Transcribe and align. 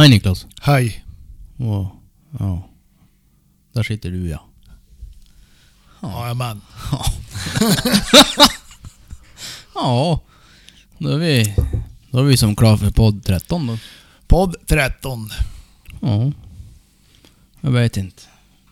Hej 0.00 0.08
Niklas. 0.08 0.46
Hej. 0.60 1.04
Åh, 1.58 1.92
ja. 2.38 2.68
Där 3.72 3.82
sitter 3.82 4.10
du 4.10 4.28
ja. 4.28 4.44
Jajamän. 6.02 6.60
Ja. 9.74 10.20
Då 10.98 11.08
är 11.08 11.18
vi, 11.18 11.54
då 12.10 12.18
är 12.18 12.22
vi 12.22 12.36
som 12.36 12.56
klara 12.56 12.78
för 12.78 12.90
podd 12.90 13.24
13 13.24 13.66
då. 13.66 13.78
Podd 14.26 14.56
13. 14.66 15.30
Ja. 16.00 16.32
Jag 17.60 17.70
vet 17.70 17.96
inte. 17.96 18.22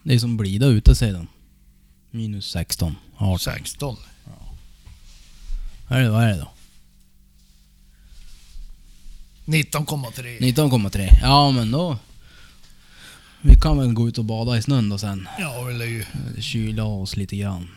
Det 0.03 0.15
är 0.15 0.19
som 0.19 0.37
blida 0.37 0.67
ute 0.67 0.95
sedan. 0.95 1.27
Minus 2.11 2.51
16. 2.51 2.97
18. 3.17 3.39
16. 3.39 3.97
Vad 5.89 5.99
är 5.99 6.03
det, 6.03 6.11
vad 6.11 6.25
är 6.25 6.29
det 6.29 6.39
då? 6.39 6.51
19,3. 9.49 10.39
19,3. 10.41 11.09
Ja 11.23 11.51
men 11.51 11.71
då... 11.71 11.99
Vi 13.43 13.55
kan 13.61 13.79
väl 13.79 13.93
gå 13.93 14.09
ut 14.09 14.19
och 14.19 14.25
bada 14.25 14.59
i 14.59 14.63
snön 14.63 14.89
då 14.89 14.99
sen. 14.99 15.29
Ja, 15.39 15.71
eller 15.71 15.87
ju. 15.87 16.05
Kyla 16.41 16.85
oss 16.85 17.17
lite 17.17 17.37
grann. 17.37 17.69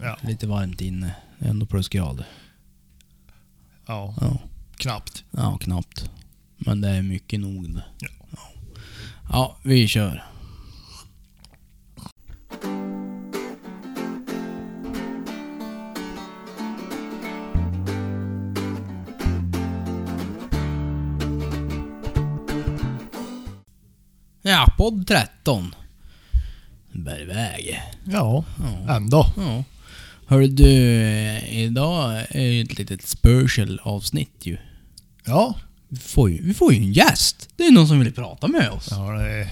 Ja. 0.00 0.18
Lite 0.22 0.46
varmt 0.46 0.80
inne. 0.80 1.14
Det 1.38 1.46
är 1.46 1.50
ändå 1.50 1.66
plusgrader. 1.66 2.26
ja, 3.86 4.14
Ja. 4.20 4.38
knappt. 4.76 5.24
Ja, 5.30 5.58
knappt. 5.60 6.10
Men 6.56 6.80
det 6.80 6.88
är 6.88 7.02
mycket 7.02 7.40
nog 7.40 7.74
det. 7.74 7.84
Ja. 7.98 8.08
Ja, 8.30 8.38
ja 9.30 9.56
vi 9.62 9.88
kör. 9.88 10.24
Podd 24.76 25.06
13. 25.06 25.74
Bär 26.92 27.22
iväg. 27.22 27.82
Ja, 28.04 28.44
Ja. 28.86 28.96
ändå. 28.96 29.26
Ja. 29.36 29.64
Hörru 30.26 30.46
du, 30.46 30.70
idag 31.48 32.14
är 32.30 32.62
ett 32.62 32.78
litet 32.78 33.06
special 33.06 33.80
avsnitt 33.82 34.46
ju. 34.46 34.58
Ja. 35.24 35.54
Vi 35.88 35.96
får 35.96 36.30
ju, 36.30 36.42
vi 36.46 36.54
får 36.54 36.72
ju 36.72 36.78
en 36.78 36.92
gäst. 36.92 37.48
Det 37.56 37.66
är 37.66 37.70
någon 37.72 37.88
som 37.88 38.00
vill 38.00 38.12
prata 38.14 38.48
med 38.48 38.70
oss. 38.70 38.88
ja 38.90 39.12
det 39.12 39.28
är, 39.40 39.48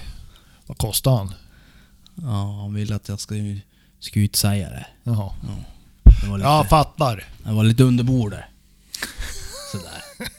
vad 0.65 0.77
kostar 0.77 1.17
han? 1.17 1.33
Ja, 2.15 2.59
han 2.61 2.73
vill 2.73 2.93
att 2.93 3.09
jag 3.09 3.19
ska, 3.19 3.35
ska 3.99 4.19
ut 4.19 4.35
säga 4.35 4.69
det. 4.69 4.85
Jaha. 5.03 5.33
Det 6.21 6.27
var 6.29 6.37
lite, 6.37 6.47
Jag 6.49 6.69
fattar. 6.69 7.23
det 7.43 7.51
var 7.51 7.63
lite 7.63 7.83
under 7.83 8.03
bordet. 8.03 8.43
Sådär. 9.71 10.29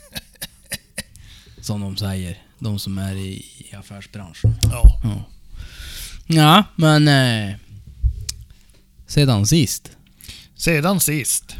Som 1.61 1.81
de 1.81 1.97
säger. 1.97 2.39
De 2.59 2.79
som 2.79 2.99
är 2.99 3.15
i, 3.15 3.45
i 3.71 3.75
affärsbranschen. 3.77 4.55
Ja. 4.63 5.01
Ja. 5.03 5.25
Ja, 6.27 6.65
men... 6.77 7.09
Eh, 7.09 7.55
sedan 9.07 9.47
sist. 9.47 9.91
Sedan 10.57 11.01
sist. 11.01 11.57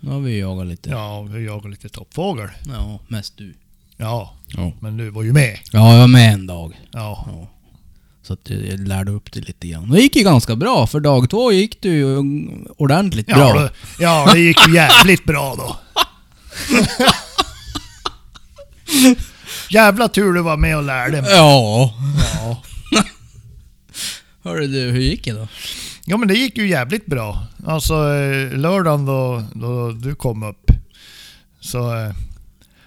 Nu 0.00 0.10
har 0.10 0.20
vi 0.20 0.38
jagat 0.38 0.66
lite. 0.66 0.90
Ja, 0.90 1.22
vi 1.22 1.44
jagar 1.44 1.70
lite 1.70 1.88
toppfågel. 1.88 2.48
Ja, 2.66 3.00
mest 3.08 3.36
du. 3.38 3.54
Ja, 3.96 4.34
Ja. 4.56 4.72
men 4.80 4.96
du 4.96 5.10
var 5.10 5.22
ju 5.22 5.32
med. 5.32 5.58
Ja, 5.72 5.92
jag 5.92 5.98
var 6.00 6.06
med 6.08 6.32
en 6.34 6.46
dag. 6.46 6.80
Ja. 6.92 7.24
Ja. 7.32 7.50
Så 8.22 8.32
att 8.32 8.50
jag 8.50 8.80
lärde 8.88 9.12
upp 9.12 9.32
det 9.32 9.40
lite 9.40 9.68
grann. 9.68 9.90
Det 9.90 10.00
gick 10.00 10.16
ju 10.16 10.22
ganska 10.22 10.56
bra, 10.56 10.86
för 10.86 11.00
dag 11.00 11.30
två 11.30 11.52
gick 11.52 11.82
det 11.82 11.88
ju 11.88 12.16
ordentligt 12.76 13.28
Ja, 13.28 13.36
bra. 13.36 13.62
det, 13.62 13.70
ja, 13.98 14.30
det 14.32 14.40
gick 14.40 14.68
ju 14.68 14.74
jävligt 14.74 15.24
bra 15.24 15.54
då. 15.54 15.76
Jävla 19.70 20.08
tur 20.08 20.32
du 20.32 20.42
var 20.42 20.56
med 20.56 20.76
och 20.76 20.82
lärde 20.82 21.22
mig. 21.22 21.30
Ja. 21.30 21.94
Ja. 22.34 22.62
Hörru 24.44 24.66
du, 24.66 24.80
hur 24.80 25.00
gick 25.00 25.24
det 25.24 25.32
då? 25.32 25.48
Ja 26.06 26.16
men 26.16 26.28
det 26.28 26.34
gick 26.34 26.58
ju 26.58 26.68
jävligt 26.68 27.06
bra. 27.06 27.46
Alltså 27.66 27.94
eh, 28.14 28.52
lördagen 28.58 29.06
då, 29.06 29.42
då 29.54 29.90
du 29.92 30.14
kom 30.14 30.42
upp. 30.42 30.70
Så... 31.60 31.94
eh, 31.96 32.12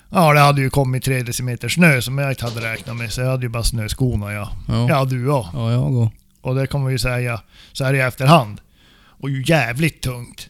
Ja 0.10 0.34
det 0.34 0.40
hade 0.40 0.62
ju 0.62 0.70
kommit 0.70 1.04
3 1.04 1.22
decimeter 1.24 1.70
snö 1.70 2.02
som 2.02 2.18
jag 2.18 2.32
inte 2.32 2.46
hade 2.46 2.62
räknat 2.74 2.96
med. 2.96 3.14
Så 3.14 3.22
jag 3.22 3.30
hade 3.32 3.44
ju 3.44 3.50
bara 3.50 3.64
snöskorna 3.64 4.34
ja. 4.34 4.52
Ja. 4.68 4.90
Ja 4.90 5.06
du 5.06 5.26
ja. 5.26 5.50
Ja, 5.54 5.72
jag 5.72 5.92
går. 5.92 6.10
Och 6.42 6.56
det 6.56 6.68
kan 6.68 6.82
man 6.84 6.92
ju 6.92 7.00
säga 7.00 7.42
så 7.74 7.84
här 7.84 7.94
i 7.94 8.00
efterhand. 8.00 8.62
Och 9.22 9.30
ju 9.30 9.44
jävligt 9.48 10.02
tungt. 10.02 10.48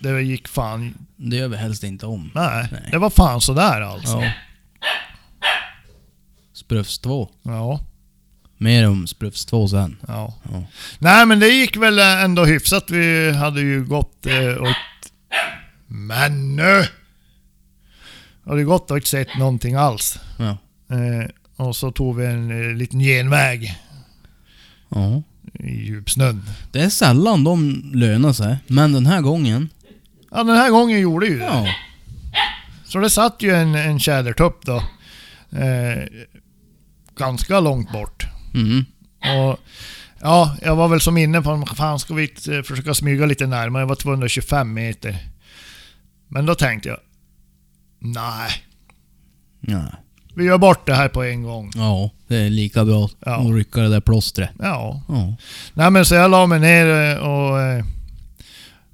Det 0.00 0.22
gick 0.22 0.48
fan... 0.48 0.94
Det 1.16 1.36
gör 1.36 1.48
vi 1.48 1.56
helst 1.56 1.84
inte 1.84 2.06
om. 2.06 2.30
Nej, 2.34 2.68
Nej. 2.72 2.88
det 2.90 2.98
var 2.98 3.10
fan 3.10 3.40
sådär 3.40 3.80
alltså. 3.80 4.22
Ja. 4.22 4.32
Sprufs 6.52 6.98
2. 6.98 7.28
Ja. 7.42 7.80
Mer 8.56 8.88
om 8.88 9.06
Sprufs 9.06 9.46
2 9.46 9.68
sen. 9.68 9.96
ja. 10.08 10.34
Ja. 10.52 10.62
Nej 10.98 11.26
men 11.26 11.40
det 11.40 11.48
gick 11.48 11.76
väl 11.76 11.98
ändå 11.98 12.44
hyfsat. 12.44 12.90
Vi 12.90 13.32
hade 13.32 13.60
ju 13.60 13.84
gått 13.84 14.26
eh, 14.26 14.54
och... 14.54 14.76
Men 15.86 16.56
nu! 16.56 16.86
Hade 18.46 18.64
gått 18.64 18.90
och 18.90 18.96
inte 18.96 19.08
sett 19.08 19.38
någonting 19.38 19.74
alls. 19.74 20.18
Ja. 20.38 20.58
Eh, 20.96 21.30
och 21.56 21.76
så 21.76 21.90
tog 21.90 22.16
vi 22.16 22.26
en 22.26 22.50
eh, 22.50 22.76
liten 22.76 23.00
genväg 23.00 23.74
ja. 24.88 25.22
i 25.52 25.70
djupsnön. 25.70 26.42
Det 26.72 26.80
är 26.80 26.88
sällan 26.88 27.44
de 27.44 27.82
lönar 27.94 28.32
sig, 28.32 28.56
men 28.66 28.92
den 28.92 29.06
här 29.06 29.20
gången... 29.20 29.68
Ja 30.30 30.44
den 30.44 30.56
här 30.56 30.70
gången 30.70 31.00
gjorde 31.00 31.26
ju 31.26 31.38
det. 31.38 31.44
Ja. 31.44 31.66
Så 32.84 32.98
det 32.98 33.10
satt 33.10 33.42
ju 33.42 33.50
en, 33.54 33.74
en 33.74 34.00
tjädertupp 34.00 34.64
då. 34.66 34.76
Eh, 35.58 36.04
ganska 37.16 37.60
långt 37.60 37.92
bort. 37.92 38.26
Mm. 38.54 38.84
Och 39.20 39.58
ja, 40.20 40.56
jag 40.62 40.76
var 40.76 40.88
väl 40.88 41.00
som 41.00 41.16
inne 41.16 41.42
på 41.42 41.66
fan 41.76 41.98
ska 41.98 42.14
vi 42.14 42.24
eh, 42.50 42.62
försöka 42.62 42.94
smyga 42.94 43.26
lite 43.26 43.46
närmare? 43.46 43.82
Jag 43.82 43.88
var 43.88 43.94
225 43.94 44.72
meter. 44.74 45.16
Men 46.28 46.46
då 46.46 46.54
tänkte 46.54 46.88
jag, 46.88 46.98
nej, 47.98 48.50
Ja. 49.60 49.82
vi 50.34 50.44
gör 50.44 50.58
bort 50.58 50.86
det 50.86 50.94
här 50.94 51.08
på 51.08 51.22
en 51.24 51.42
gång. 51.42 51.70
ja, 51.74 52.10
det 52.28 52.36
är 52.36 52.50
lika 52.50 52.84
bra 52.84 53.10
Ja. 53.20 53.36
att 53.40 53.54
rycka 53.54 53.80
det 53.80 53.88
där 53.88 54.00
plåstret. 54.00 54.50
Ja. 54.58 55.02
Ja. 55.08 55.34
Nej 55.74 55.90
men 55.90 56.04
så 56.04 56.14
jag 56.14 56.30
la 56.30 56.46
mig 56.46 56.60
ner 56.60 56.86
eh, 57.12 57.16
och 57.18 57.60
eh, 57.60 57.84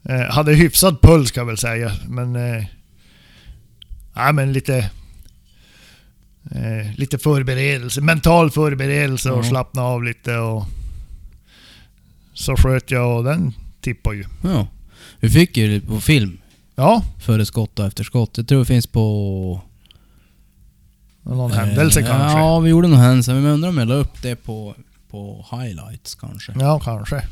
eh, 0.09 0.21
hade 0.35 0.55
hyfsad 0.55 1.01
puls 1.03 1.31
kan 1.31 1.41
jag 1.41 1.47
väl 1.47 1.59
säga. 1.59 1.93
Men... 2.09 2.37
Eh, 2.37 2.65
nej 4.17 4.33
men 4.33 4.53
lite... 4.53 4.91
Eh, 6.51 6.95
lite 6.97 7.19
förberedelse, 7.19 8.01
mental 8.01 8.51
förberedelse 8.51 9.31
och 9.31 9.45
Ja. 9.45 9.49
slappna 9.49 9.83
av 9.83 10.05
lite 10.05 10.37
och... 10.37 10.65
Så 12.35 12.57
sköt 12.57 12.91
jag 12.91 13.17
och 13.19 13.25
den 13.25 13.53
tippade 13.81 14.17
ju. 14.17 14.25
ja. 14.45 14.67
Vi 15.21 15.31
fick 15.31 15.57
ju 15.57 15.79
det 15.81 15.87
på 15.87 16.01
film, 16.01 16.39
Ja, 16.77 17.03
före 17.21 17.47
skott 17.47 17.79
och 17.79 17.87
efter 17.87 18.05
skott. 18.05 18.37
Jag 18.37 18.49
tror 18.49 18.59
det 18.59 18.65
finns 18.65 18.87
på... 18.87 19.61
någon 21.23 21.53
händelse 21.53 22.01
Eh, 22.01 22.07
kanske. 22.07 22.39
Ja, 22.39 22.61
vi 22.61 22.71
gjorde 22.71 22.89
nog 22.89 22.99
händelse. 22.99 23.35
Men 23.35 23.45
jag 23.45 23.53
undrar 23.55 23.69
om 23.69 23.79
jag 23.79 23.89
la 23.89 23.95
upp 23.95 24.23
det 24.23 24.37
på, 24.37 24.75
på 25.11 25.47
highlights 25.51 26.15
kanske. 26.15 26.53
Ja, 26.61 26.81
kanske. 26.81 27.23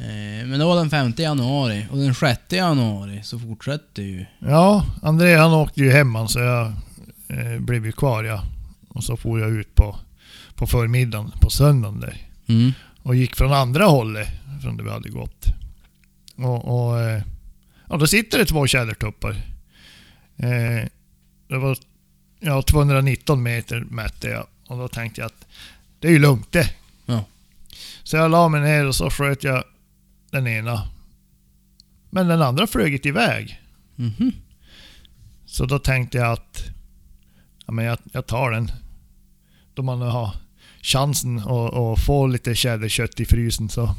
Eh, 0.00 0.46
men 0.46 0.58
det 0.58 0.64
var 0.64 0.76
den 0.76 0.90
5 0.90 1.12
januari 1.16 1.86
och 1.90 1.98
den 1.98 2.14
6 2.14 2.40
januari 2.48 3.20
så 3.22 3.38
fortsätter 3.38 4.02
ju... 4.02 4.26
Ja, 4.38 4.86
André 5.02 5.36
han 5.36 5.52
åkte 5.52 5.80
ju 5.80 5.90
hem 5.90 6.14
han, 6.14 6.28
så 6.28 6.38
jag 6.38 6.66
eh, 7.28 7.60
blev 7.60 7.86
ju 7.86 7.92
kvar 7.92 8.24
ja. 8.24 8.42
Och 8.88 9.04
så 9.04 9.16
for 9.16 9.40
jag 9.40 9.50
ut 9.50 9.74
på, 9.74 9.96
på 10.54 10.66
förmiddagen 10.66 11.32
på 11.40 11.50
söndagen 11.50 12.00
där. 12.00 12.16
Mm. 12.46 12.72
och 13.02 13.14
gick 13.14 13.36
från 13.36 13.52
andra 13.52 13.84
hållet 13.84 14.28
från 14.62 14.76
där 14.76 14.84
vi 14.84 14.90
hade 14.90 15.08
gått. 15.08 15.46
Och, 16.36 16.88
och 16.88 17.00
eh, 17.00 17.22
ja, 17.88 17.96
då 17.96 18.06
sitter 18.06 18.38
det 18.38 18.46
två 18.46 18.66
tjädertuppar. 18.66 19.30
Eh, 20.36 20.88
det 21.48 21.58
var 21.58 21.78
ja, 22.40 22.62
219 22.62 23.42
meter 23.42 23.80
mätte 23.80 24.28
jag 24.28 24.46
och 24.68 24.78
då 24.78 24.88
tänkte 24.88 25.20
jag 25.20 25.26
att 25.26 25.46
det 25.98 26.08
är 26.08 26.12
ju 26.12 26.18
lugnt 26.18 26.52
det. 26.52 26.70
Ja. 27.06 27.24
Så 28.02 28.16
jag 28.16 28.30
la 28.30 28.48
mig 28.48 28.60
ner 28.60 28.86
och 28.86 28.94
så 28.94 29.10
sköt 29.10 29.44
jag 29.44 29.64
den 30.34 30.46
ena. 30.46 30.88
Men 32.10 32.28
den 32.28 32.42
andra 32.42 32.66
flög 32.66 33.06
iväg. 33.06 33.60
Mhm. 33.96 34.32
Så 35.46 35.66
då 35.66 35.78
tänkte 35.78 36.18
jag 36.18 36.32
att 36.32 36.64
ja, 37.66 37.72
men 37.72 37.84
jag, 37.84 37.98
jag 38.12 38.26
tar 38.26 38.50
den. 38.50 38.70
Då 39.74 39.82
man 39.82 39.98
nu 39.98 40.04
har 40.04 40.36
chansen 40.82 41.38
att, 41.38 41.74
att 41.74 42.04
få 42.06 42.26
lite 42.26 42.54
tjäderkött 42.54 43.20
i 43.20 43.24
frysen 43.24 43.68
så. 43.68 43.94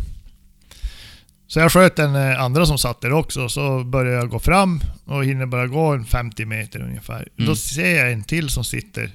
Så 1.47 1.59
jag 1.59 1.71
sköt 1.71 1.95
den 1.95 2.15
eh, 2.15 2.41
andra 2.41 2.65
som 2.65 2.77
satt 2.77 3.01
där 3.01 3.13
också, 3.13 3.49
så 3.49 3.83
började 3.83 4.17
jag 4.17 4.29
gå 4.29 4.39
fram 4.39 4.79
och 5.05 5.25
hinner 5.25 5.45
bara 5.45 5.67
gå 5.67 5.93
en 5.93 6.05
50 6.05 6.45
meter 6.45 6.81
ungefär. 6.81 7.27
Mm. 7.37 7.47
Då 7.49 7.55
ser 7.55 7.95
jag 7.95 8.11
en 8.11 8.23
till 8.23 8.49
som 8.49 8.63
sitter 8.63 9.11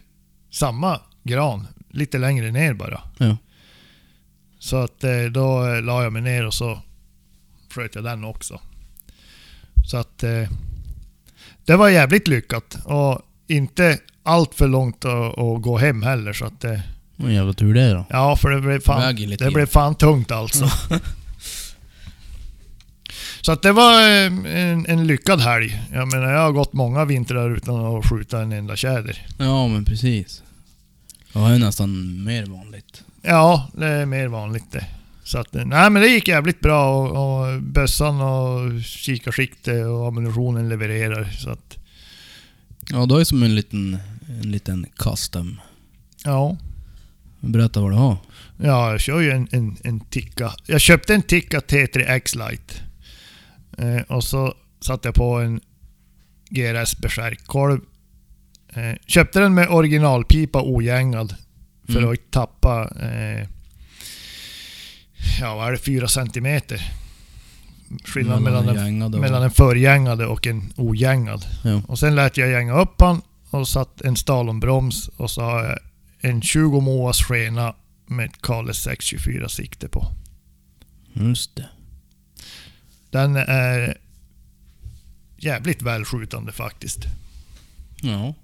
samma 0.51 1.01
gran, 1.23 1.67
lite 1.91 2.19
längre 2.19 2.51
ner 2.51 2.75
bara. 2.75 3.01
Ja. 3.19 3.37
Så 4.59 4.77
att 4.77 5.05
eh, 5.05 5.23
då 5.23 5.67
eh, 5.67 5.83
la 5.83 6.03
jag 6.03 6.13
mig 6.13 6.23
ner 6.23 6.47
och 6.47 6.55
så 6.55 6.83
sköt 7.73 7.95
jag 7.95 8.05
den 8.05 8.25
också. 8.25 8.61
Så 9.91 9.97
att 9.97 10.23
eh, 10.23 10.49
det 11.65 11.77
var 11.77 11.89
jävligt 11.89 12.29
lyckat 12.29 12.79
och 12.85 13.23
inte 13.47 13.99
allt 14.23 14.55
för 14.55 14.69
långt 14.69 15.05
att, 15.05 15.39
att 15.39 15.63
gå 15.63 15.79
hem 15.79 16.03
heller 16.03 16.33
så 16.33 16.45
att 16.45 16.61
det... 16.61 16.83
Vad 17.17 17.33
jävla 17.33 17.53
tur 17.53 17.75
det 17.75 17.93
då. 17.93 18.07
Ja, 18.11 18.37
för 18.37 18.51
det 18.51 18.61
blev 18.61 18.81
fan, 18.81 19.17
det 19.39 19.51
blev 19.51 19.67
fan 19.67 19.95
tungt 19.95 20.31
alltså. 20.31 20.71
så 23.41 23.53
att 23.53 23.63
det 23.63 23.73
var 23.73 24.01
eh, 24.03 24.27
en, 24.57 24.87
en 24.87 25.07
lyckad 25.07 25.41
helg. 25.41 25.81
Jag 25.93 26.09
menar, 26.09 26.33
jag 26.33 26.41
har 26.41 26.53
gått 26.53 26.73
många 26.73 27.05
vintrar 27.05 27.57
utan 27.57 27.97
att 27.97 28.07
skjuta 28.11 28.43
en 28.43 28.53
enda 28.53 28.77
tjäder. 28.77 29.27
Ja, 29.39 29.69
men 29.69 29.85
precis. 29.85 30.43
Det 31.33 31.53
ju 31.53 31.59
nästan 31.59 32.25
mer 32.25 32.47
vanligt. 32.47 33.05
Ja, 33.23 33.69
det 33.73 33.87
är 33.87 34.07
mer 34.07 34.29
vanligt 34.29 34.73
det. 34.73 34.85
Så 35.31 35.39
att, 35.39 35.53
nej 35.53 35.91
men 35.91 35.95
det 36.03 36.09
gick 36.09 36.29
jävligt 36.29 36.61
bra 36.61 36.97
och, 37.09 37.41
och 37.55 37.63
bössan 37.63 38.21
och 38.21 38.83
kikarsikte 38.83 39.85
och 39.85 40.07
ammunitionen 40.09 40.69
levererar. 40.69 41.25
Så 41.25 41.51
att, 41.51 41.77
Ja, 42.93 43.07
då 43.07 43.15
är 43.15 43.19
det 43.19 43.25
som 43.25 43.43
en 43.43 43.55
liten, 43.55 43.99
en 44.43 44.51
liten 44.53 44.87
custom. 44.97 45.61
ja. 46.25 46.57
Berätta 47.41 47.81
vad 47.81 47.91
du 47.91 47.97
har. 47.97 48.17
Ja, 48.59 48.91
jag 48.91 49.01
kör 49.01 49.21
ju 49.21 49.31
en, 49.31 49.49
en, 49.51 49.77
en 49.85 50.01
Tikka. 50.01 50.53
Jag 50.67 50.81
köpte 50.81 51.15
en 51.15 51.23
Tikka 51.23 51.59
T3 51.61 52.05
X-Lite. 52.09 52.75
Eh, 53.79 54.03
och 54.17 54.25
så 54.25 54.55
satte 54.81 55.09
jag 55.09 55.15
på 55.15 55.35
en 55.39 55.61
GRS 56.51 56.99
Beskärkkolv. 56.99 57.81
Eh, 58.75 58.95
köpte 59.07 59.41
den 59.41 59.55
med 59.55 59.69
originalpipa 59.69 60.63
ogängad. 60.63 61.35
För 61.87 61.99
Mm. 61.99 62.11
att 62.11 62.31
tappa... 62.31 62.83
Eh, 63.03 63.49
ja, 65.41 65.55
vad 65.57 65.69
är 65.69 65.73
det? 65.73 65.79
4 65.79 66.09
centimeter. 66.09 66.93
Skillnad 68.05 68.43
mellan, 68.43 68.75
gängade 68.75 69.17
och- 69.17 69.21
mellan 69.21 69.43
en 69.43 69.51
förgängade 69.51 70.27
och 70.27 70.47
en 70.47 70.73
ogängad. 70.77 71.45
Ja. 71.65 71.83
Och 71.89 71.99
sen 71.99 72.15
lät 72.15 72.37
jag 72.37 72.51
gänga 72.51 72.73
upp 72.81 73.01
han 73.01 73.23
och 73.51 73.69
satt 73.69 74.01
en 74.01 74.17
stalombroms 74.17 75.09
och 75.09 75.31
så 75.31 75.41
har 75.41 75.65
jag 75.65 75.79
en 76.21 76.43
20 76.43 76.81
Moas 76.81 77.23
skena 77.23 77.75
med 78.07 78.27
ett 78.27 78.43
Kale 78.43 78.75
624 78.75 79.49
sikte 79.49 79.89
på. 79.89 80.07
Just 81.13 81.57
det. 81.57 81.69
Den 83.11 83.37
är 83.37 83.99
jävligt 85.37 85.83
välskjutande 85.83 86.53
faktiskt. 86.53 87.01
Ja. 88.03 88.35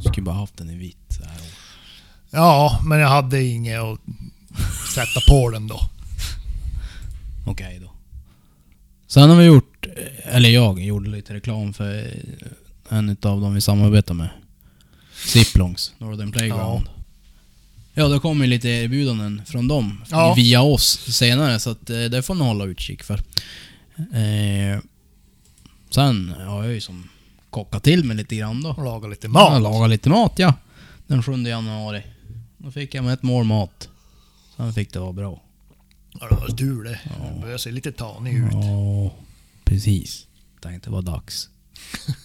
Skulle 0.00 0.24
bara 0.24 0.34
haft 0.36 0.56
den 0.56 0.70
i 0.70 0.76
vitt 0.76 1.06
så 1.08 1.24
här. 1.24 1.40
Ja, 2.34 2.80
men 2.84 2.98
jag 2.98 3.08
hade 3.08 3.42
inget 3.44 3.80
att 3.80 3.98
sätta 4.94 5.20
på 5.28 5.50
den 5.50 5.66
då. 5.66 5.80
Okej 7.46 7.78
då. 7.82 7.90
Sen 9.06 9.30
har 9.30 9.36
vi 9.36 9.44
gjort, 9.44 9.86
eller 10.24 10.48
jag 10.48 10.80
gjorde 10.82 11.10
lite 11.10 11.34
reklam 11.34 11.72
för 11.72 12.14
en 12.88 13.08
utav 13.08 13.40
dem 13.40 13.54
vi 13.54 13.60
samarbetar 13.60 14.14
med. 14.14 14.28
Ziplongs, 15.26 15.92
Northern 15.98 16.32
Playground. 16.32 16.88
Ja, 17.94 18.08
det 18.08 18.18
kommer 18.18 18.46
lite 18.46 18.68
erbjudanden 18.68 19.42
från 19.46 19.68
dem 19.68 20.04
Ja. 20.10 20.34
via 20.34 20.62
oss 20.62 20.98
senare, 21.14 21.60
så 21.60 21.70
att, 21.70 21.90
eh, 21.90 21.96
det 22.04 22.22
får 22.22 22.34
ni 22.34 22.44
hålla 22.44 22.64
utkik 22.64 23.02
för. 23.02 23.14
Eh, 23.96 24.80
sen 25.90 26.34
har 26.46 26.64
jag 26.64 26.72
ju 26.74 26.80
som 26.80 27.08
kockat 27.50 27.82
till 27.82 28.04
mig 28.04 28.16
lite 28.16 28.36
grann 28.36 28.62
då. 28.62 28.68
Och 28.70 28.84
laga 28.84 29.08
lite 29.08 29.26
Ja, 29.26 29.30
mat. 29.32 29.62
laga 29.62 29.86
lite 29.86 30.08
mat 30.10 30.32
ja. 30.36 30.54
Den 31.06 31.22
7 31.22 31.32
januari. 31.46 32.02
Då 32.64 32.70
fick 32.70 32.94
jag 32.94 33.04
med 33.04 33.14
ett 33.14 33.22
mål 33.22 33.44
mat. 33.44 33.88
Sen 34.56 34.72
fick 34.72 34.92
det 34.92 34.98
vara 34.98 35.12
bra. 35.12 35.42
Ja, 36.20 36.28
det 36.28 36.34
var 36.34 36.48
du 36.56 36.82
det. 36.82 37.00
Ja. 37.04 37.40
Börjar 37.40 37.58
se 37.58 37.70
lite 37.70 37.92
tanig 37.92 38.34
ut. 38.34 38.52
Ja, 38.52 39.14
precis. 39.64 40.26
Tänkte 40.60 40.88
det 40.88 40.92
var 40.92 41.02
dags. 41.02 41.48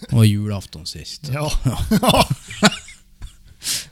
Det 0.09 0.15
var 0.15 0.23
julafton 0.23 0.85
sist. 0.85 1.29
Ja. 1.33 1.51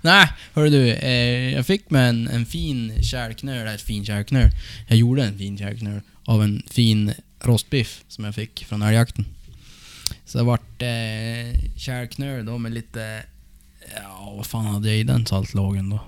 Nej, 0.01 0.29
hörru 0.53 0.69
du. 0.69 0.94
Eh, 0.94 1.53
jag 1.53 1.65
fick 1.65 1.89
med 1.89 2.09
en, 2.09 2.27
en 2.27 2.45
fin 2.45 3.03
kärlknöl, 3.03 3.67
eller 3.67 3.77
fin 3.77 4.05
kärlknöl. 4.05 4.49
Jag 4.88 4.97
gjorde 4.97 5.23
en 5.23 5.38
fin 5.38 5.57
kärlknöl 5.57 6.01
av 6.25 6.44
en 6.44 6.63
fin 6.69 7.13
rostbiff 7.39 8.03
som 8.07 8.23
jag 8.23 8.35
fick 8.35 8.65
från 8.65 8.81
älgjakten. 8.81 9.25
Så 10.25 10.38
det 10.38 10.44
vart 10.44 10.81
eh, 10.81 11.71
kärlknöl 11.77 12.45
då 12.45 12.57
med 12.57 12.71
lite... 12.71 13.23
Ja, 13.95 14.33
vad 14.38 14.45
fan 14.45 14.65
hade 14.65 14.89
jag 14.89 14.97
i 14.97 15.03
den 15.03 15.25
saltlågen 15.25 15.89
då? 15.89 15.99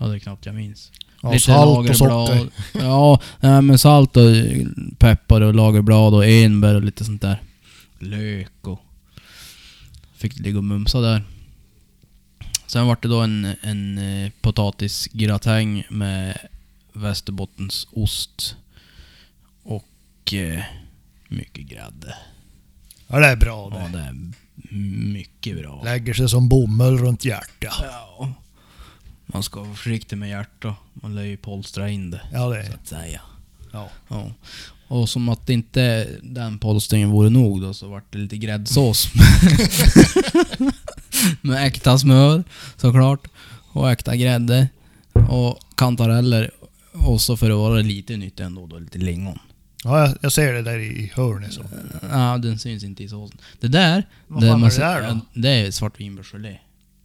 Ja, 0.00 0.06
det 0.06 0.14
är 0.14 0.18
knappt 0.18 0.46
jag 0.46 0.54
minns. 0.54 0.92
ja 1.22 1.38
salt 1.38 1.90
och 1.90 1.96
socker. 1.96 2.48
Ja, 2.80 3.20
nej, 3.40 3.62
men 3.62 3.78
salt 3.78 4.16
och 4.16 4.22
peppar 4.98 5.40
och 5.40 5.54
lagerblad 5.54 6.14
och 6.14 6.26
enbär 6.26 6.74
och 6.74 6.82
lite 6.82 7.04
sånt 7.04 7.22
där. 7.22 7.42
Lök 7.98 8.52
och... 8.66 8.80
Fick 10.14 10.38
ligga 10.38 10.58
och 10.58 10.64
mumsa 10.64 11.00
där. 11.00 11.22
Sen 12.66 12.86
var 12.86 12.98
det 13.02 13.08
då 13.08 13.20
en, 13.20 13.54
en 13.62 13.98
eh, 13.98 14.30
potatisgratäng 14.40 15.84
med 15.90 16.38
Västerbottens 16.92 17.88
ost. 17.92 18.56
Och 19.62 20.34
eh, 20.34 20.62
mycket 21.28 21.66
grädde. 21.66 22.14
Ja, 23.06 23.18
det 23.18 23.26
är 23.26 23.36
bra 23.36 23.72
Ja, 23.74 23.78
det. 23.78 23.98
det 23.98 24.04
är 24.04 24.14
mycket 25.12 25.56
bra. 25.58 25.82
Lägger 25.84 26.14
sig 26.14 26.28
som 26.28 26.48
bomull 26.48 26.98
runt 26.98 27.24
hjärtat. 27.24 27.74
Ja. 27.82 28.32
Man 29.32 29.42
ska 29.42 29.60
vara 29.60 29.74
försiktig 29.74 30.18
med 30.18 30.28
hjärtat. 30.28 30.74
Man 30.94 31.14
lär 31.14 31.22
ju 31.22 31.36
polstra 31.36 31.88
in 31.90 32.10
det, 32.10 32.20
Ja, 32.32 32.48
det 32.48 32.64
så 32.66 32.70
är... 32.72 32.74
att 32.74 32.88
säga. 32.88 33.20
Ja. 33.72 33.88
Ja. 34.08 34.32
Och 34.88 35.08
som 35.08 35.28
att 35.28 35.50
inte 35.50 36.08
den 36.22 36.58
polstringen 36.58 37.10
vore 37.10 37.30
nog 37.30 37.62
då 37.62 37.74
så 37.74 37.88
vart 37.88 38.12
det 38.12 38.18
lite 38.18 38.36
gräddsås. 38.36 39.08
med 41.40 41.66
äkta 41.66 41.98
smör 41.98 42.44
såklart. 42.76 43.28
Och 43.72 43.90
äkta 43.90 44.16
grädde. 44.16 44.68
Och 45.28 45.58
kantareller. 45.76 46.50
Och 46.92 47.20
så 47.20 47.36
för 47.36 47.50
att 47.50 47.56
vara 47.56 47.80
lite 47.80 48.16
nytt 48.16 48.40
ändå 48.40 48.66
då 48.66 48.78
lite 48.78 48.98
lingon. 48.98 49.38
Ja, 49.84 50.00
jag, 50.06 50.16
jag 50.20 50.32
ser 50.32 50.52
det 50.52 50.62
där 50.62 50.78
i 50.78 51.12
hörnet 51.14 51.52
så. 51.52 51.62
Ja, 52.10 52.38
den 52.38 52.58
syns 52.58 52.84
inte 52.84 53.02
i 53.04 53.08
såsen. 53.08 53.38
Det 53.60 53.68
där, 53.68 54.08
Vad 54.26 54.42
fan 54.42 54.64
är 54.64 54.70
det 54.70 54.76
där 54.76 55.08
då? 55.08 55.20
det 55.40 55.48
är 55.50 55.70
svartvinbärsgelé. 55.70 56.58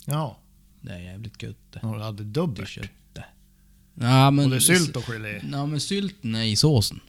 Ja. 0.06 0.38
Det 0.86 0.94
är 0.94 1.00
jävligt 1.00 1.44
gött 1.44 1.72
det. 1.72 1.80
Ja, 1.82 1.94
du 1.98 2.04
hade 2.04 2.24
Det 2.24 2.30
dubbelt. 2.30 2.70
köttet. 2.70 3.24
Ja 3.94 4.32
men... 4.32 4.54
Är 4.54 4.60
sylt 4.60 4.96
och 4.96 5.04
gelé. 5.04 5.42
Ja 5.51 5.65
men 5.65 5.80
sylten 5.80 6.36
är 6.36 6.44
i 6.44 6.56
såsen. 6.56 7.00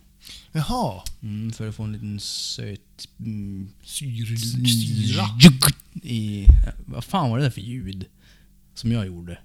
Jaha. 0.53 1.03
Mm, 1.23 1.53
för 1.53 1.69
att 1.69 1.75
få 1.75 1.83
en 1.83 1.93
liten 1.93 2.21
söt... 2.21 3.09
Mm, 3.19 3.69
Syr, 3.83 4.37
syra. 4.67 5.25
I... 6.03 6.47
Vad 6.87 7.05
fan 7.05 7.31
var 7.31 7.39
det 7.39 7.45
där 7.45 7.51
för 7.51 7.61
ljud? 7.61 8.07
Som 8.75 8.93
jag 8.93 9.07
gjorde. 9.07 9.39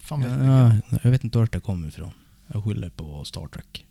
Fan 0.00 0.20
vet 0.20 0.30
Ja, 0.30 0.98
jag 1.02 1.10
vet 1.10 1.24
inte 1.24 1.38
vart 1.38 1.52
det 1.52 1.60
kommer 1.60 1.88
ifrån. 1.88 2.10
Jag 2.46 2.64
skyller 2.64 2.90
på 2.90 3.24
Star 3.24 3.46
Trek. 3.48 3.86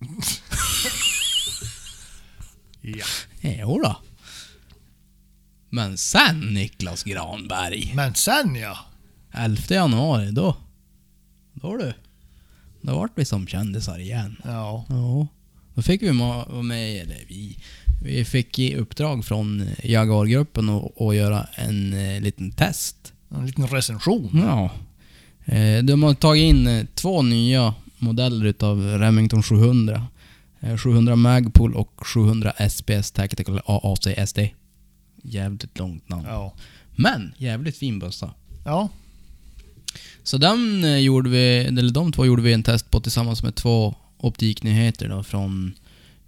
Ja. 2.82 3.04
Jo 3.42 3.80
då. 3.82 3.96
Men 5.70 5.96
sen 5.96 6.40
Niklas 6.40 7.02
Granberg. 7.02 7.92
Men 7.96 8.14
sen 8.14 8.54
ja. 8.54 8.78
11 9.32 9.62
januari, 9.68 10.30
då... 10.30 10.56
Då 11.52 11.76
du. 11.76 11.92
Då 12.80 12.94
vart 12.94 13.12
vi 13.14 13.24
som 13.24 13.46
kändisar 13.46 13.98
igen. 13.98 14.36
Ja. 14.44 14.84
Ja. 14.88 15.26
Då 15.74 15.82
fick 15.82 16.02
vi 16.02 16.10
vara 16.10 16.62
med, 16.62 17.02
eller 17.02 17.24
vi, 17.28 17.58
vi 18.02 18.24
fick 18.24 18.58
i 18.58 18.76
uppdrag 18.76 19.24
från 19.24 19.68
Jaguar-gruppen 19.82 20.68
att 20.68 21.00
att 21.00 21.16
göra 21.16 21.46
en 21.54 21.92
eh, 21.92 22.20
liten 22.20 22.50
test. 22.50 23.12
En 23.28 23.46
liten 23.46 23.66
recension. 23.66 24.30
Ja. 24.32 24.70
Eh, 25.54 25.82
de 25.84 26.02
har 26.02 26.14
tagit 26.14 26.42
in 26.42 26.66
eh, 26.66 26.84
två 26.94 27.22
nya 27.22 27.74
modeller 27.98 28.46
utav 28.46 28.82
Remington 28.82 29.42
700. 29.42 30.06
Eh, 30.60 30.76
700 30.76 31.16
Magpul 31.16 31.74
och 31.74 32.06
700 32.06 32.52
SPS 32.70 33.10
Tactical 33.10 33.60
AAC 33.64 34.28
SD. 34.28 34.38
Jävligt 35.22 35.78
långt 35.78 36.08
namn. 36.08 36.24
Ja. 36.28 36.54
Men 36.96 37.34
jävligt 37.36 37.76
fin 37.76 37.98
bössa. 37.98 38.34
Ja. 38.64 38.88
Så 40.22 40.38
den 40.38 40.84
eh, 40.84 40.96
gjorde 40.98 41.30
vi, 41.30 41.56
eller 41.58 41.92
de 41.92 42.12
två 42.12 42.26
gjorde 42.26 42.42
vi 42.42 42.52
en 42.52 42.62
test 42.62 42.90
på 42.90 43.00
tillsammans 43.00 43.42
med 43.42 43.54
två 43.54 43.94
optiknyheter 44.16 45.08
då 45.08 45.22
från, 45.22 45.72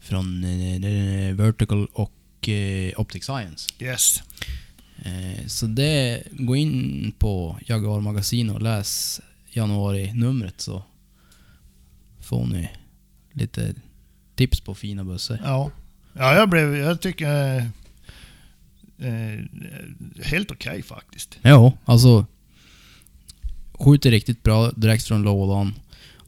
från 0.00 0.44
eh, 0.44 0.74
eh, 0.74 1.34
Vertical 1.34 1.86
och 1.92 2.48
eh, 2.48 3.00
Optic 3.00 3.24
Science. 3.24 3.70
Yes. 3.80 4.22
Eh, 5.02 5.46
så 5.46 5.66
det, 5.66 6.22
gå 6.30 6.56
in 6.56 7.12
på 7.18 7.58
Jaguar 7.66 8.00
Magasin 8.00 8.50
och 8.50 8.62
läs 8.62 9.20
januari-numret 9.50 10.60
så 10.60 10.82
får 12.20 12.46
ni 12.46 12.68
lite 13.32 13.74
tips 14.34 14.60
på 14.60 14.74
fina 14.74 15.04
bössor. 15.04 15.38
Ja. 15.44 15.70
Ja, 16.12 16.34
jag 16.34 16.48
blev... 16.48 16.76
Jag 16.76 17.00
tycker... 17.00 17.70
Eh, 19.02 19.40
helt 20.24 20.50
okej 20.50 20.82
faktiskt. 20.82 21.38
Ja, 21.42 21.72
alltså 21.84 22.26
skjuter 23.72 24.10
riktigt 24.10 24.42
bra 24.42 24.70
direkt 24.70 25.04
från 25.06 25.22
lådan. 25.22 25.74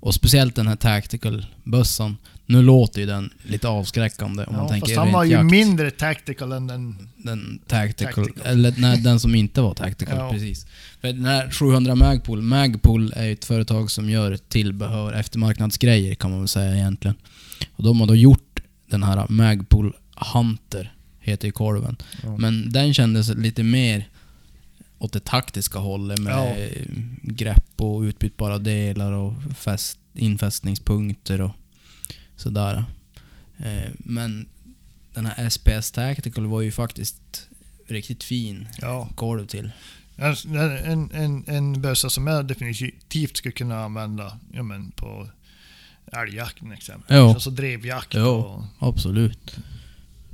Och 0.00 0.14
speciellt 0.14 0.54
den 0.54 0.66
här 0.66 0.76
Tactical-bössan. 0.76 2.16
Nu 2.46 2.62
låter 2.62 3.00
ju 3.00 3.06
den 3.06 3.30
lite 3.42 3.68
avskräckande 3.68 4.44
om 4.44 4.52
man 4.54 4.62
Ja, 4.64 4.68
tänker 4.68 4.86
fast 4.86 4.96
han 4.98 5.12
var 5.12 5.24
ju 5.24 5.30
jakt. 5.32 5.50
mindre 5.50 5.90
tactical 5.90 6.52
än 6.52 6.66
den... 6.66 7.08
Den 7.16 7.58
tactical, 7.66 8.26
Tactical. 8.26 8.46
eller 8.52 8.74
nej, 8.78 8.98
den 9.00 9.20
som 9.20 9.34
inte 9.34 9.60
var 9.60 9.74
tactical, 9.74 10.18
Ja. 10.18 10.30
precis. 10.30 10.66
För 11.00 11.08
den 11.08 11.24
här 11.24 11.50
700 11.50 11.94
Magpul, 11.94 12.42
Magpul 12.42 13.12
är 13.16 13.32
ett 13.32 13.44
företag 13.44 13.90
som 13.90 14.10
gör 14.10 14.36
tillbehör, 14.36 15.12
eftermarknadsgrejer 15.12 16.14
kan 16.14 16.30
man 16.30 16.38
väl 16.40 16.48
säga 16.48 16.74
egentligen. 16.74 17.16
Och 17.76 17.84
de 17.84 18.00
har 18.00 18.06
då 18.06 18.14
gjort 18.14 18.60
den 18.90 19.02
här 19.02 19.26
Magpul 19.28 19.92
Hunter, 20.32 20.93
heter 21.24 21.48
ju 21.48 21.52
korven. 21.52 21.96
Ja. 22.22 22.36
Men 22.36 22.72
den 22.72 22.94
kändes 22.94 23.28
lite 23.28 23.62
mer 23.62 24.08
åt 24.98 25.12
det 25.12 25.24
taktiska 25.24 25.78
hållet 25.78 26.18
med 26.18 26.32
Ja. 26.32 26.56
grepp 27.22 27.80
och 27.80 28.00
utbytbara 28.00 28.58
delar 28.58 29.12
och 29.12 29.34
fäst, 29.56 29.98
infästningspunkter 30.14 31.40
och 31.40 31.50
sådär. 32.36 32.84
Eh, 33.58 33.90
Men 33.98 34.46
den 35.14 35.26
här 35.26 35.50
SPS 35.50 35.90
Tactical 35.90 36.46
var 36.46 36.60
ju 36.60 36.72
faktiskt 36.72 37.48
riktigt 37.86 38.24
fin 38.24 38.68
Ja. 38.80 39.08
korv 39.14 39.46
till. 39.46 39.70
En, 40.16 40.34
en, 40.84 41.10
en, 41.12 41.44
en 41.46 41.80
bössa 41.82 42.10
som 42.10 42.26
jag 42.26 42.46
definitivt 42.46 43.36
skulle 43.36 43.52
kunna 43.52 43.84
använda 43.84 44.38
ja, 44.52 44.62
men 44.62 44.90
på 44.90 45.28
älgjakten 46.12 46.72
exempelvis. 46.72 47.18
Jo. 47.20 47.28
Alltså 47.28 47.50
drevjakt. 47.50 48.14
Jo. 48.14 48.24
Och 48.28 48.64
Absolut. 48.88 49.56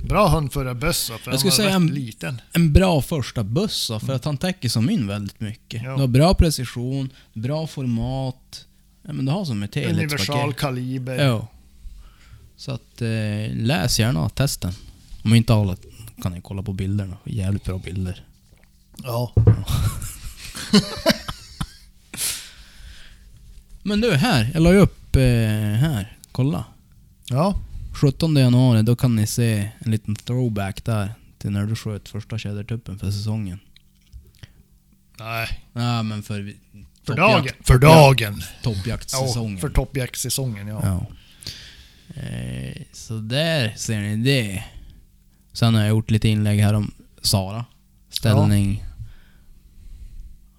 Bra 0.03 0.27
hundförarbössa 0.27 1.17
för 1.17 1.31
Jag 1.31 1.39
skulle 1.39 1.51
säga 1.51 1.69
en- 1.69 1.87
liten. 1.87 2.41
En 2.53 2.73
bra 2.73 3.01
första 3.01 3.43
bössa 3.43 3.99
för 3.99 4.13
att 4.13 4.25
han 4.25 4.37
täcker 4.37 4.69
som 4.69 4.89
in 4.89 5.07
väldigt 5.07 5.39
mycket. 5.39 5.83
Ja. 5.83 5.95
Du 5.95 5.99
har 6.01 6.07
bra 6.07 6.33
precision, 6.33 7.09
bra 7.33 7.67
format. 7.67 8.65
Ja, 9.03 9.13
men 9.13 9.25
du 9.25 9.31
har 9.31 9.45
som 9.45 9.63
ett 9.63 9.77
Universal 9.77 9.99
helhetspaket. 10.01 10.57
kaliber. 10.59 11.25
Ja. 11.25 11.47
Så 12.57 12.71
att 12.71 13.01
eh, 13.01 13.07
läs 13.55 13.99
gärna 13.99 14.29
testen. 14.29 14.73
Om 15.23 15.33
inte 15.35 15.53
alla 15.53 15.75
kan 16.23 16.31
ni 16.31 16.41
kolla 16.41 16.63
på 16.63 16.73
bilderna. 16.73 17.17
Jävligt 17.25 17.63
bra 17.63 17.77
bilder. 17.77 18.25
Ja. 19.03 19.33
Men 23.83 24.01
du, 24.01 24.11
här. 24.15 24.51
Jag 24.53 24.63
la 24.63 24.71
ju 24.73 24.77
upp 24.79 25.15
eh, 25.15 25.21
här. 25.21 26.17
Kolla. 26.31 26.65
Ja. 27.25 27.55
17 27.91 28.35
januari, 28.35 28.81
då 28.83 28.95
kan 28.95 29.15
ni 29.15 29.27
se 29.27 29.69
en 29.79 29.91
liten 29.91 30.15
throwback 30.15 30.83
där. 30.85 31.13
Till 31.37 31.51
när 31.51 31.65
du 31.65 31.75
sköt 31.75 32.09
första 32.09 32.37
tjädertuppen 32.37 32.99
för 32.99 33.11
säsongen. 33.11 33.59
Nej. 35.19 35.63
Ja, 35.73 36.03
men 36.03 36.23
för... 36.23 36.53
För 37.03 37.15
dagen. 37.15 37.53
För 37.63 37.77
dagen. 37.77 38.35
Ja, 38.39 38.45
Toppjaktsäsongen. 38.63 39.57
för 39.57 39.69
toppjaktsäsongen 39.69 40.67
ja. 40.67 40.81
Ja. 40.83 41.05
Eh, 42.21 42.81
så 42.91 43.17
där 43.17 43.73
ser 43.77 43.99
ni 43.99 44.17
det. 44.17 44.63
Sen 45.53 45.73
har 45.75 45.81
jag 45.81 45.89
gjort 45.89 46.11
lite 46.11 46.29
inlägg 46.29 46.59
här 46.59 46.73
om 46.73 46.91
Sara. 47.21 47.65
Ställning. 48.09 48.85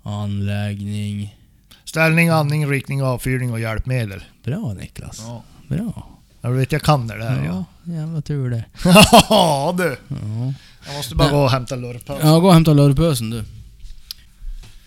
Anläggning. 0.02 1.36
Ställning, 1.84 2.28
andning, 2.28 2.66
riktning, 2.66 3.02
avfyrning 3.02 3.52
och 3.52 3.60
hjälpmedel. 3.60 4.24
Bra 4.44 4.72
Niklas. 4.74 5.18
Ja. 5.20 5.42
Bra. 5.68 6.11
Ja, 6.44 6.48
du 6.48 6.56
vet 6.56 6.72
jag 6.72 6.82
kan 6.82 7.06
det 7.06 7.18
där 7.18 7.44
ja. 7.44 7.64
Jävla 7.84 8.22
tur 8.22 8.50
det. 8.50 8.64
Ja 9.28 9.74
du. 9.78 9.96
Ja. 10.08 10.54
Jag 10.86 10.96
måste 10.96 11.14
bara 11.14 11.28
Nej. 11.28 11.36
gå 11.36 11.42
och 11.44 11.50
hämta 11.50 11.76
lurpös. 11.76 12.18
ja, 12.22 12.38
gå 12.38 12.46
och 12.48 12.54
hämta 12.54 12.72
lurpösen 12.72 13.30
du. 13.30 13.44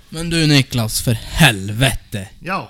Men 0.10 0.30
du 0.30 0.48
Niklas, 0.48 1.02
för 1.02 1.14
helvete. 1.14 2.30
Ja. 2.40 2.70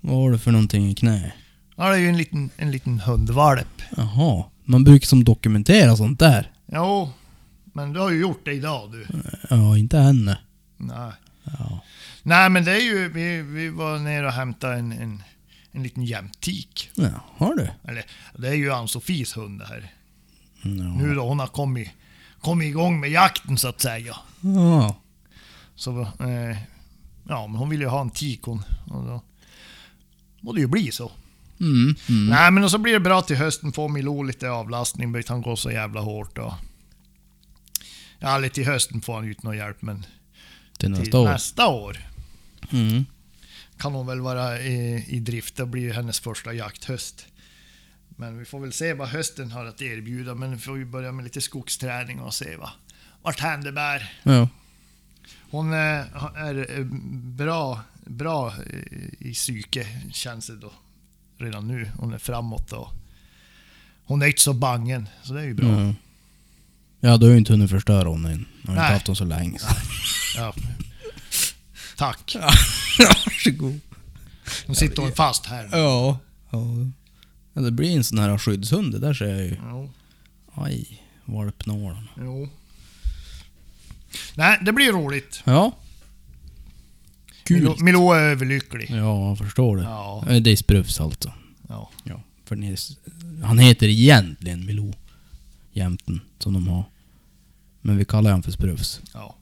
Vad 0.00 0.16
har 0.16 0.30
du 0.30 0.38
för 0.38 0.50
någonting 0.50 0.90
i 0.90 0.94
knä? 0.94 1.32
Ja, 1.76 1.88
det 1.88 1.94
är 1.94 1.98
ju 1.98 2.08
en 2.08 2.16
liten, 2.16 2.50
en 2.56 2.70
liten 2.70 3.00
hundvalp. 3.00 3.82
Jaha. 3.96 4.44
Man 4.64 4.84
brukar 4.84 5.06
som 5.06 5.24
dokumentera 5.24 5.96
sånt 5.96 6.18
där. 6.18 6.50
Jo. 6.72 7.10
Men 7.64 7.92
du 7.92 8.00
har 8.00 8.10
ju 8.10 8.20
gjort 8.20 8.44
det 8.44 8.52
idag 8.52 8.92
du. 8.92 9.06
Ja, 9.50 9.78
inte 9.78 9.98
henne. 9.98 10.38
Nej. 10.76 11.12
Ja. 11.44 11.80
Nej 12.22 12.48
men 12.50 12.64
det 12.64 12.72
är 12.72 12.80
ju, 12.80 13.08
vi, 13.08 13.42
vi 13.42 13.68
var 13.68 13.98
nere 13.98 14.26
och 14.26 14.32
hämtade 14.32 14.74
en, 14.74 14.92
en, 14.92 15.22
en 15.76 15.82
liten 15.82 16.04
jämtik. 16.04 16.90
Ja, 16.94 17.08
har 17.36 17.54
du? 17.54 17.68
Eller 17.90 18.04
det 18.36 18.48
är 18.48 18.54
ju 18.54 18.72
Ann-Sofies 18.72 19.36
hund 19.36 19.58
det 19.60 19.66
här. 19.66 19.92
Ja. 20.62 20.70
Nu 20.70 21.14
då 21.14 21.28
hon 21.28 21.38
har 21.38 21.46
kommit, 21.46 21.88
kommit 22.40 22.66
igång 22.66 23.00
med 23.00 23.10
jakten 23.10 23.58
så 23.58 23.68
att 23.68 23.80
säga. 23.80 24.16
Ja. 24.40 24.96
Så, 25.74 26.00
eh, 26.00 26.56
ja 27.28 27.46
men 27.46 27.56
hon 27.56 27.68
vill 27.68 27.80
ju 27.80 27.86
ha 27.86 28.00
en 28.00 28.10
tik 28.10 28.42
hon. 28.42 28.62
Och 28.90 29.04
då 29.04 29.22
må 30.40 30.52
det 30.52 30.60
ju 30.60 30.66
bli 30.66 30.90
så. 30.92 31.12
Mm, 31.60 31.94
mm. 32.08 32.26
Nej 32.26 32.50
men 32.50 32.64
och 32.64 32.70
så 32.70 32.78
blir 32.78 32.92
det 32.92 33.00
bra 33.00 33.22
till 33.22 33.36
hösten, 33.36 33.72
får 33.72 33.88
Milou 33.88 34.22
lite 34.26 34.50
avlastning, 34.50 35.12
behöver 35.12 35.28
han 35.28 35.42
går 35.42 35.56
så 35.56 35.70
jävla 35.70 36.00
hårt 36.00 36.38
och... 36.38 36.52
Ja, 38.18 38.38
lite 38.38 38.54
till 38.54 38.66
hösten 38.66 39.00
får 39.00 39.14
han 39.14 39.24
ut 39.24 39.42
någon 39.42 39.56
hjälp 39.56 39.82
men 39.82 40.06
Till 40.78 40.78
till 40.78 40.90
nästa 40.90 41.18
år. 41.18 41.28
nästa 41.28 41.66
år 41.68 41.98
Mm. 42.72 43.04
Kan 43.78 43.94
hon 43.94 44.06
väl 44.06 44.20
vara 44.20 44.60
i, 44.60 45.04
i 45.08 45.20
drift. 45.20 45.56
Det 45.56 45.66
blir 45.66 45.92
hennes 45.92 46.20
första 46.20 46.52
jakthöst. 46.52 47.26
Men 48.08 48.38
vi 48.38 48.44
får 48.44 48.60
väl 48.60 48.72
se 48.72 48.94
vad 48.94 49.08
hösten 49.08 49.50
har 49.50 49.64
att 49.64 49.82
erbjuda. 49.82 50.34
Men 50.34 50.50
vi 50.50 50.58
får 50.58 50.78
ju 50.78 50.84
börja 50.84 51.12
med 51.12 51.24
lite 51.24 51.40
skogsträning 51.40 52.20
och 52.20 52.34
se 52.34 52.56
vad, 52.56 52.70
vart 53.22 53.40
hän 53.40 53.60
det 53.60 53.72
bär. 53.72 54.12
Ja. 54.22 54.48
Hon 55.50 55.72
eh, 55.72 55.78
är 56.36 56.78
eh, 56.78 56.84
bra, 57.36 57.80
bra 58.04 58.48
eh, 58.48 59.28
i 59.28 59.32
psyke 59.34 59.86
känns 60.12 60.46
det 60.46 60.56
då. 60.56 60.72
Redan 61.38 61.68
nu. 61.68 61.90
Hon 61.98 62.12
är 62.12 62.18
framåt 62.18 62.72
och 62.72 62.88
hon 64.04 64.22
är 64.22 64.26
inte 64.26 64.42
så 64.42 64.52
bangen. 64.52 65.08
Så 65.22 65.32
det 65.32 65.40
är 65.40 65.44
ju 65.44 65.54
bra. 65.54 65.68
Ja. 65.68 65.94
ja, 67.00 67.16
du 67.16 67.26
har 67.26 67.32
ju 67.32 67.38
inte 67.38 67.52
hunnit 67.52 67.70
förstöra 67.70 68.08
hon 68.08 68.24
än. 68.24 68.46
Jag 68.62 68.68
har 68.68 68.74
inte 68.74 68.82
Nej. 68.82 68.92
haft 68.92 69.06
hon 69.06 69.16
så 69.16 69.24
länge. 69.24 69.58
så. 69.58 69.66
Ja. 70.36 70.54
Tack. 71.96 72.36
Varsågod. 72.98 73.80
Nu 74.66 74.74
sitter 74.74 75.02
hon 75.02 75.12
fast 75.12 75.46
här. 75.46 75.68
Ja. 75.72 76.18
ja. 76.50 76.66
Ja, 77.52 77.62
det 77.62 77.70
blir 77.70 77.96
en 77.96 78.04
sån 78.04 78.18
här 78.18 78.38
skyddshund, 78.38 78.92
det 78.92 78.98
där 78.98 79.14
ser 79.14 79.26
jag 79.26 79.44
ju. 79.44 79.56
Jo. 79.70 79.90
Aj, 80.54 81.02
valpnålen. 81.24 82.08
jo. 82.20 82.48
Nej, 84.34 84.58
det 84.62 84.72
blir 84.72 84.92
roligt. 84.92 85.42
Ja. 85.44 85.72
Kul. 87.44 87.82
Milou 87.82 88.12
är 88.12 88.20
överlycklig. 88.20 88.90
Ja, 88.90 89.28
jag 89.28 89.38
förstår 89.38 89.76
det. 89.76 89.82
Ja. 89.82 90.24
Det 90.40 90.50
är 90.50 90.56
Sprufs 90.56 91.00
alltså. 91.00 91.32
ja. 91.68 91.90
Ja. 92.04 92.20
För 92.44 92.56
ni, 92.56 92.76
han 93.44 93.58
heter 93.58 93.88
egentligen 93.88 94.66
Milou. 94.66 94.92
Jämten, 95.72 96.20
som 96.38 96.52
de 96.52 96.68
har. 96.68 96.84
Men 97.80 97.96
vi 97.96 98.04
kallar 98.04 98.30
han 98.30 98.42
för 98.42 98.50
Sprufs. 98.52 99.00
ja. 99.14 99.36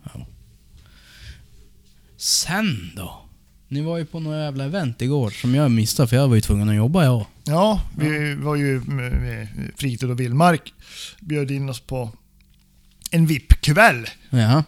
Sen 2.17 2.93
då? 2.97 3.21
Ni 3.69 3.81
var 3.81 3.99
ju 3.99 4.05
på 4.05 4.21
några 4.21 4.45
jävla 4.45 4.65
event 4.65 5.03
igår 5.03 5.31
som 5.31 5.55
jag 5.55 5.71
missade 5.71 6.09
för 6.09 6.17
jag 6.17 6.29
var 6.29 6.35
ju 6.35 6.41
tvungen 6.41 6.69
att 6.69 6.75
jobba 6.77 7.05
jag. 7.05 7.27
Ja, 7.45 7.81
vi 7.99 8.35
var 8.35 8.57
ju 8.57 8.81
med, 8.81 9.49
Fritid 9.77 10.11
och 10.11 10.21
Villmark. 10.21 10.73
Bjöd 11.21 11.51
in 11.51 11.69
oss 11.69 11.81
på 11.81 12.11
en 13.11 13.27
VIP-kväll 13.27 14.07
Jaha. 14.31 14.65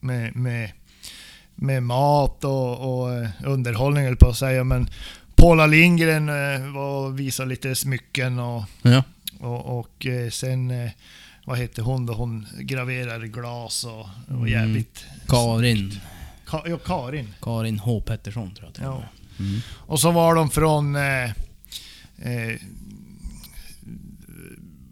med, 0.00 0.36
med, 0.36 0.70
med 1.54 1.82
mat 1.82 2.44
och, 2.44 3.00
och 3.02 3.12
eh, 3.14 3.28
underhållning 3.44 4.04
höll 4.04 4.16
på 4.16 4.28
att 4.28 4.36
säga. 4.36 4.64
Men 4.64 4.90
Paula 5.34 5.66
Lindgren 5.66 6.28
eh, 6.28 6.72
var 6.74 7.06
och 7.06 7.20
visade 7.20 7.48
lite 7.48 7.74
smycken 7.74 8.38
och, 8.38 8.64
Ja. 8.82 9.02
och, 9.40 9.78
och 9.78 10.06
eh, 10.06 10.30
sen, 10.30 10.72
vad 11.44 11.58
heter 11.58 11.82
hon 11.82 12.06
då? 12.06 12.12
Hon 12.12 12.46
graverar 12.60 13.20
glas 13.24 13.84
och, 13.84 14.00
och 14.00 14.08
Mm. 14.30 14.48
jävligt... 14.48 15.04
Karin. 15.28 16.00
Ka, 16.50 16.62
ja, 16.66 16.78
Karin. 16.78 17.34
Karin 17.40 17.78
H 17.78 18.00
Pettersson 18.00 18.54
tror 18.54 18.66
jag 18.66 18.74
till 18.74 18.84
och 18.84 18.90
Ja. 18.90 19.44
Mm. 19.44 19.60
Och 19.70 20.00
så 20.00 20.10
var 20.10 20.34
de 20.34 20.50
från... 20.50 20.96
Eh, 20.96 21.24
eh, 21.24 22.60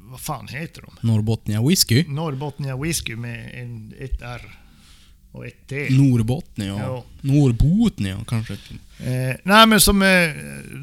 vad 0.00 0.20
fan 0.20 0.48
heter 0.48 0.82
de? 0.82 1.08
Norrbottnia 1.08 1.62
Whisky. 1.62 2.04
Norrbottnia 2.08 2.76
Whisky 2.76 3.16
med 3.16 3.50
en, 3.54 3.94
ett 3.98 4.22
R 4.22 4.58
och 5.32 5.46
ett 5.46 5.68
T. 5.68 5.86
Norrbottnia. 5.90 6.66
Ja. 6.78 7.04
Norrbotnia 7.20 8.24
kanske. 8.28 8.52
Eh, 8.98 9.36
nej 9.42 9.66
men 9.66 9.80
som 9.80 10.02
eh, 10.02 10.30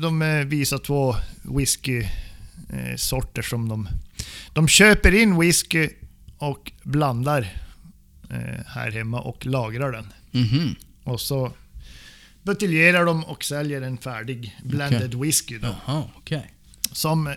de 0.02 0.22
eh, 0.22 0.46
visar 0.46 0.78
två 0.78 1.16
whisky 1.42 2.00
eh, 2.70 2.96
sorter 2.98 3.42
som 3.42 3.70
de... 3.70 3.90
De 4.54 4.68
köper 4.68 5.14
in 5.14 5.40
whisky 5.40 5.90
och 6.38 6.72
blandar 6.84 7.42
eh, 8.30 8.66
här 8.68 8.92
hemma 8.92 9.22
och 9.22 9.46
lagrar 9.46 9.92
den. 9.92 10.14
Mhm. 10.36 10.76
Och 11.04 11.22
så 11.22 11.52
buteljerar 12.44 13.06
de 13.06 13.24
och 13.26 13.44
säljer 13.44 13.82
en 13.82 13.98
färdig 13.98 14.58
blended 14.64 15.14
whisky 15.16 15.58
då. 15.58 15.68
Jaha, 15.88 16.04
okej. 16.18 16.52
Som, 16.92 17.28
eh, 17.28 17.36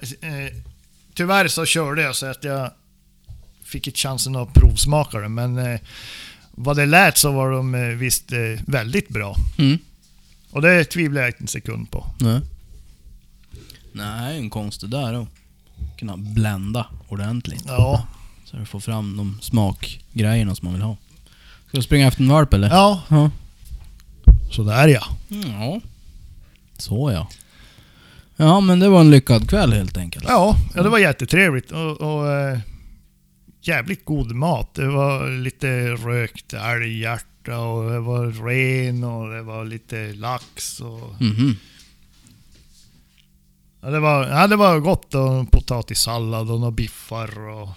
tyvärr 1.14 1.48
så 1.48 1.64
körde 1.66 2.02
jag 2.02 2.16
så 2.16 2.26
att 2.26 2.44
jag 2.44 2.70
fick 3.64 3.86
inte 3.86 3.98
chansen 3.98 4.36
att 4.36 4.54
provsmaka 4.54 5.18
den. 5.18 5.34
Men 5.34 5.58
eh, 5.58 5.80
vad 6.50 6.76
det 6.76 6.86
lät 6.86 7.18
så 7.18 7.32
var 7.32 7.50
de 7.50 7.74
eh, 7.74 7.80
visst 7.80 8.32
eh, 8.32 8.38
väldigt 8.66 9.08
bra. 9.08 9.36
Mm. 9.58 9.78
Och 10.50 10.62
det 10.62 10.84
tvivlar 10.84 11.20
jag 11.20 11.28
inte 11.30 11.42
en 11.44 11.48
sekund 11.48 11.90
på. 11.90 12.06
Nej. 12.20 12.40
Nej, 13.92 14.38
en 14.38 14.50
konst 14.50 14.80
det 14.80 14.86
där 14.86 15.12
då. 15.12 15.26
Kunna 15.98 16.16
blända 16.16 16.86
ordentligt. 17.08 17.64
Ja, 17.66 18.06
Så 18.44 18.56
du 18.56 18.64
får 18.64 18.80
fram 18.80 19.16
de 19.16 19.38
smakgrejerna 19.42 20.54
som 20.54 20.64
man 20.66 20.74
vill 20.74 20.82
ha. 20.82 20.96
Ska 21.68 21.76
du 21.76 21.82
springa 21.82 22.08
efter 22.08 22.22
en 22.22 22.28
valp 22.28 22.54
eller? 22.54 22.68
ja 22.68 23.02
Ja. 23.08 23.30
så 24.50 24.62
där 24.62 24.88
ja. 24.88 25.02
Ja. 25.28 25.80
Så 26.78 27.10
ja. 27.12 27.28
Ja, 28.36 28.60
men 28.60 28.78
det 28.80 28.88
var 28.88 29.00
en 29.00 29.10
lyckad 29.10 29.48
kväll 29.50 29.72
helt 29.72 29.96
enkelt. 29.96 30.24
Ja, 30.28 30.56
ja 30.74 30.82
det 30.82 30.88
var 30.88 30.98
jättetrevligt 30.98 31.72
och, 31.72 32.00
och 32.00 32.32
eh, 32.32 32.58
jävligt 33.60 34.04
god 34.04 34.32
mat. 34.34 34.74
Det 34.74 34.88
var 34.88 35.30
lite 35.30 35.90
rökt 35.90 36.52
älghjärta 36.52 37.58
och 37.58 37.90
det 37.90 38.00
var 38.00 38.46
ren 38.46 39.04
och 39.04 39.30
det 39.30 39.42
var 39.42 39.64
lite 39.64 40.12
lax 40.12 40.80
och... 40.80 41.20
Mhm. 41.22 41.56
Ja, 43.80 43.90
det 43.90 44.00
var, 44.00 44.28
ja, 44.28 44.46
det 44.46 44.56
var 44.56 44.78
gott 44.78 45.14
och 45.14 45.50
potatissallad 45.50 46.50
och 46.50 46.60
några 46.60 46.70
biffar 46.72 47.48
och... 47.48 47.68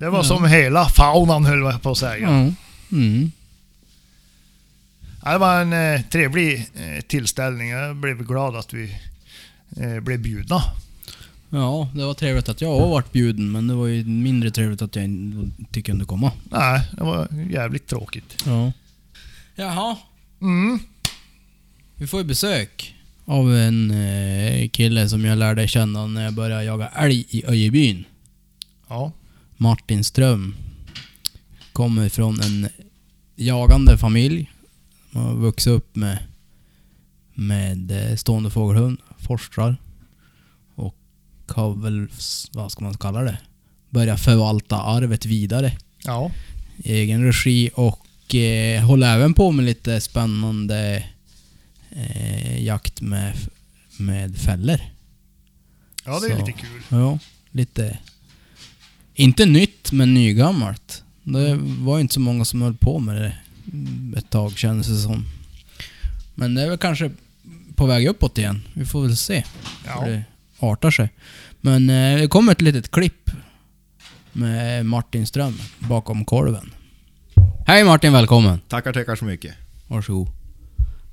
Det 0.00 0.10
var 0.10 0.18
Ja. 0.18 0.24
som 0.24 0.44
hela 0.44 0.88
faunan 0.88 1.44
höll 1.44 1.58
jag 1.60 1.82
på 1.82 1.90
att 1.90 1.98
säga. 1.98 2.28
Mm. 2.92 3.32
Ja, 5.24 5.32
det 5.32 5.38
var 5.38 5.60
en 5.60 5.72
eh, 5.72 6.00
trevlig 6.02 6.54
eh, 6.74 7.00
tillställning. 7.00 7.68
Jag 7.68 7.96
blev 7.96 8.26
glad 8.26 8.56
att 8.56 8.72
vi 8.74 8.96
eh, 9.76 10.00
blev 10.00 10.20
bjudna. 10.20 10.62
Ja, 11.50 11.88
det 11.94 12.04
var 12.04 12.14
trevligt 12.14 12.48
att 12.48 12.60
jag 12.60 12.80
har 12.80 12.88
varit 12.88 13.12
bjuden, 13.12 13.52
men 13.52 13.66
det 13.68 13.74
var 13.74 13.86
ju 13.86 14.04
mindre 14.04 14.50
trevligt 14.50 14.82
att 14.82 14.96
jag 14.96 15.04
inte 15.04 15.82
kunde 15.82 16.04
komma. 16.04 16.32
Nej, 16.50 16.80
det 16.96 17.02
var 17.04 17.28
jävligt 17.50 17.86
tråkigt. 17.86 18.42
Ja. 18.46 18.72
Jaha. 19.54 19.96
Mm. 20.40 20.78
Vi 21.96 22.06
får 22.06 22.20
ju 22.20 22.26
besök 22.26 22.94
av 23.24 23.54
en 23.56 23.90
eh, 23.90 24.68
kille 24.68 25.08
som 25.08 25.24
jag 25.24 25.38
lärde 25.38 25.68
känna 25.68 26.06
när 26.06 26.24
jag 26.24 26.32
började 26.34 26.64
jaga 26.64 26.88
älg 26.88 27.26
i 27.30 27.44
Öjebyn. 27.46 28.04
Ja. 28.88 29.12
Martin 29.62 30.04
Ström. 30.04 30.54
Kommer 31.72 32.08
från 32.08 32.40
en 32.40 32.68
jagande 33.36 33.98
familj. 33.98 34.50
Har 35.12 35.34
vuxit 35.34 35.70
upp 35.70 35.96
med, 35.96 36.18
med 37.34 37.90
eh, 38.10 38.16
stående 38.16 38.50
fågelhund, 38.50 38.98
forskar. 39.18 39.76
Och 40.74 40.96
har 41.46 41.74
väl, 41.74 42.08
vad 42.52 42.72
ska 42.72 42.84
man 42.84 42.94
kalla 42.94 43.20
det? 43.22 43.38
Börjat 43.90 44.20
förvalta 44.20 44.76
arvet 44.82 45.26
vidare 45.26 45.72
Ja. 46.04 46.30
i 46.76 46.92
egen 46.92 47.24
regi 47.24 47.70
och 47.74 48.34
eh, 48.34 48.82
håller 48.84 49.14
även 49.14 49.34
på 49.34 49.52
med 49.52 49.64
lite 49.64 50.00
spännande 50.00 51.04
eh, 51.90 52.64
jakt 52.64 53.00
med, 53.00 53.36
med 53.98 54.36
fällor. 54.36 54.80
Ja, 56.04 56.20
det 56.20 56.26
är 56.26 56.38
Så. 56.38 56.46
lite 56.46 56.58
kul. 56.58 56.82
Ja, 56.88 57.18
lite... 57.50 57.98
Inte 59.20 59.46
nytt, 59.46 59.92
men 59.92 60.14
nygammalt. 60.14 61.04
Det 61.22 61.58
var 61.60 61.96
ju 61.96 62.00
inte 62.00 62.14
så 62.14 62.20
många 62.20 62.44
som 62.44 62.62
höll 62.62 62.74
på 62.76 62.98
med 62.98 63.16
det 63.16 63.34
ett 64.18 64.30
tag 64.30 64.58
kändes 64.58 64.86
det 64.88 64.96
som. 64.98 65.26
Men 66.34 66.54
det 66.54 66.62
är 66.62 66.68
väl 66.68 66.78
kanske 66.78 67.10
på 67.74 67.86
väg 67.86 68.06
uppåt 68.08 68.38
igen. 68.38 68.62
Vi 68.74 68.84
får 68.86 69.02
väl 69.02 69.16
se 69.16 69.44
Ja. 69.86 70.00
hur 70.00 70.10
det 70.12 70.24
artar 70.58 70.90
sig. 70.90 71.08
Men 71.60 71.90
eh, 71.90 72.20
det 72.20 72.28
kommer 72.28 72.52
ett 72.52 72.60
litet 72.60 72.90
klipp 72.90 73.30
med 74.32 74.86
Martin 74.86 75.26
Ström 75.26 75.58
bakom 75.78 76.24
kolven. 76.24 76.70
Hej 77.66 77.84
Martin, 77.84 78.12
välkommen! 78.12 78.60
Tackar, 78.68 78.92
tackar 78.92 79.16
så 79.16 79.24
mycket. 79.24 79.54
Varsågod. 79.86 80.28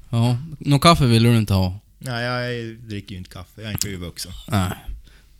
Ja, 0.10 0.38
någon 0.60 0.79
kaffe 0.79 1.05
vill 1.05 1.23
du 1.23 1.38
inte 1.38 1.53
ha? 1.53 1.79
Nej, 1.99 2.23
jag 2.25 2.75
dricker 2.77 3.12
ju 3.12 3.17
inte 3.17 3.29
kaffe. 3.29 3.62
Jag 3.62 3.67
är 3.67 3.71
inte 3.71 3.95
vuxen. 3.95 4.32
Nej. 4.47 4.71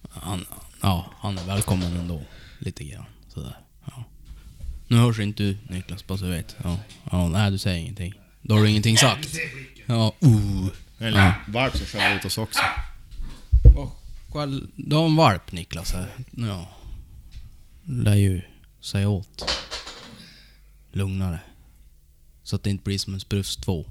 Han, 0.10 0.46
ja, 0.82 1.06
han 1.20 1.38
är 1.38 1.44
välkommen 1.46 1.98
ändå. 1.98 2.22
Lite 2.60 2.84
grann. 2.84 3.06
Sådär. 3.28 3.58
Ja. 3.86 4.04
Nu 4.88 4.98
hörs 4.98 5.20
inte 5.20 5.43
du 5.43 5.58
Niklas, 5.70 6.08
bara 6.08 6.17
så 6.17 6.26
du 6.26 6.32
vet. 6.32 6.56
Ja. 6.63 6.80
Ja, 7.12 7.28
nej, 7.28 7.52
du 7.52 7.58
säger 7.58 7.80
ingenting. 7.80 8.13
Då 8.41 8.56
har 8.56 8.62
du 8.63 8.70
ingenting 8.70 8.98
sagt. 8.98 9.30
Ja, 9.86 10.13
uh. 10.26 10.67
Eller 11.00 11.20
Ja. 11.26 11.34
valp 11.48 11.78
som 11.78 11.86
skäller 11.86 12.15
ut 12.15 12.26
oss 12.26 12.38
också. 12.38 12.62
Du 14.76 14.96
har 14.96 15.06
en 15.06 15.15
valp 15.15 15.52
Niklas 15.52 15.91
här. 15.93 16.10
Ja. 16.32 16.70
Lär 17.84 18.15
ju 18.15 18.41
säga 18.82 19.10
åt. 19.10 19.46
Lugnare. 20.91 21.39
Så 22.43 22.56
att 22.56 22.63
det 22.63 22.70
inte 22.70 22.84
blir 22.84 22.98
som 23.00 23.13
en 23.13 23.20
sprufs 23.20 23.56
2. 23.58 23.86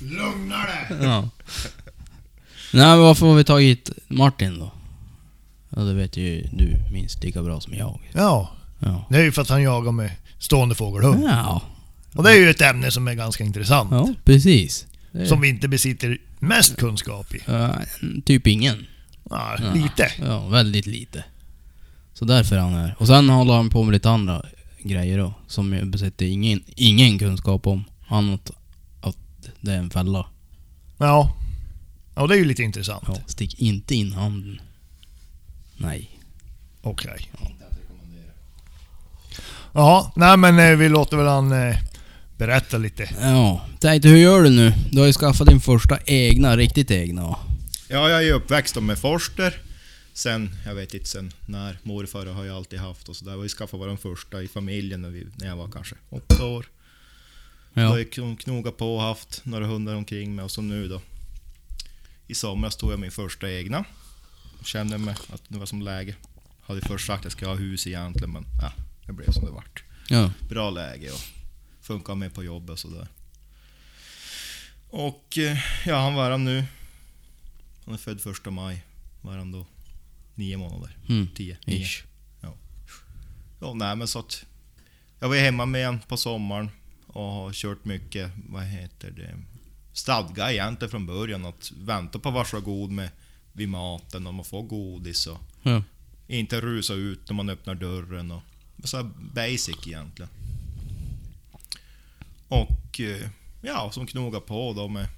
Lugna 0.00 0.66
dig! 0.66 0.98
Ja. 1.02 1.28
Nej 2.72 2.86
men 2.86 2.98
varför 3.00 3.26
har 3.26 3.34
vi 3.34 3.44
tagit 3.44 3.90
Martin 4.08 4.58
då? 4.58 4.72
Ja 5.76 5.80
det 5.82 5.94
vet 5.94 6.16
ju 6.16 6.48
du 6.52 6.76
minst 6.92 7.22
lika 7.24 7.42
bra 7.42 7.60
som 7.60 7.74
jag. 7.74 8.00
Ja, 8.12 8.50
Ja. 8.78 9.06
det 9.10 9.16
är 9.16 9.22
ju 9.22 9.32
för 9.32 9.42
att 9.42 9.48
han 9.48 9.62
jagar 9.62 9.92
med 9.92 10.10
stående 10.38 10.74
fågelhund. 10.74 11.24
Ja, 11.24 11.62
Och 12.14 12.22
det 12.24 12.30
är 12.30 12.36
ju 12.36 12.50
ett 12.50 12.60
ämne 12.60 12.90
som 12.90 13.08
är 13.08 13.14
ganska 13.14 13.44
intressant. 13.44 13.90
ja 13.92 14.14
precis. 14.24 14.86
Det 15.12 15.26
Som 15.26 15.40
vi 15.40 15.48
inte 15.48 15.68
besitter 15.68 16.18
mest 16.38 16.76
kunskap 16.76 17.34
i. 17.34 17.40
Ja, 17.46 17.74
typ 18.24 18.46
ingen. 18.46 18.86
Ja, 19.30 19.56
Ja. 19.58 19.72
lite. 19.74 20.12
Ja, 20.26 20.46
väldigt 20.48 20.86
lite. 20.86 21.24
Så 22.14 22.24
därför 22.24 22.56
är 22.56 22.60
han 22.60 22.72
här. 22.74 22.94
Och 22.98 23.06
sen 23.06 23.28
håller 23.28 23.54
han 23.54 23.70
på 23.70 23.82
med 23.82 23.92
lite 23.92 24.10
andra 24.10 24.42
grejer 24.82 25.18
då. 25.18 25.34
Som 25.46 25.72
jag 25.72 25.86
besitter 25.86 26.26
ingen, 26.26 26.62
ingen 26.76 27.18
kunskap 27.18 27.66
om. 27.66 27.84
Annat 28.08 28.50
att 29.00 29.16
det 29.60 29.72
är 29.72 29.76
en 29.78 29.90
fälla. 29.90 30.26
Ja. 30.98 31.36
Ja, 32.20 32.26
det 32.26 32.34
är 32.34 32.38
ju 32.38 32.44
lite 32.44 32.62
intressant. 32.62 33.04
Ja, 33.06 33.18
stick 33.26 33.60
inte 33.60 33.94
in 33.94 34.12
handen. 34.12 34.60
Nej. 35.76 36.18
Okej. 36.82 37.30
Ja, 39.72 40.12
nej 40.16 40.36
men 40.36 40.58
eh, 40.58 40.76
vi 40.78 40.88
låter 40.88 41.16
väl 41.16 41.26
han 41.26 41.52
eh, 41.52 41.76
berätta 42.36 42.78
lite. 42.78 43.08
Ja, 43.20 43.66
tänkte 43.78 44.08
hur 44.08 44.16
gör 44.16 44.42
du 44.42 44.50
nu? 44.50 44.72
Du 44.92 44.98
har 45.00 45.06
ju 45.06 45.12
skaffat 45.12 45.46
din 45.48 45.60
första 45.60 45.98
egna, 46.06 46.56
riktigt 46.56 46.90
egna? 46.90 47.22
Ja, 47.88 48.08
jag 48.08 48.18
är 48.18 48.20
ju 48.20 48.32
uppväxt 48.32 48.76
med 48.80 48.98
forster. 48.98 49.54
Sen, 50.12 50.50
jag 50.66 50.74
vet 50.74 50.94
inte 50.94 51.08
sen 51.08 51.32
när, 51.46 51.78
morfar 51.82 52.26
har 52.26 52.44
jag 52.44 52.56
alltid 52.56 52.78
haft 52.78 53.08
och 53.08 53.16
sådär. 53.16 53.36
Vi 53.36 53.48
skaffade 53.48 53.86
vår 53.86 53.96
första 53.96 54.42
i 54.42 54.48
familjen 54.48 55.02
när, 55.02 55.10
vi, 55.10 55.26
när 55.36 55.46
jag 55.46 55.56
var 55.56 55.68
kanske 55.68 55.94
åtta 56.10 56.44
år. 56.46 56.66
Då 57.74 57.80
har 57.80 57.88
Ja. 57.88 57.98
jag 57.98 58.06
kn- 58.08 58.36
knogat 58.36 58.76
på 58.76 58.96
och 58.96 59.02
haft 59.02 59.40
några 59.44 59.66
hundar 59.66 59.94
omkring 59.94 60.34
mig 60.34 60.44
och 60.44 60.50
så 60.50 60.62
nu 60.62 60.88
då. 60.88 61.00
I 62.30 62.34
somras 62.34 62.76
tog 62.76 62.92
jag 62.92 63.00
min 63.00 63.10
första 63.10 63.50
egna. 63.50 63.84
Kände 64.64 64.98
mig 64.98 65.14
att 65.28 65.42
det 65.48 65.58
var 65.58 65.66
som 65.66 65.82
läge. 65.82 66.14
Hade 66.60 66.80
först 66.80 67.06
sagt 67.06 67.18
att 67.18 67.24
jag 67.24 67.32
skulle 67.32 67.50
ha 67.50 67.56
hus 67.56 67.86
egentligen 67.86 68.32
men 68.32 68.46
ja, 68.60 68.72
det 69.06 69.12
blev 69.12 69.30
som 69.30 69.44
det 69.44 69.50
vart. 69.50 69.84
Ja. 70.08 70.32
bra 70.48 70.70
läge 70.70 71.10
och 71.10 71.20
funkar 71.80 72.14
med 72.14 72.34
på 72.34 72.44
jobbet 72.44 72.70
och 72.70 72.78
sådär. 72.78 73.08
Och 74.90 75.38
eh, 75.38 75.58
ja, 75.86 76.00
han 76.00 76.14
var 76.14 76.30
han 76.30 76.44
nu. 76.44 76.64
Han 77.84 77.94
är 77.94 77.98
född 77.98 78.20
första 78.20 78.50
maj. 78.50 78.84
Var 79.20 79.36
han 79.36 79.52
då 79.52 79.66
nio 80.34 80.56
månader? 80.56 80.96
Mm. 81.08 81.28
Tio? 81.34 81.58
Nio? 81.66 81.84
Ish. 81.84 82.04
Ja, 83.60 83.74
nej 83.74 83.96
men 83.96 84.08
så 84.08 84.18
att... 84.18 84.44
Jag 85.18 85.28
var 85.28 85.36
hemma 85.36 85.66
med 85.66 85.86
en 85.86 86.00
på 86.00 86.16
sommaren 86.16 86.70
och 87.06 87.22
har 87.22 87.52
kört 87.52 87.84
mycket, 87.84 88.30
vad 88.48 88.62
heter 88.62 89.10
det, 89.10 89.36
stadga 89.92 90.52
egentligen 90.52 90.90
från 90.90 91.06
början. 91.06 91.44
Att 91.44 91.72
vänta 91.76 92.18
på 92.18 92.28
att 92.28 92.34
vara 92.34 92.44
så 92.44 92.60
god 92.60 92.90
med 92.90 93.10
vid 93.52 93.68
maten 93.68 94.26
och 94.26 94.34
man 94.34 94.44
får 94.44 94.62
godis 94.62 95.26
och 95.26 95.38
Ja. 95.62 95.82
inte 96.26 96.60
rusa 96.60 96.94
ut 96.94 97.28
när 97.28 97.34
man 97.34 97.50
öppnar 97.50 97.74
dörren 97.74 98.30
och 98.30 98.42
så 98.84 99.10
basic 99.34 99.86
egentligen. 99.86 100.30
Och 102.48 103.00
eh, 103.00 103.28
ja, 103.62 103.90
som 103.92 104.06
knogar 104.06 104.40
på 104.40 104.72
då 104.72 104.88
med... 104.88 105.08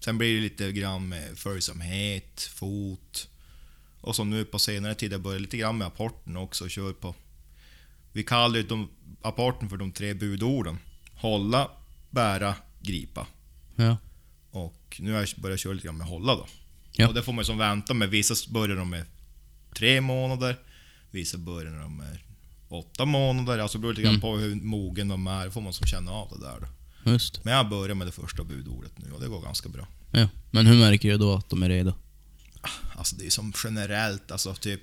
Sen 0.00 0.18
blir 0.18 0.34
det 0.34 0.40
lite 0.40 0.72
grann 0.72 1.08
med 1.08 1.38
följsamhet, 1.38 2.42
fot. 2.42 3.28
Och 4.00 4.16
så 4.16 4.24
nu 4.24 4.44
på 4.44 4.58
senare 4.58 4.94
tid 4.94 5.12
jag 5.12 5.20
börjat 5.20 5.40
lite 5.42 5.56
grann 5.56 5.78
med 5.78 5.86
apporten 5.86 6.36
också 6.36 6.64
och 6.64 6.70
kör 6.70 6.92
på... 6.92 7.14
Vi 8.12 8.22
kallar 8.22 8.56
ju 8.56 8.62
de, 8.62 8.88
apporten 9.22 9.68
för 9.68 9.76
de 9.76 9.92
tre 9.92 10.14
budorden. 10.14 10.78
Hålla, 11.14 11.70
bära, 12.10 12.54
gripa. 12.80 13.26
Ja. 13.80 13.96
Och 14.50 14.96
nu 15.00 15.12
har 15.12 15.18
jag 15.20 15.28
börjat 15.36 15.60
köra 15.60 15.72
lite 15.72 15.86
grann 15.86 15.96
med 15.98 16.06
hålla 16.06 16.34
då. 16.34 16.46
Ja. 16.92 17.08
Och 17.08 17.14
det 17.14 17.22
får 17.22 17.32
man 17.32 17.42
ju 17.42 17.46
som 17.46 17.58
vänta 17.58 17.94
med. 17.94 18.08
Vissa 18.10 18.34
börjar 18.52 18.76
de 18.76 18.90
med 18.90 19.04
tre 19.74 20.00
månader, 20.00 20.58
vissa 21.10 21.38
börjar 21.38 21.72
de 21.80 21.96
med 21.96 22.18
åtta 22.68 23.04
månader. 23.04 23.58
Alltså 23.58 23.78
det 23.78 23.82
beror 23.82 23.92
lite 23.92 24.02
grann 24.02 24.10
Mm. 24.14 24.20
på 24.20 24.36
hur 24.36 24.54
mogen 24.54 25.08
de 25.08 25.26
är, 25.26 25.50
får 25.50 25.60
man 25.60 25.72
som 25.72 25.86
känna 25.86 26.12
av 26.12 26.28
det 26.38 26.46
där 26.46 26.56
då. 26.60 26.66
Just 27.10 27.44
Men 27.44 27.54
jag 27.54 27.68
börjar 27.68 27.94
med 27.94 28.06
det 28.06 28.12
första 28.12 28.44
budordet 28.44 28.92
nu 28.98 29.12
och 29.12 29.20
det 29.20 29.28
går 29.28 29.40
ganska 29.42 29.68
bra. 29.68 29.86
ja. 30.10 30.28
Men 30.50 30.66
hur 30.66 30.76
märker 30.78 31.10
du 31.10 31.18
då 31.18 31.34
att 31.34 31.50
de 31.50 31.62
är 31.62 31.68
redo? 31.68 31.94
Alltså 32.96 33.16
det 33.16 33.26
är 33.26 33.30
som 33.30 33.52
generellt, 33.64 34.30
alltså 34.30 34.54
typ... 34.54 34.80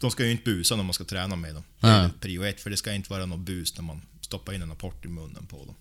De 0.00 0.10
ska 0.10 0.24
ju 0.24 0.30
inte 0.30 0.44
busa 0.44 0.76
när 0.76 0.82
man 0.82 0.92
ska 0.94 1.04
träna 1.04 1.36
med 1.36 1.54
dem. 1.54 1.62
Det 1.80 1.86
är 1.88 2.10
prio 2.20 2.42
ett, 2.44 2.60
för 2.60 2.70
det 2.70 2.76
ska 2.76 2.92
inte 2.92 3.10
vara 3.10 3.26
något 3.26 3.40
bus 3.40 3.76
när 3.76 3.82
man 3.84 4.02
stoppar 4.20 4.52
in 4.52 4.62
en 4.62 4.72
apport 4.72 5.04
i 5.04 5.08
munnen 5.08 5.46
på 5.46 5.56
dem. 5.64 5.74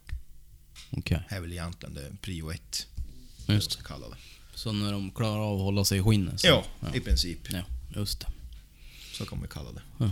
Okej, 0.91 1.23
är 1.29 1.41
väl 1.41 1.51
egentligen 1.51 1.93
det 1.93 2.11
prio 2.21 2.51
ett. 2.51 2.87
just 3.47 3.83
kalla 3.83 4.09
det. 4.09 4.15
Så 4.53 4.71
när 4.71 4.91
de 4.91 5.11
klarar 5.11 5.39
av 5.39 5.55
att 5.55 5.61
hålla 5.61 5.85
sig 5.85 5.99
i 5.99 6.03
skinnet? 6.03 6.39
Så. 6.39 6.47
Ja, 6.47 6.63
ja. 6.79 6.95
i 6.95 6.99
princip. 6.99 7.39
Ja, 7.49 7.61
just 7.95 8.19
det. 8.19 8.27
Så 9.13 9.25
kan 9.25 9.39
man 9.39 9.47
kalla 9.47 9.71
det. 9.71 9.81
Ja. 9.97 10.11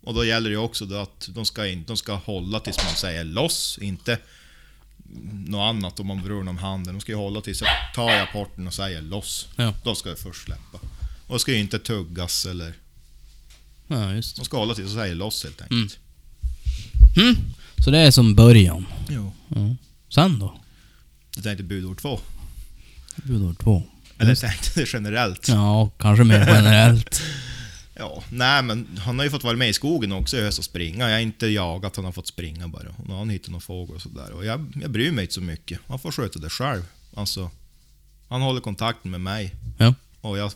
Och 0.00 0.14
då 0.14 0.24
gäller 0.24 0.50
det 0.50 0.56
också 0.56 0.86
då 0.86 0.96
att 0.96 1.28
de 1.32 1.44
ska, 1.44 1.66
in, 1.66 1.84
de 1.86 1.96
ska 1.96 2.14
hålla 2.14 2.60
tills 2.60 2.76
man 2.84 2.94
säger 2.94 3.24
loss, 3.24 3.78
inte 3.82 4.18
något 5.32 5.68
annat 5.68 6.00
om 6.00 6.06
man 6.06 6.22
berör 6.22 6.42
dem 6.42 6.58
handen. 6.58 6.94
De 6.94 7.00
ska 7.00 7.12
ju 7.12 7.18
hålla 7.18 7.40
tills 7.40 7.60
jag 7.60 7.70
tar 7.94 8.10
jag 8.10 8.32
porten 8.32 8.66
och 8.66 8.74
säger 8.74 9.02
loss. 9.02 9.48
Ja. 9.56 9.74
Då 9.84 9.94
ska 9.94 10.08
jag 10.08 10.18
först 10.18 10.44
släppa. 10.44 10.78
Och 11.26 11.34
det 11.34 11.38
ska 11.38 11.52
ju 11.52 11.58
inte 11.58 11.78
tuggas 11.78 12.46
eller... 12.46 12.74
Ja, 13.86 14.14
just 14.14 14.36
det. 14.36 14.40
De 14.40 14.44
ska 14.44 14.58
hålla 14.58 14.74
tills 14.74 14.92
jag 14.92 15.02
säger 15.02 15.14
loss 15.14 15.44
helt 15.44 15.62
enkelt. 15.62 15.98
Mm. 17.16 17.36
Så 17.84 17.90
det 17.90 17.98
är 17.98 18.10
som 18.10 18.34
början. 18.34 18.86
Jo. 19.08 19.32
Ja. 19.48 19.76
Sen 20.16 20.38
då? 20.38 20.54
Jag 21.34 21.44
tänkte 21.44 21.62
budord 21.64 21.98
två. 22.00 22.20
Budord 23.16 23.58
två. 23.58 23.82
Eller 24.18 24.34
tänkte 24.34 24.80
det 24.80 24.92
generellt. 24.92 25.48
Ja, 25.48 25.90
kanske 25.98 26.24
mer 26.24 26.46
generellt. 26.46 27.22
Ja, 27.98 28.22
nej 28.30 28.62
men 28.62 28.98
han 29.04 29.18
har 29.18 29.24
ju 29.24 29.30
fått 29.30 29.44
vara 29.44 29.56
med 29.56 29.68
i 29.68 29.72
skogen 29.72 30.12
också 30.12 30.36
i 30.36 30.42
höst 30.42 30.58
och 30.58 30.64
springa. 30.64 31.08
Jag 31.08 31.16
har 31.16 31.20
inte 31.20 31.46
jagat, 31.46 31.96
han 31.96 32.04
har 32.04 32.12
fått 32.12 32.26
springa 32.26 32.68
bara. 32.68 32.88
Och 32.88 33.06
nu 33.06 33.10
har 33.12 33.18
han 33.18 33.30
hittat 33.30 33.50
någon 33.50 33.60
fågel 33.60 33.94
och 33.96 34.02
sådär. 34.02 34.30
Och 34.32 34.44
jag, 34.44 34.72
jag 34.82 34.90
bryr 34.90 35.10
mig 35.12 35.22
inte 35.24 35.34
så 35.34 35.40
mycket. 35.40 35.80
Han 35.86 35.98
får 35.98 36.12
sköta 36.12 36.38
det 36.38 36.50
själv. 36.50 36.82
Alltså, 37.14 37.50
han 38.28 38.42
håller 38.42 38.60
kontakten 38.60 39.10
med 39.10 39.20
mig. 39.20 39.54
Ja. 39.78 39.94
Och 40.20 40.38
jag 40.38 40.52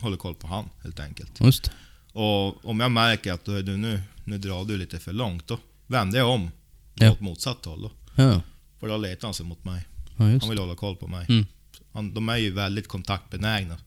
håller 0.00 0.16
koll 0.16 0.34
på 0.34 0.46
han, 0.46 0.68
helt 0.82 1.00
enkelt. 1.00 1.40
Just 1.40 1.64
det. 1.64 1.70
Och 2.18 2.64
om 2.64 2.80
jag 2.80 2.90
märker 2.90 3.32
att 3.32 3.44
du, 3.44 3.62
nu, 3.62 4.00
nu 4.24 4.38
drar 4.38 4.64
du 4.64 4.76
lite 4.78 4.98
för 4.98 5.12
långt, 5.12 5.46
då 5.46 5.58
vänder 5.86 6.18
jag 6.18 6.28
om 6.28 6.50
Ja. 6.94 7.10
åt 7.10 7.20
motsatt 7.20 7.64
håll. 7.64 7.82
Då. 7.82 7.90
Ja, 8.14 8.42
För 8.80 8.88
då 8.88 8.96
letar 8.96 9.28
han 9.28 9.34
sig 9.34 9.46
mot 9.46 9.64
mig. 9.64 9.84
ja 10.16 10.24
Han 10.24 10.48
vill 10.48 10.58
hålla 10.58 10.74
koll 10.74 10.96
på 10.96 11.06
mig. 11.06 11.26
Mm. 11.28 11.46
Han, 11.92 12.14
de 12.14 12.28
är 12.28 12.36
ju 12.36 12.50
väldigt 12.50 12.88
kontaktbenägna, 12.88 13.78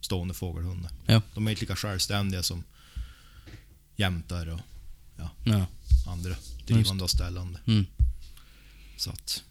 stående 0.00 0.34
fågelhundar. 0.34 0.90
Ja. 1.06 1.22
De 1.34 1.46
är 1.46 1.50
inte 1.50 1.60
lika 1.60 1.76
självständiga 1.76 2.42
som 2.42 2.64
jämtar 3.96 4.46
och 4.46 4.60
Ja. 5.44 5.66
andra 6.06 6.34
drivande 6.66 7.04
och 7.04 7.10
ställande. 7.10 7.60
Mm. 7.66 7.86
Så 8.96 9.10
att, 9.10 9.44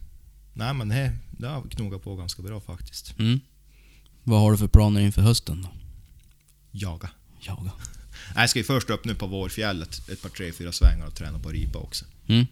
nej 0.54 0.74
men 0.74 0.90
det, 0.90 1.18
det 1.32 1.48
har 1.48 1.62
knogat 1.62 2.04
på 2.04 2.16
ganska 2.16 2.42
bra 2.42 2.62
faktiskt. 2.62 3.20
Mm. 3.20 3.40
Vad 4.24 4.40
har 4.40 4.52
du 4.52 4.58
för 4.58 4.68
planer 4.68 5.02
inför 5.02 5.22
hösten 5.22 5.62
då? 5.62 5.70
Jaga. 6.72 7.10
Jaga. 7.42 7.72
Jag 8.36 8.50
ska 8.50 8.60
ju 8.60 8.66
först 8.66 8.90
upp 8.90 9.06
nu 9.06 9.16
på 9.16 9.28
vårfjället 9.28 10.10
ett 10.10 10.22
par 10.22 10.30
tre, 10.30 10.52
fyra 10.54 10.72
svängar 10.72 11.06
och 11.06 11.16
träna 11.16 11.40
på 11.40 11.50
ripa 11.50 11.80
också. 11.80 12.06
Mm. 12.28 12.46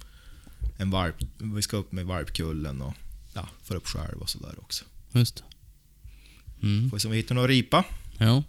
En 0.78 0.90
varp, 0.90 1.16
vi 1.38 1.62
ska 1.62 1.78
upp 1.78 1.92
med 1.92 2.06
varpkullen 2.06 2.82
och 2.82 2.94
ja, 3.34 3.48
få 3.64 3.74
upp 3.74 3.88
själv 3.88 4.22
och 4.22 4.30
sådär 4.30 4.56
också. 4.58 4.86
Just. 5.12 5.44
Mm. 6.64 6.90
Får 6.90 6.98
vi 6.98 7.02
se 7.02 7.08
om 7.08 7.12
vi 7.12 7.18
hittar 7.18 7.36
någon 7.36 7.48
ripa. 7.48 7.84
Ja. 8.18 8.44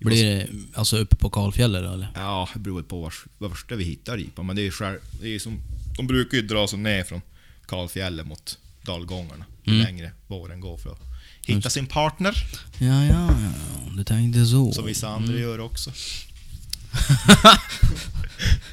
Blir 0.00 0.24
det 0.24 0.48
alltså 0.74 0.98
uppe 0.98 1.16
på 1.16 1.30
kalfjället 1.30 1.92
eller? 1.92 2.08
Ja, 2.14 2.48
det 2.54 2.60
beror 2.60 2.82
på 2.82 3.00
vars, 3.00 3.24
vars 3.38 3.64
vi 3.68 3.84
hittar 3.84 4.16
ripa. 4.16 4.42
Men 4.42 4.56
det 4.56 4.66
är 4.66 4.70
själv, 4.70 4.98
det 5.20 5.34
är 5.34 5.38
som, 5.38 5.60
de 5.96 6.06
brukar 6.06 6.36
ju 6.36 6.42
dra 6.42 6.68
sig 6.68 6.78
ner 6.78 7.04
från 7.04 7.20
kalfjället 7.66 8.26
mot 8.26 8.58
dalgångarna. 8.82 9.44
Mm. 9.66 9.80
längre 9.80 10.12
våren 10.26 10.60
går 10.60 10.78
för 10.78 10.92
att 10.92 11.00
hitta 11.42 11.70
sin 11.70 11.86
partner. 11.86 12.34
Ja, 12.78 13.04
ja, 13.04 13.30
ja. 13.30 13.52
Du 13.96 14.04
tänkte 14.04 14.46
så. 14.46 14.72
Som 14.72 14.86
vissa 14.86 15.08
andra 15.08 15.38
gör 15.38 15.60
också. 15.60 15.90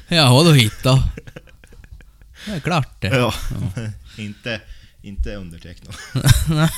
Jaha, 0.08 0.44
då 0.44 0.52
hitta. 0.52 1.04
Det 2.46 2.52
är 2.52 2.60
klart 2.60 3.00
det. 3.00 3.08
Ja. 3.08 3.34
inte, 4.18 4.60
inte 5.02 5.34
undertecknat. 5.34 5.96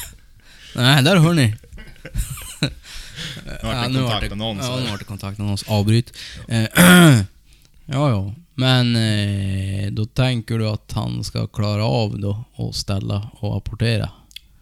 Nej, 0.77 1.03
där 1.03 1.17
hör 1.17 1.33
ni. 1.35 1.57
Nu 3.89 4.01
vart 4.03 4.21
det 4.23 4.29
kontaktannons 4.29 4.63
Ja, 4.63 4.77
nu 4.81 4.91
vart 4.91 4.99
det 4.99 5.05
kontaktannons. 5.05 5.63
Avbryt. 5.63 6.13
Eh, 6.49 6.63
ja, 7.85 8.11
ja. 8.11 8.35
Men 8.55 8.97
eh, 8.97 9.91
då 9.93 10.07
tänker 10.07 10.59
du 10.59 10.69
att 10.69 10.93
han 10.93 11.25
ska 11.25 11.47
klara 11.47 11.85
av 11.85 12.19
då 12.21 12.45
och 12.53 12.75
ställa 12.75 13.31
och 13.35 13.57
apportera 13.57 14.11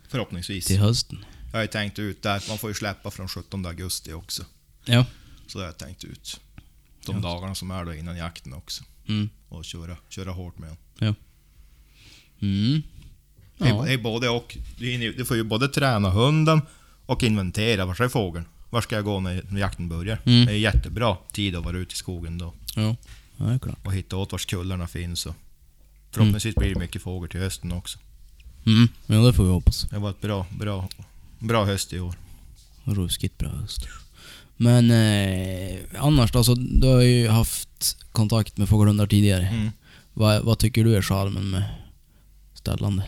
Förhoppningsvis. 0.09 0.67
till 0.67 0.79
hösten? 0.79 1.25
Jag 1.53 1.59
har 1.59 1.63
ju 1.63 1.69
tänkt 1.69 1.99
ut 1.99 2.23
där, 2.23 2.43
man 2.49 2.59
får 2.59 2.71
ju 2.71 2.75
släppa 2.75 3.11
från 3.11 3.29
17 3.29 3.67
augusti 3.67 4.13
också. 4.13 4.45
Ja. 4.85 5.05
Så 5.47 5.59
det 5.59 5.65
har 5.65 5.69
jag 5.69 5.79
tänkt 5.79 6.05
ut. 6.05 6.41
De 7.07 7.17
Ja. 7.17 7.23
dagarna 7.23 7.55
som 7.55 7.71
är 7.71 7.85
då 7.85 7.95
innan 7.95 8.17
jakten 8.17 8.53
också. 8.55 8.85
Mm. 9.09 9.31
Och 9.49 9.65
köra, 9.65 9.97
köra 10.09 10.31
hårt 10.31 10.59
med 10.59 10.77
dem. 11.07 11.15
Mm. 12.41 12.83
Det 13.59 13.65
är, 13.65 13.69
Ja. 13.69 13.83
det 13.83 13.93
är 13.93 13.99
både 13.99 14.29
och. 14.29 14.57
Du 14.79 15.25
får 15.25 15.37
ju 15.37 15.43
både 15.45 15.69
träna 15.69 16.11
hunden 16.11 16.61
och 17.07 17.23
inventera. 17.23 17.85
Var 17.87 18.03
är 18.03 18.09
fågeln? 18.09 18.45
Var 18.71 18.81
ska 18.81 18.95
jag 18.95 19.05
gå 19.05 19.21
när 19.21 19.43
när 19.51 19.61
jakten 19.61 19.89
börjar? 19.89 20.19
Mm. 20.25 20.47
Det 20.47 20.53
är 20.53 20.57
jättebra 20.57 21.17
tid 21.33 21.57
att 21.57 21.65
vara 21.65 21.77
ute 21.77 21.93
i 21.93 21.97
skogen 21.97 22.39
då. 22.39 22.55
Ja. 22.77 22.97
Ja, 23.37 23.45
det 23.45 23.55
är 23.55 23.59
klart. 23.59 23.87
Och 23.87 23.95
hitta 23.95 24.17
åt 24.17 24.33
vars 24.33 24.47
kullarna 24.47 24.87
finns. 24.87 25.27
Och 25.27 25.35
förhoppningsvis 26.11 26.55
blir 26.55 26.75
det 26.75 26.81
mycket 26.81 27.03
fågel 27.03 27.31
till 27.31 27.41
hösten 27.41 27.73
också. 27.73 27.99
Mm. 28.67 28.89
Ja, 29.07 29.15
det 29.15 29.33
får 29.33 29.45
vi 29.45 29.51
hoppas. 29.51 29.83
Det 29.91 29.99
var 29.99 30.11
ett 30.11 30.21
bra, 30.21 30.47
bra, 30.59 30.89
bra 31.39 31.65
höst 31.65 31.93
i 31.93 32.01
år. 32.01 32.15
Ruskigt 32.85 33.39
bra 33.39 33.49
höst. 33.49 33.89
Men 34.57 34.91
eh, 34.91 35.79
annars 35.99 36.33
då, 36.33 36.45
så 36.45 36.55
du 36.55 36.87
har 36.87 37.01
ju 37.01 37.29
haft 37.29 37.97
kontakt 38.13 38.57
med 38.57 38.69
fågelhundar 38.69 39.07
tidigare. 39.07 39.47
Mm. 39.47 39.71
Vad, 40.15 40.45
vad 40.45 40.59
tycker 40.59 40.85
du 40.85 40.97
är 40.97 41.03
charmen 41.03 41.51
med 41.51 41.65
ställande? 42.55 43.05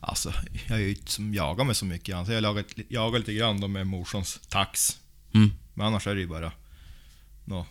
Alltså, 0.00 0.32
jag 0.68 0.78
är 0.78 0.82
ju 0.82 0.90
inte 0.90 1.12
som 1.12 1.34
jagar 1.34 1.64
med 1.64 1.76
så 1.76 1.84
mycket. 1.84 2.16
Alltså, 2.16 2.32
jag 2.32 2.42
jagar, 2.42 2.64
jagar 2.88 3.18
lite 3.18 3.34
grann 3.34 3.60
då 3.60 3.68
med 3.68 3.86
morsans 3.86 4.40
tax. 4.48 4.98
Mm. 5.34 5.52
Men 5.74 5.86
annars 5.86 6.06
är 6.06 6.14
det 6.14 6.20
ju 6.20 6.26
bara 6.26 6.52
nå, 7.44 7.66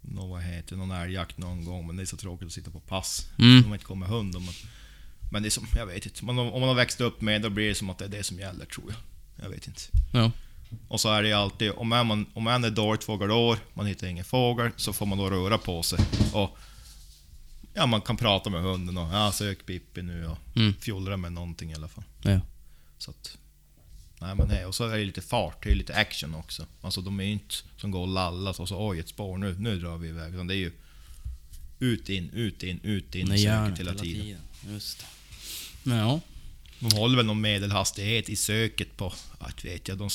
nå, 0.00 0.26
vad 0.26 0.42
heter 0.42 0.76
någon 0.76 0.90
älgjakt 0.90 1.38
någon 1.38 1.64
gång. 1.64 1.86
Men 1.86 1.96
det 1.96 2.02
är 2.02 2.06
så 2.06 2.16
tråkigt 2.16 2.46
att 2.46 2.52
sitta 2.52 2.70
på 2.70 2.80
pass. 2.80 3.26
Mm. 3.38 3.56
Om 3.56 3.70
man 3.70 3.72
inte 3.72 3.84
kommer 3.84 4.06
med 4.06 4.16
hund. 4.16 4.34
Men, 4.34 4.54
men 5.32 5.42
det 5.42 5.48
är 5.48 5.50
som, 5.50 5.66
jag 5.76 5.86
vet 5.86 6.06
inte. 6.06 6.24
Man, 6.24 6.38
om 6.38 6.60
man 6.60 6.68
har 6.68 6.74
växt 6.74 7.00
upp 7.00 7.20
med 7.20 7.42
då 7.42 7.50
blir 7.50 7.68
det 7.68 7.74
som 7.74 7.90
att 7.90 7.98
det 7.98 8.04
är 8.04 8.08
det 8.08 8.22
som 8.22 8.38
gäller 8.38 8.64
tror 8.64 8.86
jag. 8.88 8.98
Jag 9.44 9.50
vet 9.50 9.66
inte. 9.66 9.82
Ja. 10.12 10.32
Och 10.88 11.00
så 11.00 11.12
är 11.12 11.22
det 11.22 11.28
ju 11.28 11.34
alltid, 11.34 11.72
om 11.76 11.88
man, 11.88 12.26
om 12.34 12.42
man 12.42 12.64
är 12.64 12.70
dåligt 12.70 13.04
fågelår, 13.04 13.58
man 13.74 13.86
hittar 13.86 14.06
ingen 14.06 14.24
fågel, 14.24 14.70
så 14.76 14.92
får 14.92 15.06
man 15.06 15.18
då 15.18 15.30
röra 15.30 15.58
på 15.58 15.82
sig. 15.82 15.98
Och 16.32 16.58
ja, 17.78 17.86
man 17.86 18.00
kan 18.00 18.16
prata 18.16 18.50
med 18.50 18.62
hunden 18.62 18.96
och 18.98 19.14
ja, 19.14 19.32
sök 19.32 19.66
Pippi 19.66 20.02
nu 20.02 20.26
och 20.26 20.38
Mm. 20.56 20.74
fjollra 20.80 21.16
med 21.16 21.32
någonting 21.32 21.70
i 21.70 21.74
alla 21.74 21.88
fall. 21.88 22.04
Ja. 22.22 22.40
Så 22.98 23.10
att, 23.10 23.38
nej 24.20 24.34
men 24.34 24.48
nej, 24.48 24.64
och 24.66 24.74
så 24.74 24.84
är 24.88 24.98
det 24.98 25.04
lite 25.04 25.20
fart, 25.22 25.62
det 25.64 25.70
är 25.70 25.74
lite 25.74 25.94
action 25.94 26.34
också. 26.34 26.66
Alltså 26.80 27.00
de 27.00 27.20
är 27.20 27.24
ju 27.24 27.30
inte 27.32 27.54
som 27.76 27.90
går 27.90 28.00
och 28.00 28.08
lallas 28.08 28.60
och 28.60 28.68
så 28.68 28.88
oj 28.88 28.98
ett 28.98 29.08
spår, 29.08 29.38
nu, 29.38 29.56
nu 29.58 29.78
drar 29.80 29.96
vi 29.96 30.08
iväg. 30.08 30.34
Utan 30.34 30.46
det 30.46 30.54
är 30.54 30.56
ju 30.56 30.72
ut, 31.78 32.08
in, 32.08 32.30
ut, 32.30 32.62
in, 32.62 32.80
ut, 32.82 33.14
in, 33.14 33.28
Nej, 33.28 33.38
söket 33.44 33.78
hela 33.78 33.94
tiden. 33.94 34.38
Just 34.68 34.98
det. 35.84 35.90
Ja. 35.96 36.20
De 36.80 36.96
håller 36.96 37.16
väl 37.16 37.26
någon 37.26 37.40
medelhastighet 37.40 38.28
i 38.28 38.36
söket 38.36 38.96
på, 38.96 39.12
att 39.38 39.64
vet 39.64 39.88
jag, 39.88 39.98
de, 39.98 40.08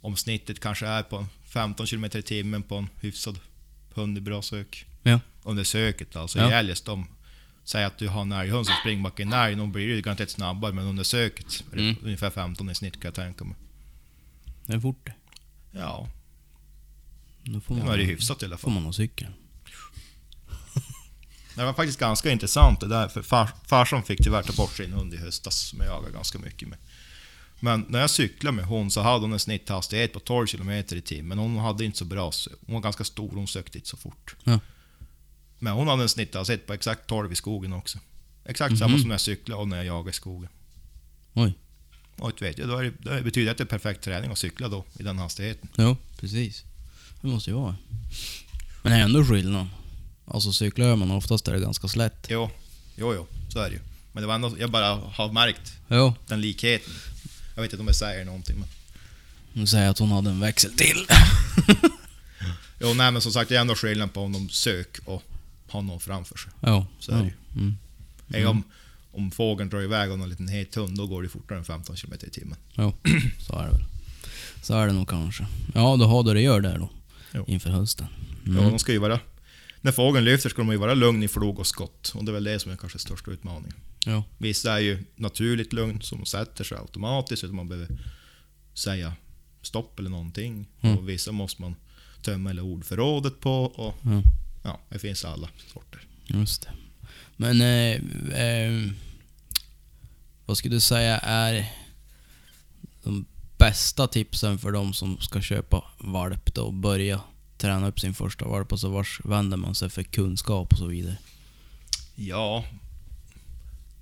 om 0.00 0.16
snittet 0.16 0.60
kanske 0.60 0.86
är 0.86 1.02
på 1.02 1.26
15 1.44 1.86
km 1.86 2.04
i 2.04 2.22
timmen 2.22 2.62
på 2.62 2.76
en 2.76 2.88
hyfsad 3.00 3.38
hund 3.94 4.18
i 4.18 4.20
bra 4.20 4.42
sök. 4.42 4.86
Ja. 5.10 5.20
Under 5.42 5.64
söket 5.64 6.16
alltså. 6.16 6.38
Ja. 6.38 6.52
Älgest 6.52 6.84
de 6.84 7.06
Säg 7.64 7.84
att 7.84 7.98
du 7.98 8.08
har 8.08 8.22
en 8.22 8.32
älghund 8.32 8.66
som 8.66 8.74
springer 8.80 9.02
bak 9.02 9.20
en 9.20 9.32
älg, 9.32 9.56
då 9.56 9.66
blir 9.66 9.84
ju 9.84 10.02
garanterat 10.02 10.30
snabbare, 10.30 10.72
men 10.72 10.84
under 10.86 11.04
söket 11.04 11.64
är 11.72 11.76
det 11.76 11.82
Mm. 11.82 11.96
ungefär 12.02 12.30
15 12.30 12.70
i 12.70 12.74
snitt 12.74 12.92
kan 12.94 13.02
jag 13.08 13.14
tänka 13.14 13.44
mig. 13.44 13.56
Det 14.66 14.72
är 14.72 14.80
fort 14.80 15.06
det. 15.06 15.14
Ja, 15.72 16.08
Då 17.44 17.60
får 17.60 17.74
det 17.76 17.84
man, 17.84 17.94
är 17.94 17.98
det 17.98 18.04
hyfsat 18.04 18.42
i 18.42 18.46
alla 18.46 18.56
får 18.56 18.68
fall. 18.68 18.74
man 18.74 18.84
ha 18.84 18.92
cykeln. 18.92 19.32
Det 21.54 21.64
var 21.64 21.72
faktiskt 21.72 21.98
ganska 22.00 22.30
intressant 22.30 22.80
det 22.80 22.88
där, 22.88 23.08
för 23.08 23.22
far, 23.22 23.48
farsan 23.66 24.02
fick 24.02 24.24
tyvärr 24.24 24.42
ta 24.42 24.52
bort 24.52 24.76
sin 24.76 24.92
hund 24.92 25.14
i 25.14 25.16
höstas, 25.16 25.56
som 25.58 25.78
jag 25.78 25.88
jagar 25.88 26.10
ganska 26.10 26.38
mycket 26.38 26.68
med. 26.68 26.78
Men 27.60 27.86
när 27.88 28.00
jag 28.00 28.10
cyklade 28.10 28.56
med 28.56 28.64
hon 28.64 28.90
så 28.90 29.00
hade 29.00 29.20
hon 29.24 29.32
en 29.32 29.38
snitthastighet 29.38 30.12
på 30.12 30.20
12 30.20 30.46
km 30.46 30.70
i 30.70 30.82
timmen. 30.84 31.38
Hon 31.38 31.58
hade 31.58 31.84
inte 31.84 31.98
så 31.98 32.04
bra 32.04 32.32
Hon 32.66 32.74
var 32.74 32.80
ganska 32.80 33.04
stor, 33.04 33.30
hon 33.34 33.48
sökte 33.48 33.78
inte 33.78 33.88
så 33.90 33.96
fort. 33.96 34.36
Ja. 34.44 34.60
Men 35.58 35.72
hon 35.72 35.88
hade 35.88 36.02
en 36.02 36.08
snitthastighet 36.08 36.66
på 36.66 36.72
exakt 36.72 37.06
12 37.06 37.32
i 37.32 37.34
skogen 37.34 37.72
också. 37.72 37.98
Exakt 38.44 38.78
samma 38.78 38.90
Mhm. 38.90 38.98
som 39.00 39.08
när 39.08 39.14
jag 39.14 39.20
cyklade 39.20 39.60
och 39.60 39.68
när 39.68 39.76
jag 39.76 39.86
jagade 39.86 40.10
i 40.10 40.12
skogen. 40.12 40.50
Oj. 41.34 41.52
Och 42.18 42.32
det 42.38 42.44
vet 42.44 42.56
då 42.56 42.76
är 42.78 42.84
det, 42.84 43.14
det 43.16 43.22
betyder 43.22 43.50
att 43.52 43.58
det 43.58 43.64
är 43.64 43.66
perfekt 43.66 44.02
träning 44.04 44.30
att 44.32 44.38
cykla 44.38 44.68
då, 44.68 44.84
i 44.98 45.02
den 45.02 45.18
hastigheten. 45.18 45.68
Jo, 45.76 45.96
precis. 46.20 46.64
Det 47.20 47.28
måste 47.28 47.50
ju 47.50 47.56
vara. 47.56 47.76
Men 48.82 48.92
det 48.92 48.98
är 48.98 49.02
ändå 49.02 49.24
skillnad. 49.24 49.66
Alltså 50.26 50.52
cyklar 50.52 50.96
man 50.96 51.10
oftast 51.10 51.48
är 51.48 51.52
det 51.52 51.60
ganska 51.60 51.88
slätt. 51.88 52.26
Jo, 52.30 52.50
jo, 52.96 53.14
jo, 53.14 53.26
så 53.48 53.58
är 53.58 53.68
det 53.70 53.74
ju. 53.74 53.80
Men 54.12 54.22
det 54.22 54.26
var 54.26 54.34
ändå, 54.34 54.56
jag 54.58 54.70
bara 54.70 54.94
har 54.94 55.32
märkt 55.32 55.72
Jo. 55.88 56.14
den 56.28 56.40
likheten. 56.40 56.92
Jag 57.54 57.62
vet 57.62 57.72
inte 57.72 57.80
om 57.80 57.86
jag 57.86 57.96
säger 57.96 58.24
någonting 58.24 58.56
men... 58.58 58.68
Nu 59.52 59.66
säger 59.66 59.90
att 59.90 59.98
hon 59.98 60.10
hade 60.12 60.30
en 60.30 60.40
växel 60.40 60.72
till. 60.76 61.06
Jo, 62.80 62.94
nej 62.94 63.12
men 63.12 63.22
som 63.22 63.32
sagt, 63.32 63.48
det 63.48 63.56
är 63.56 63.60
ändå 63.60 63.74
skillnad 63.74 64.12
på 64.12 64.20
om 64.20 64.32
de 64.32 64.48
sök 64.48 64.98
och 65.04 65.22
har 65.68 65.82
någon 65.82 66.00
framför 66.00 66.38
sig. 66.38 66.52
Jo. 66.66 66.86
Så 66.98 67.12
är 67.12 67.16
det 67.18 67.24
ju. 67.24 67.60
Mm. 67.62 67.76
Mm. 68.34 68.48
Om, 68.48 68.62
om 69.12 69.30
fågeln 69.30 69.68
drar 69.70 69.82
iväg 69.82 70.10
av 70.10 70.18
någon 70.18 70.28
liten 70.28 70.48
het 70.48 70.74
hund, 70.74 70.96
då 70.98 71.06
går 71.06 71.22
det 71.22 71.28
fortare 71.28 71.58
än 71.58 71.64
15 71.64 71.96
km 71.96 72.12
i 72.26 72.30
timmen. 72.30 72.58
Jo, 72.74 72.94
så 73.40 73.58
är 73.58 73.64
det 73.64 73.70
väl. 73.70 73.84
Så 74.62 74.74
är 74.74 74.86
det 74.86 74.92
nog 74.92 75.08
kanske. 75.08 75.46
Ja, 75.74 75.96
då 75.96 76.04
har 76.04 76.22
du 76.22 76.34
det 76.34 76.40
gör 76.40 76.60
där 76.60 76.78
då. 76.78 76.90
Jo. 77.34 77.44
Inför 77.48 77.70
hösten. 77.70 78.06
Ja, 78.44 78.50
Mm. 78.50 78.64
de 78.70 78.78
ska 78.78 78.92
ju 78.92 78.98
vara... 78.98 79.20
När 79.80 79.92
fågeln 79.92 80.24
lyfter 80.24 80.48
ska 80.48 80.62
de 80.62 80.70
ju 80.70 80.76
vara 80.76 80.94
lugn 80.94 81.22
i 81.22 81.28
flog 81.28 81.58
och 81.58 81.66
skott. 81.66 82.12
Och 82.14 82.24
det 82.24 82.30
är 82.30 82.34
väl 82.34 82.44
det 82.44 82.58
som 82.58 82.72
är 82.72 82.76
kanske 82.76 82.98
största 82.98 83.30
utmaningen. 83.30 83.76
Ja. 84.06 84.24
Vissa 84.38 84.72
är 84.74 84.78
ju 84.78 85.04
naturligt 85.16 85.72
lugn, 85.72 86.00
som 86.02 86.24
sätter 86.24 86.64
sig 86.64 86.78
automatiskt 86.78 87.44
utan 87.44 87.56
man 87.56 87.68
behöver 87.68 87.98
säga 88.74 89.12
stopp 89.62 89.98
eller 89.98 90.10
någonting. 90.10 90.66
Mm. 90.80 90.98
Och 90.98 91.08
vissa 91.08 91.32
måste 91.32 91.62
man 91.62 91.74
tömma 92.22 92.50
eller 92.50 92.62
ordförrådet 92.62 93.40
på. 93.40 93.64
Och 93.64 93.94
Ja. 94.02 94.22
Ja, 94.66 94.80
det 94.88 94.98
finns 94.98 95.24
alla 95.24 95.48
sorter. 95.72 96.00
Just 96.26 96.62
det. 96.62 96.70
Men 97.36 97.60
eh, 97.60 98.40
eh, 98.40 98.90
vad 100.46 100.58
skulle 100.58 100.76
du 100.76 100.80
säga 100.80 101.18
är 101.18 101.72
de 103.02 103.26
bästa 103.58 104.06
tipsen 104.06 104.58
för 104.58 104.72
de 104.72 104.94
som 104.94 105.18
ska 105.20 105.40
köpa 105.40 105.84
valp 105.98 106.54
då 106.54 106.62
och 106.62 106.74
börja 106.74 107.20
träna 107.58 107.88
upp 107.88 108.00
sin 108.00 108.14
första 108.14 108.44
valp 108.44 108.72
och 108.72 108.80
så 108.80 108.88
vars 108.88 109.20
vänder 109.24 109.56
man 109.56 109.74
sig 109.74 109.90
för 109.90 110.02
kunskap 110.02 110.72
och 110.72 110.78
så 110.78 110.86
vidare? 110.86 111.16
Ja, 112.14 112.64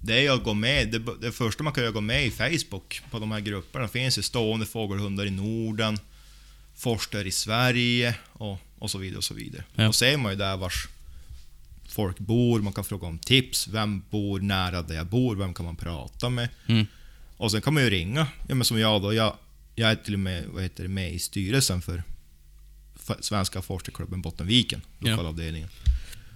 det 0.00 0.14
är 0.14 0.20
ju 0.20 0.28
att 0.28 0.44
gå 0.44 0.54
med. 0.54 0.92
Det, 0.92 0.98
det 1.20 1.32
första 1.32 1.62
man 1.62 1.72
kan 1.72 1.82
göra 1.82 1.88
är 1.88 1.90
att 1.90 1.94
gå 1.94 2.00
med 2.00 2.26
i 2.26 2.30
Facebook 2.30 3.02
på 3.10 3.18
de 3.18 3.30
här 3.30 3.40
grupperna. 3.40 3.84
Det 3.84 3.92
finns 3.92 4.18
ju 4.18 4.22
stående 4.22 4.66
fågelhundar 4.66 5.26
i 5.26 5.30
Norden, 5.30 5.98
Forster 6.74 7.26
i 7.26 7.30
Sverige 7.30 8.14
och, 8.32 8.58
och 8.84 8.90
så 8.90 8.98
vidare. 8.98 9.18
och 9.18 9.24
så 9.24 9.34
vidare. 9.34 9.64
Ja. 9.74 9.84
Då 9.86 9.92
ser 9.92 10.16
man 10.16 10.32
ju 10.32 10.38
där 10.38 10.56
vars 10.56 10.88
folk 11.88 12.18
bor, 12.18 12.60
man 12.60 12.72
kan 12.72 12.84
fråga 12.84 13.06
om 13.06 13.18
tips. 13.18 13.68
Vem 13.68 14.02
bor 14.10 14.40
nära 14.40 14.82
där 14.82 14.94
jag 14.94 15.06
bor? 15.06 15.36
Vem 15.36 15.54
kan 15.54 15.66
man 15.66 15.76
prata 15.76 16.28
med? 16.28 16.48
Mm. 16.66 16.86
Och 17.36 17.50
sen 17.50 17.60
kan 17.60 17.74
man 17.74 17.82
ju 17.82 17.90
ringa. 17.90 18.26
Ja, 18.48 18.54
men 18.54 18.64
som 18.64 18.78
jag 18.78 19.02
då, 19.02 19.14
jag, 19.14 19.36
jag 19.74 19.90
är 19.90 19.94
till 19.96 20.14
och 20.14 20.20
med, 20.20 20.44
vad 20.46 20.62
heter 20.62 20.82
det, 20.82 20.88
med 20.88 21.12
i 21.14 21.18
styrelsen 21.18 21.82
för 21.82 22.02
Svenska 23.20 23.62
Forskarklubben 23.62 24.22
Bottenviken, 24.22 24.80
Ja. 24.98 25.10
lokalavdelningen. 25.10 25.68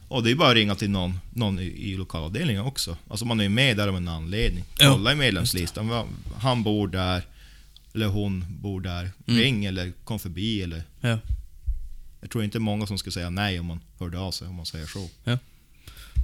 Och 0.09 0.23
det 0.23 0.31
är 0.31 0.35
bara 0.35 0.49
att 0.49 0.55
ringa 0.55 0.75
till 0.75 0.91
någon, 0.91 1.21
någon 1.35 1.59
i, 1.59 1.65
i 1.65 1.97
lokalavdelningen 1.97 2.63
också. 2.63 2.97
Alltså 3.09 3.25
man 3.25 3.41
är 3.41 3.45
ju 3.45 3.51
med 3.51 3.77
där 3.77 3.89
av 3.89 3.97
en 3.97 4.09
anledning. 4.09 4.65
Ja. 4.79 4.93
Kolla 4.93 5.13
i 5.13 5.17
medlemslistan, 5.17 6.07
han 6.37 6.63
bor 6.63 6.89
där, 6.89 7.23
eller 7.95 8.07
hon 8.07 8.45
bor 8.49 8.81
där. 8.81 9.11
Mm. 9.27 9.41
Ring 9.41 9.65
eller 9.65 9.93
kom 10.05 10.19
förbi 10.19 10.63
eller... 10.63 10.83
Ja. 11.01 11.19
Jag 12.21 12.31
tror 12.31 12.45
inte 12.45 12.59
många 12.59 12.87
som 12.87 12.99
skulle 12.99 13.13
säga 13.13 13.31
nej 13.31 13.61
om 13.61 13.67
man 13.67 13.81
hörde 13.99 14.19
av 14.19 14.33
sig, 14.33 14.49
om 14.49 14.55
man 14.55 14.67
säger 14.67 14.87
så. 14.87 15.09
Men 15.25 15.39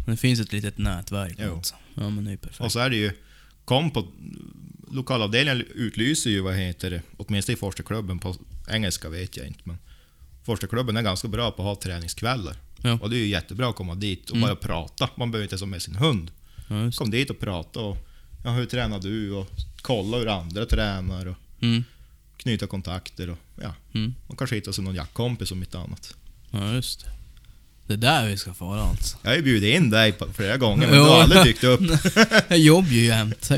det 0.07 0.17
finns 0.17 0.41
ett 0.41 0.53
litet 0.53 0.79
nätverk 0.79 1.35
Jo. 1.39 1.55
alltså. 1.57 1.75
Ja 1.95 2.11
men 2.11 2.25
det 2.25 2.33
är 2.33 2.37
perfekt. 2.37 2.61
Och 2.61 2.73
så 2.73 2.79
är 2.79 2.91
det 2.91 2.97
ju, 2.97 3.13
kom 3.65 3.91
på... 3.91 4.07
Lokalavdelningen 4.93 5.65
utlyser 5.75 6.31
ju, 6.31 6.41
vad 6.41 6.55
heter 6.55 6.91
det, 6.91 7.03
åtminstone 7.17 7.55
i 7.55 7.57
Forskarklubben, 7.59 8.19
på 8.19 8.37
engelska 8.69 9.09
vet 9.09 9.37
jag 9.37 9.47
inte, 9.47 9.61
men 9.65 9.77
Forskarklubben 10.45 10.97
är 10.97 11.03
ganska 11.03 11.29
bra 11.29 11.51
på 11.51 11.63
att 11.63 11.67
ha 11.77 11.83
träningskvällar. 11.83 12.57
Ja. 12.83 12.99
Och 13.03 13.11
det 13.11 13.17
är 13.17 13.19
ju 13.19 13.27
jättebra 13.27 13.69
att 13.69 13.77
komma 13.77 13.95
dit 13.95 14.31
och 14.31 14.37
Mm. 14.37 14.47
bara 14.49 14.57
prata. 14.57 15.11
Man 15.17 15.31
behöver 15.31 15.53
inte 15.53 15.63
ha 15.65 15.67
med 15.71 15.83
sin 15.83 15.97
hund. 15.97 16.31
Ja. 16.69 16.91
Kom 16.93 17.11
dit 17.11 17.31
och 17.31 17.39
prata 17.41 17.81
och 17.81 17.97
ja, 18.45 18.51
hur 18.51 18.67
tränar 18.67 18.99
du? 19.01 19.31
Och 19.33 19.51
kolla 19.83 20.17
hur 20.19 20.29
andra 20.29 20.67
tränar 20.67 21.27
och 21.27 21.37
Mm. 21.61 21.85
Knyta 22.45 22.67
kontakter 22.67 23.31
och 23.31 23.39
ja, 23.63 23.75
Mm. 23.95 24.15
man 24.27 24.37
kanske 24.37 24.57
hittar 24.57 24.73
sig 24.73 24.85
någon 24.85 24.95
jaktkompis 24.95 25.51
om 25.53 25.59
inte 25.63 25.79
annat. 25.79 26.15
Ja 26.51 26.73
just 26.73 27.01
det. 27.05 27.11
Det 27.87 27.93
är 27.93 27.97
där 27.97 28.27
vi 28.29 28.37
ska 28.37 28.55
fara 28.55 28.83
alltså. 28.83 29.17
Jag 29.23 29.31
har 29.31 29.37
ju 29.37 29.43
bjudit 29.43 29.77
in 29.77 29.91
dig 29.91 30.15
flera 30.35 30.57
gånger 30.57 30.87
men 30.87 30.97
du 30.97 31.03
har 31.05 31.23
aldrig 31.23 31.45
dykt 31.45 31.65
upp. 31.65 31.81
Jag 32.49 32.59
jobbar 32.59 32.89
ju 32.91 33.05
jämt. 33.05 33.51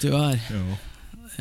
Tyvärr. 0.00 0.40
Ja. 0.50 0.76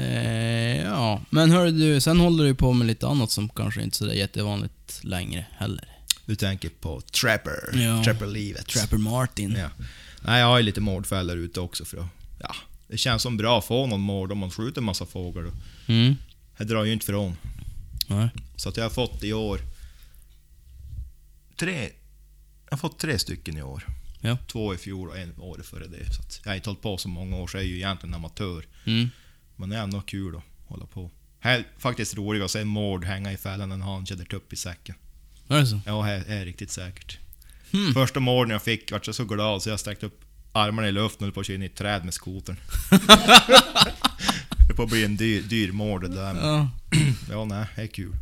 Eh, 0.03 0.81
ja, 0.83 1.21
men 1.29 1.51
hör 1.51 1.65
du, 1.71 2.01
sen 2.01 2.19
håller 2.19 2.43
du 2.43 2.55
på 2.55 2.73
med 2.73 2.87
lite 2.87 3.07
annat 3.07 3.31
som 3.31 3.49
kanske 3.49 3.81
inte 3.83 3.95
är 3.95 3.97
så 3.97 4.05
där 4.05 4.13
jättevanligt 4.13 4.99
längre 5.03 5.45
heller. 5.57 5.87
Du 6.25 6.35
tänker 6.35 6.69
på 6.69 7.01
Trapper, 7.01 7.69
Ja. 7.73 8.03
Trapper-livet. 8.03 8.67
Trapper 8.67 8.97
Martin. 8.97 9.55
Ja. 9.59 9.69
Nej, 10.21 10.39
jag 10.39 10.47
har 10.47 10.57
ju 10.57 10.63
lite 10.63 10.81
mårdfällor 10.81 11.37
ute 11.37 11.59
också 11.59 11.85
för 11.85 11.97
att, 11.97 12.07
ja, 12.39 12.55
det 12.87 12.97
känns 12.97 13.21
som 13.21 13.37
bra 13.37 13.59
att 13.59 13.65
få 13.65 13.85
någon 13.87 14.01
mård 14.01 14.31
om 14.31 14.37
man 14.37 14.51
skjuter 14.51 14.81
en 14.81 14.85
massa 14.85 15.05
fåglar. 15.05 15.51
Mm. 15.87 16.15
Jag 16.57 16.67
drar 16.67 16.83
ju 16.83 16.93
inte 16.93 17.05
från. 17.05 17.37
Nej. 18.07 18.29
Så 18.55 18.69
att 18.69 18.77
jag 18.77 18.85
har 18.85 18.89
fått 18.89 19.23
i 19.23 19.33
år... 19.33 19.59
Tre... 21.55 21.89
Jag 22.65 22.71
har 22.71 22.77
fått 22.77 22.99
tre 22.99 23.19
stycken 23.19 23.57
i 23.57 23.61
år. 23.61 23.85
Ja. 24.21 24.37
Två 24.47 24.73
i 24.73 24.77
fjol 24.77 25.09
och 25.09 25.17
en 25.17 25.33
året 25.39 25.65
före 25.65 25.87
det. 25.87 26.13
Så 26.13 26.21
att 26.21 26.41
jag 26.43 26.51
har 26.51 26.55
inte 26.55 26.69
hållit 26.69 26.81
på 26.81 26.97
så 26.97 27.09
många 27.09 27.35
år, 27.35 27.47
så 27.47 27.57
jag 27.57 27.63
är 27.63 27.67
ju 27.67 27.75
egentligen 27.75 28.15
amatör. 28.15 28.65
Mm. 28.85 29.09
Men 29.55 29.69
det 29.69 29.77
är 29.77 29.83
ändå 29.83 30.01
kul 30.01 30.35
att 30.35 30.43
hålla 30.67 30.85
på. 30.85 31.11
Här, 31.39 31.67
faktiskt 31.77 32.17
roligare 32.17 32.45
att 32.45 32.51
se 32.51 32.65
mård 32.65 33.05
hänga 33.05 33.31
i 33.31 33.37
fällan 33.37 33.71
än 33.71 33.81
att 33.81 33.87
ha 33.87 33.97
en 33.97 34.05
tjädertupp 34.05 34.53
i 34.53 34.55
säcken. 34.55 34.95
Är 35.47 35.59
det 35.59 35.67
så? 35.67 35.79
Ja, 35.85 36.03
det 36.27 36.33
är 36.33 36.45
riktigt 36.45 36.71
säkert. 36.71 37.17
Hmm. 37.71 37.93
Första 37.93 38.19
mården 38.19 38.51
jag 38.51 38.61
fick 38.61 38.91
vart 38.91 39.07
jag 39.07 39.15
så 39.15 39.25
glad 39.25 39.63
så 39.63 39.69
jag 39.69 39.79
sträckte 39.79 40.05
upp 40.05 40.21
armarna 40.51 40.87
i 40.87 40.91
luften 40.91 41.23
och 41.23 41.25
höll 41.25 41.33
på 41.33 41.39
att 41.39 41.45
köra 41.45 41.55
in 41.55 41.63
i 41.63 41.65
ett 41.65 41.75
träd 41.75 42.05
med 42.05 42.13
skotern. 42.13 42.57
det 44.73 44.77
får 44.77 44.87
bli 44.87 45.05
en 45.05 45.17
dyr, 45.17 45.41
dyr 45.41 45.71
mård 45.71 46.01
det 46.01 46.07
där. 46.07 46.33
Men, 46.33 46.45
Ja. 46.45 46.69
ja, 47.29 47.45
nej, 47.45 47.65
det 47.75 47.81
är 47.81 47.87
kul. 47.87 48.15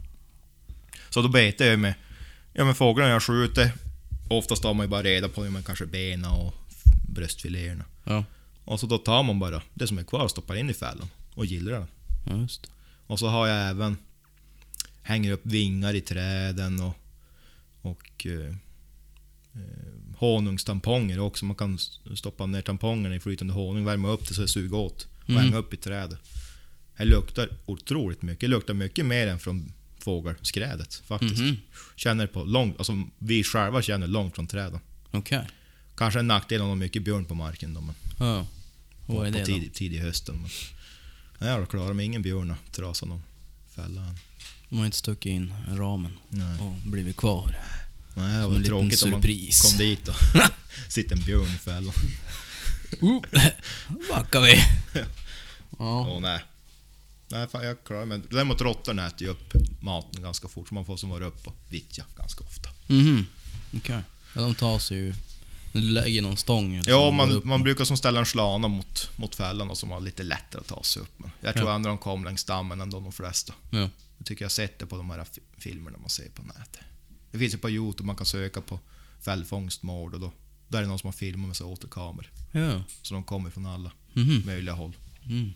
Så 1.10 1.22
då 1.22 1.28
betar 1.30 1.66
jag 1.66 1.80
med, 1.80 1.94
ja, 2.54 2.66
med 2.66 2.78
fåglarna 2.78 3.12
jag 3.12 3.24
skjuter. 3.24 3.72
Oftast 4.30 4.64
har 4.64 4.74
man 4.74 4.86
ju 4.86 4.90
bara 4.90 5.04
reda 5.04 5.30
på 5.30 5.42
men 5.42 5.64
kanske 5.64 5.86
benen 5.86 6.32
och 6.32 6.54
bröstfiléerna. 7.08 7.86
Ja. 8.04 8.26
Och 8.66 8.80
så 8.80 8.88
då 8.88 8.98
tar 8.98 9.24
man 9.24 9.40
bara 9.40 9.62
det 9.74 9.88
som 9.88 9.98
är 9.98 10.04
kvar 10.04 10.24
och 10.24 10.32
stoppar 10.32 10.56
in 10.56 10.70
i 10.70 10.74
fällan 10.74 11.10
och 11.36 11.46
gillrar 11.46 11.80
den. 11.80 11.88
Ja, 12.26 12.42
just. 12.42 12.72
Och 13.08 13.20
så 13.20 13.28
har 13.28 13.48
jag 13.48 13.70
även 13.70 13.98
hänger 15.02 15.32
upp 15.32 15.46
vingar 15.46 15.94
i 15.94 16.02
träden 16.02 16.80
och, 16.80 16.96
och 17.82 18.26
eh, 18.26 18.56
eh, 19.54 20.18
honungstamponger 20.18 21.20
också. 21.20 21.46
Man 21.46 21.56
kan 21.56 21.78
stoppa 22.16 22.46
ner 22.46 22.62
tampongerna 22.62 23.16
i 23.16 23.20
flytande 23.20 23.54
honung, 23.54 23.86
värma 23.86 24.10
upp 24.10 24.28
det 24.28 24.34
så 24.34 24.42
det 24.42 24.48
suger 24.48 24.78
åt 24.78 25.08
och 25.24 25.30
Mm. 25.30 25.44
hänga 25.44 25.58
upp 25.58 25.74
i 25.74 25.78
trädet. 25.78 26.20
Det 26.98 27.06
luktar 27.06 27.50
otroligt 27.66 28.22
mycket. 28.22 28.40
Det 28.42 28.48
luktar 28.48 28.74
mycket 28.74 29.06
mer 29.06 29.28
än 29.28 29.40
från 29.40 29.74
fågelskrädet 30.00 31.02
faktiskt. 31.08 31.38
Mhm. 31.42 31.58
Känner 31.96 32.28
på 32.28 32.44
långt, 32.44 32.76
alltså 32.78 33.04
vi 33.18 33.44
själva 33.44 33.82
känner 33.82 34.08
långt 34.08 34.36
från 34.36 34.48
träden. 34.48 34.80
Okej. 35.12 35.48
Kanske 35.96 36.20
en 36.20 36.28
nackdel 36.28 36.62
om 36.62 36.68
det 36.68 36.74
är 36.74 36.76
mycket 36.76 37.04
björn 37.04 37.26
på 37.26 37.36
marken 37.36 37.74
då, 37.74 37.82
men 37.82 37.96
på, 38.18 38.46
Vad 39.06 39.28
är 39.28 39.32
på 39.32 39.38
det 39.38 39.40
då? 39.40 39.46
tid, 39.46 39.74
tidig 39.74 40.00
hösten. 40.00 40.36
Men, 40.42 40.50
nej, 41.40 41.50
jag 41.50 41.70
klarar 41.70 41.94
mig 41.94 42.06
ingen 42.06 42.22
björn 42.22 42.52
att 42.52 42.74
trasa 42.74 43.06
någon 43.06 43.24
fälla 43.76 44.02
än. 44.02 44.16
De 44.70 44.78
har 44.78 44.86
inte 44.86 44.98
stuckit 44.98 45.30
in 45.30 45.54
ramen 45.70 46.12
Nej. 46.30 46.60
och 46.60 46.74
blivit 46.92 47.18
kvar. 47.18 47.56
Nej, 48.16 48.28
det 48.28 48.42
Som 48.42 48.50
var 48.50 48.56
en 48.56 48.62
liten 48.62 48.64
tråkigt 48.70 49.04
om 49.04 49.10
man 49.12 49.22
surpris. 49.22 49.62
kom 49.62 49.78
dit 49.78 50.08
och 50.08 50.16
sitter 50.90 51.16
en 51.16 51.22
björn 51.24 51.48
i 51.56 51.58
fällan. 51.58 51.94
Uh, 53.04 53.22
backar 54.10 54.42
vi. 54.42 54.56
Ja. 55.80 56.08
Åh 56.10 56.20
nej. 56.20 56.40
Nej, 57.28 57.48
fan, 57.48 57.64
jag 57.66 57.84
klarar 57.84 58.06
mig. 58.06 58.22
Däremot 58.30 58.62
råttorna 58.62 59.08
äter 59.08 59.22
ju 59.22 59.28
upp 59.28 59.54
maten 59.82 60.22
ganska 60.24 60.48
fort, 60.48 60.68
så 60.68 60.74
man 60.74 60.86
får 60.86 60.98
som 60.98 61.10
vara 61.10 61.26
uppe 61.26 61.50
och 61.50 61.56
vittja 61.70 62.06
ganska 62.18 62.44
ofta. 62.44 62.70
Mhm. 62.88 63.26
Okej. 63.78 64.02
Ja, 64.36 64.42
de 64.42 64.56
tar 64.56 64.80
sig 64.80 64.98
ju... 64.98 65.14
Du 65.74 65.82
lägger 65.82 66.22
någon 66.22 66.38
stång 66.38 66.84
så 66.84 66.90
Ja, 66.90 66.96
de 66.98 67.04
går 67.06 67.12
man, 67.12 67.32
upp. 67.32 67.44
man 67.44 67.64
brukar 67.64 67.86
som 67.86 67.98
ställa 67.98 68.20
en 68.20 68.26
slana 68.26 68.68
mot, 68.68 69.10
mot 69.16 69.36
fällan 69.36 69.70
och 69.70 69.78
som 69.78 69.92
har 69.92 70.00
lite 70.00 70.24
lättare 70.24 70.60
att 70.62 70.68
ta 70.68 70.84
sig 70.84 71.02
upp. 71.02 71.14
Men 71.20 71.32
jag 71.42 71.54
tror 71.54 71.68
Ja. 71.68 71.74
andra 71.74 71.90
de 71.90 71.98
kom 71.98 72.24
längs 72.24 72.44
dammen 72.44 72.82
än 72.82 72.90
de 72.90 73.12
flesta. 73.12 73.54
Ja. 73.70 73.90
Jag 74.18 74.26
tycker 74.26 74.46
jag 74.46 74.52
sett 74.52 74.80
det 74.80 74.86
på 74.86 74.98
de 74.98 75.10
här 75.10 75.24
fi- 75.32 75.42
filmerna 75.58 75.98
man 75.98 76.10
ser 76.10 76.30
på 76.30 76.42
nätet. 76.42 76.80
Det 77.32 77.38
finns 77.40 77.54
ju 77.54 77.58
på 77.58 77.70
Youtube, 77.70 78.08
man 78.08 78.16
kan 78.16 78.26
söka 78.26 78.62
på 78.62 78.80
fällfångstmord 79.22 80.14
och 80.14 80.20
då, 80.20 80.32
där 80.72 80.78
är 80.78 80.82
det 80.82 80.88
någon 80.90 81.00
som 81.00 81.08
har 81.08 81.12
filmat 81.14 81.48
med 81.48 81.56
så 81.56 81.68
återkameror. 81.70 82.32
Ja. 82.52 82.84
Så 83.02 83.14
de 83.14 83.24
kommer 83.24 83.50
från 83.50 83.66
alla 83.66 83.92
Mhm. 84.14 84.42
möjliga 84.46 84.76
håll. 84.76 84.96
Mm. 85.26 85.54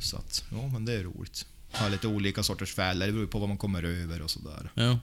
Så 0.00 0.16
att, 0.16 0.44
ja 0.50 0.66
men 0.68 0.84
det 0.84 0.92
är 0.92 1.02
roligt. 1.04 1.46
Ha 1.72 1.88
lite 1.88 2.06
olika 2.08 2.42
sorters 2.42 2.74
fällor, 2.74 3.06
det 3.06 3.12
beror 3.12 3.26
på 3.26 3.38
vad 3.38 3.48
man 3.48 3.58
kommer 3.58 3.82
över 3.82 4.22
och 4.22 4.30
sådär. 4.30 4.70
Ja. 4.74 4.98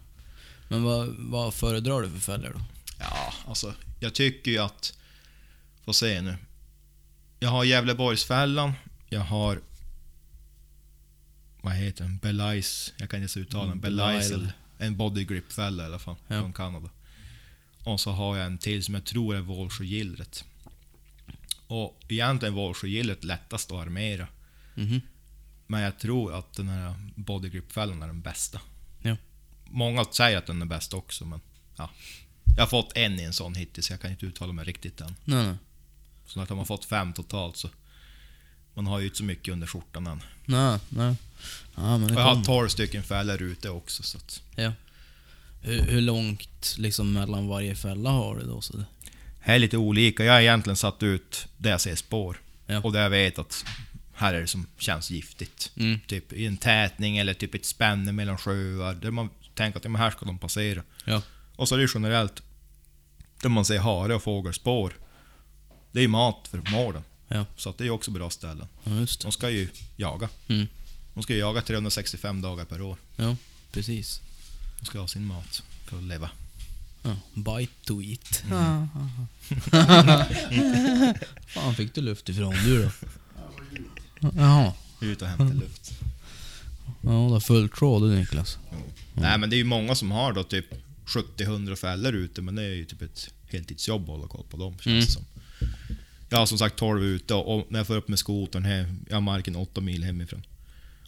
Men 0.67 0.83
vad, 0.83 1.07
vad 1.17 1.53
föredrar 1.53 2.01
du 2.01 2.09
för 2.09 2.19
fällor 2.19 2.51
då? 2.55 2.61
Ja, 2.99 3.33
alltså 3.47 3.73
jag 3.99 4.13
tycker 4.13 4.51
ju 4.51 4.57
att... 4.57 4.97
Får 5.83 5.93
se 5.93 6.21
nu. 6.21 6.37
Jag 7.39 7.49
har 7.49 7.63
Gävleborgsfällan, 7.63 8.73
jag 9.09 9.19
har... 9.21 9.61
Vad 11.61 11.73
heter 11.73 12.03
den? 12.03 12.17
Belize. 12.17 12.91
Jag 12.97 13.09
kan 13.09 13.17
inte 13.17 13.23
ens 13.23 13.37
uttala 13.37 13.63
den. 13.63 13.71
Mm, 13.71 13.81
Belize. 13.81 14.53
En 14.77 14.97
body 14.97 15.25
grip 15.25 15.51
fälla 15.51 15.83
i 15.83 15.85
alla 15.85 15.99
fall. 15.99 16.15
Ja. 16.27 16.41
Från 16.41 16.53
Kanada. 16.53 16.89
Och 17.85 17.99
så 17.99 18.11
har 18.11 18.37
jag 18.37 18.45
en 18.45 18.57
till 18.57 18.83
som 18.83 18.93
jag 18.93 19.03
tror 19.03 19.35
är 19.35 19.41
Volsjögillret. 19.41 20.45
Och 21.67 22.01
egentligen 22.07 22.53
är 22.53 22.57
Volsjögillret 22.57 23.23
lättast 23.23 23.71
att 23.71 23.77
armera. 23.77 24.27
Mhm. 24.75 25.01
Men 25.67 25.81
jag 25.81 25.99
tror 25.99 26.33
att 26.33 26.53
den 26.53 26.69
här 26.69 26.93
body 27.15 27.49
grip-fällan 27.49 28.03
är 28.03 28.07
den 28.07 28.21
bästa. 28.21 28.61
Ja. 29.01 29.17
Många 29.65 30.05
säger 30.05 30.37
att 30.37 30.45
den 30.45 30.61
är 30.61 30.65
bäst 30.65 30.93
också, 30.93 31.25
men 31.25 31.41
ja. 31.75 31.89
Jag 32.55 32.63
har 32.63 32.67
fått 32.67 32.91
en 32.95 33.19
i 33.19 33.23
en 33.23 33.33
sån 33.33 33.55
hittills, 33.55 33.89
jag 33.89 34.01
kan 34.01 34.11
inte 34.11 34.25
uttala 34.25 34.53
mig 34.53 34.65
riktigt 34.65 35.01
än. 35.01 35.15
Nej, 35.25 35.45
nej. 35.45 35.55
Så 36.25 36.39
har 36.39 36.55
man 36.55 36.65
fått 36.65 36.85
fem 36.85 37.13
totalt 37.13 37.57
så... 37.57 37.69
Man 38.73 38.87
har 38.87 38.99
ju 38.99 39.05
inte 39.05 39.17
så 39.17 39.23
mycket 39.23 39.51
under 39.51 39.67
skjortan 39.67 40.07
än. 40.07 40.21
Nej, 40.45 40.79
nej. 40.89 41.15
Ja, 41.75 41.97
men 41.97 42.13
jag 42.13 42.23
har. 42.23 42.43
12 42.43 42.69
stycken 42.69 43.03
fällor 43.03 43.41
ute 43.41 43.69
också 43.69 44.03
så 44.03 44.17
att... 44.17 44.41
Ja. 44.55 44.71
Hur, 45.65 45.81
hur 45.81 46.01
långt 46.01 46.75
liksom 46.77 47.13
mellan 47.13 47.47
varje 47.47 47.75
fälla 47.75 48.09
har 48.09 48.35
du 48.35 48.45
då? 48.45 48.61
Så 48.61 48.77
det, 48.77 48.85
Här 49.39 49.55
är 49.55 49.59
lite 49.59 49.77
olika. 49.77 50.23
Jag 50.25 50.33
har 50.33 50.39
egentligen 50.41 50.77
satt 50.77 51.03
ut 51.03 51.47
där 51.57 51.69
jag 51.71 51.81
ser 51.81 51.95
spår. 51.95 52.41
Ja. 52.67 52.81
Och 52.81 52.91
där 52.93 53.01
jag 53.03 53.09
vet 53.09 53.39
att 53.39 53.65
här 54.13 54.33
är 54.33 54.41
det 54.41 54.47
som 54.47 54.67
känns 54.77 55.11
giftigt. 55.11 55.71
mm. 55.77 55.99
Typ 56.07 56.33
i 56.33 56.45
en 56.45 56.57
tätning 56.57 57.17
eller 57.17 57.33
typ 57.33 57.55
ett 57.55 57.65
spänne 57.65 58.11
mellan 58.11 58.37
sjöar. 58.37 58.93
Där 58.93 59.11
man 59.11 59.29
tänker 59.55 59.77
att 59.79 59.83
ja, 59.83 59.89
men 59.89 60.01
här 60.01 60.11
ska 60.11 60.25
de 60.25 60.37
passera. 60.39 60.83
Ja. 61.05 61.21
Och 61.55 61.67
så 61.69 61.75
är 61.75 61.79
det 61.79 61.89
generellt 61.93 62.43
där 63.41 63.49
man 63.49 63.65
ser 63.65 63.79
hare 63.79 64.15
och 64.15 64.23
fågelspår. 64.23 64.93
Det 65.91 65.99
är 65.99 66.01
ju 66.01 66.07
mat 66.07 66.47
för 66.51 66.61
mården. 66.71 67.03
Ja. 67.27 67.45
Så 67.57 67.73
det 67.77 67.85
är 67.85 67.89
också 67.89 68.11
bra 68.11 68.29
ställen. 68.29 68.67
ja. 68.83 68.91
De 69.23 69.31
ska 69.31 69.49
ju 69.49 69.69
jaga. 69.95 70.29
Mm. 70.47 70.67
De 71.13 71.23
ska 71.23 71.33
ju 71.33 71.39
jaga 71.39 71.61
365 71.61 72.41
dagar 72.41 72.65
per 72.65 72.81
år. 72.81 72.97
Ja, 73.15 73.35
precis. 73.71 74.21
De 74.85 74.89
ska 74.89 74.99
ha 74.99 75.07
sin 75.07 75.25
mat 75.25 75.63
för 75.85 75.97
att 75.97 76.03
leva. 76.03 76.29
Ja. 77.03 77.15
Bite 77.33 77.73
to 77.85 78.01
eat. 78.01 78.43
Fan 81.47 81.75
fick 81.75 81.95
du 81.95 82.01
luft 82.01 82.29
ifrån 82.29 82.53
du 82.65 82.83
då? 82.83 82.91
Jaha. 84.37 84.73
Ut 85.01 85.21
och 85.21 85.27
hämta 85.27 85.53
luft. 85.53 85.91
Ja, 87.01 87.09
du 87.09 87.33
har 87.33 87.39
full 87.39 87.69
tråd 87.69 88.01
du 88.01 88.15
Niklas. 88.15 88.57
Nej 89.13 89.37
men 89.37 89.49
det 89.49 89.55
är 89.55 89.57
ju 89.57 89.63
många 89.63 89.95
som 89.95 90.11
har 90.11 90.33
då 90.33 90.43
typ 90.43 90.65
70-100 91.05 91.75
fällor 91.75 92.13
ute, 92.13 92.41
men 92.41 92.55
det 92.55 92.63
är 92.63 92.75
ju 92.75 92.85
typ 92.85 93.01
ett 93.01 93.29
heltidsjobb 93.51 94.01
att 94.01 94.07
hålla 94.07 94.27
koll 94.27 94.45
på 94.49 94.57
dem, 94.57 94.73
känns 94.73 94.85
Mm. 94.87 94.99
det 94.99 95.11
som. 95.11 95.23
Jag 96.29 96.37
har 96.37 96.45
som 96.45 96.57
sagt 96.57 96.75
12 96.75 97.03
ute 97.03 97.33
och 97.33 97.55
och 97.59 97.65
när 97.69 97.79
jag 97.79 97.87
får 97.87 97.95
upp 97.95 98.07
med 98.07 98.19
skotern 98.19 98.65
här, 98.65 98.95
jag 99.09 99.15
har 99.15 99.21
marken 99.21 99.55
8 99.55 99.81
mil 99.81 100.03
hemifrån. 100.03 100.45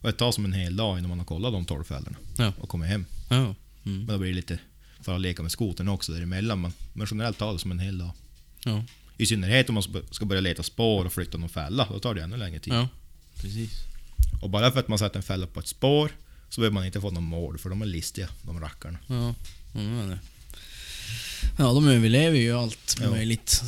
Och 0.01 0.07
det 0.11 0.17
tar 0.17 0.31
som 0.31 0.45
en 0.45 0.53
hel 0.53 0.75
dag 0.75 0.97
innan 0.97 1.09
man 1.09 1.19
har 1.19 1.25
kollat 1.25 1.53
de 1.53 1.65
12 1.65 1.83
fällorna 1.83 2.17
Ja. 2.37 2.53
och 2.59 2.69
kommer 2.69 2.85
hem. 2.85 3.05
Ja. 3.29 3.55
Mm. 3.87 3.97
Men 4.05 4.07
då 4.07 4.17
blir 4.17 4.29
det 4.29 4.35
lite 4.35 4.59
för 5.01 5.15
att 5.15 5.21
leka 5.21 5.41
med 5.43 5.51
skotern 5.51 5.87
också 5.87 6.11
däremellan, 6.11 6.61
men, 6.61 6.73
men 6.93 7.07
generellt 7.11 7.37
tar 7.37 7.53
det 7.53 7.59
som 7.59 7.71
en 7.71 7.79
hel 7.79 7.97
dag. 7.97 8.11
Ja. 8.65 8.83
I 9.17 9.25
synnerhet 9.25 9.69
om 9.69 9.73
man 9.73 9.83
ska- 10.11 10.25
börja 10.25 10.41
leta 10.41 10.63
spår 10.63 11.05
och 11.05 11.13
flytta 11.13 11.37
någon 11.37 11.49
fälla, 11.49 11.87
då 11.91 11.99
tar 11.99 12.15
det 12.15 12.23
ännu 12.23 12.37
längre 12.37 12.59
tid. 12.59 12.73
Ja. 12.73 12.87
Precis. 13.41 13.71
Och 14.41 14.49
bara 14.49 14.71
för 14.71 14.79
att 14.79 14.87
man 14.87 14.99
sätter 14.99 15.17
en 15.17 15.23
fälla 15.23 15.47
på 15.47 15.59
ett 15.59 15.67
spår, 15.67 16.11
så 16.49 16.61
behöver 16.61 16.73
man 16.73 16.85
inte 16.85 17.01
få 17.01 17.11
någon 17.11 17.23
mål, 17.23 17.57
för 17.57 17.69
de 17.69 17.81
är 17.81 17.85
listiga, 17.85 18.29
de 18.41 18.59
rackarna. 18.59 18.97
Ja, 19.07 19.35
de 19.73 19.79
är 19.99 20.07
det. 20.07 20.19
Ja, 21.57 21.73
de 21.73 21.87
överlever 21.87 22.37
ju 22.37 22.57
allt 22.57 22.97
Ja. 23.01 23.09
möjligt. 23.09 23.63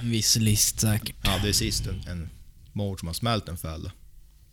En 0.00 0.10
viss 0.10 0.36
list 0.36 0.80
säkert. 0.80 1.16
Ja, 1.24 1.38
det 1.42 1.48
är 1.48 1.52
sist 1.52 1.86
en, 1.86 2.00
en 2.08 2.28
mård 2.72 2.98
som 2.98 3.06
har 3.08 3.14
smält 3.14 3.48
en 3.48 3.56
fälla. 3.56 3.92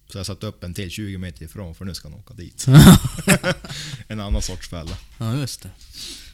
Så 0.07 0.17
jag 0.17 0.25
satt 0.25 0.43
upp 0.43 0.63
en 0.63 0.73
till 0.73 0.89
20 0.89 1.17
meter 1.17 1.45
ifrån, 1.45 1.75
för 1.75 1.85
nu 1.85 1.93
ska 1.93 2.09
han 2.09 2.19
åka 2.19 2.33
dit. 2.33 2.65
en 4.07 4.19
annan 4.19 4.41
sorts 4.41 4.67
fälla. 4.67 4.97
Ja, 5.17 5.35
just 5.35 5.61
det. 5.61 5.69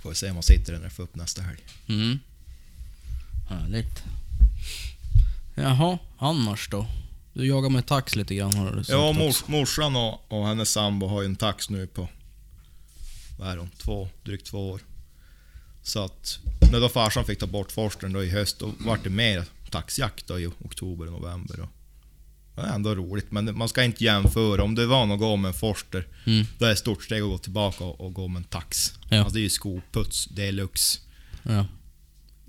Får 0.01 0.10
vi 0.10 0.15
se 0.15 0.29
om 0.29 0.36
han 0.36 0.43
sitter 0.43 0.71
den 0.71 0.81
när 0.81 0.86
jag 0.86 0.93
får 0.93 1.03
upp 1.03 1.15
nästa 1.15 1.41
helg. 1.41 1.60
Mm. 1.88 2.19
Härligt. 3.49 4.03
Jaha, 5.55 5.97
annars 6.17 6.69
då? 6.69 6.88
Du 7.34 7.47
jagar 7.47 7.69
med 7.69 7.86
tax 7.86 8.15
lite 8.15 8.36
grann 8.36 8.53
har 8.53 8.71
du 8.71 8.84
sagt 8.84 8.89
Ja, 8.89 9.12
mors, 9.12 9.47
morsan 9.47 9.95
och, 9.95 10.31
och 10.31 10.47
hennes 10.47 10.71
sambo 10.71 11.07
har 11.07 11.21
ju 11.21 11.25
en 11.25 11.36
tax 11.36 11.69
nu 11.69 11.88
på, 11.88 12.07
vad 13.39 13.49
är 13.49 13.57
hon, 13.57 13.69
två, 13.77 14.10
drygt 14.23 14.45
två 14.45 14.69
år. 14.69 14.81
Så 15.84 16.03
att, 16.03 16.39
när 16.71 16.79
då 16.79 16.89
farsan 16.89 17.25
fick 17.25 17.39
ta 17.39 17.47
bort 17.47 17.71
forsten 17.71 18.13
då 18.13 18.23
i 18.23 18.29
höst, 18.29 18.60
då 18.60 18.73
vart 18.77 19.03
det 19.03 19.10
mer 19.10 19.45
taxjakt 19.69 20.27
då 20.27 20.39
i 20.39 20.47
oktober 20.47 21.05
och 21.05 21.21
november. 21.21 21.60
Och 21.60 21.69
det 22.62 22.69
är 22.69 22.76
ändå 22.76 22.95
roligt, 22.95 23.32
men 23.32 23.58
man 23.58 23.69
ska 23.69 23.84
inte 23.84 24.04
jämföra. 24.04 24.63
Om 24.63 24.76
du 24.76 24.82
är 24.84 24.88
van 24.88 25.12
att 25.12 25.19
gå 25.19 25.36
med 25.36 25.50
en 25.50 25.54
forster, 25.54 26.08
Mm. 26.26 26.45
då 26.58 26.65
är 26.65 26.69
det 26.69 26.74
ett 26.74 26.80
stort 26.80 27.04
steg 27.04 27.21
att 27.21 27.30
gå 27.30 27.38
tillbaka 27.38 27.84
och, 27.84 28.02
och 28.02 28.13
gå 28.13 28.28
med 28.28 28.38
en 28.39 28.43
tax. 28.43 28.93
Ja. 29.10 29.17
Alltså 29.19 29.34
det 29.34 29.39
är 29.39 29.43
ju 29.43 29.50
skoputs, 29.50 30.26
deluxe. 30.26 31.00
Ja. 31.43 31.65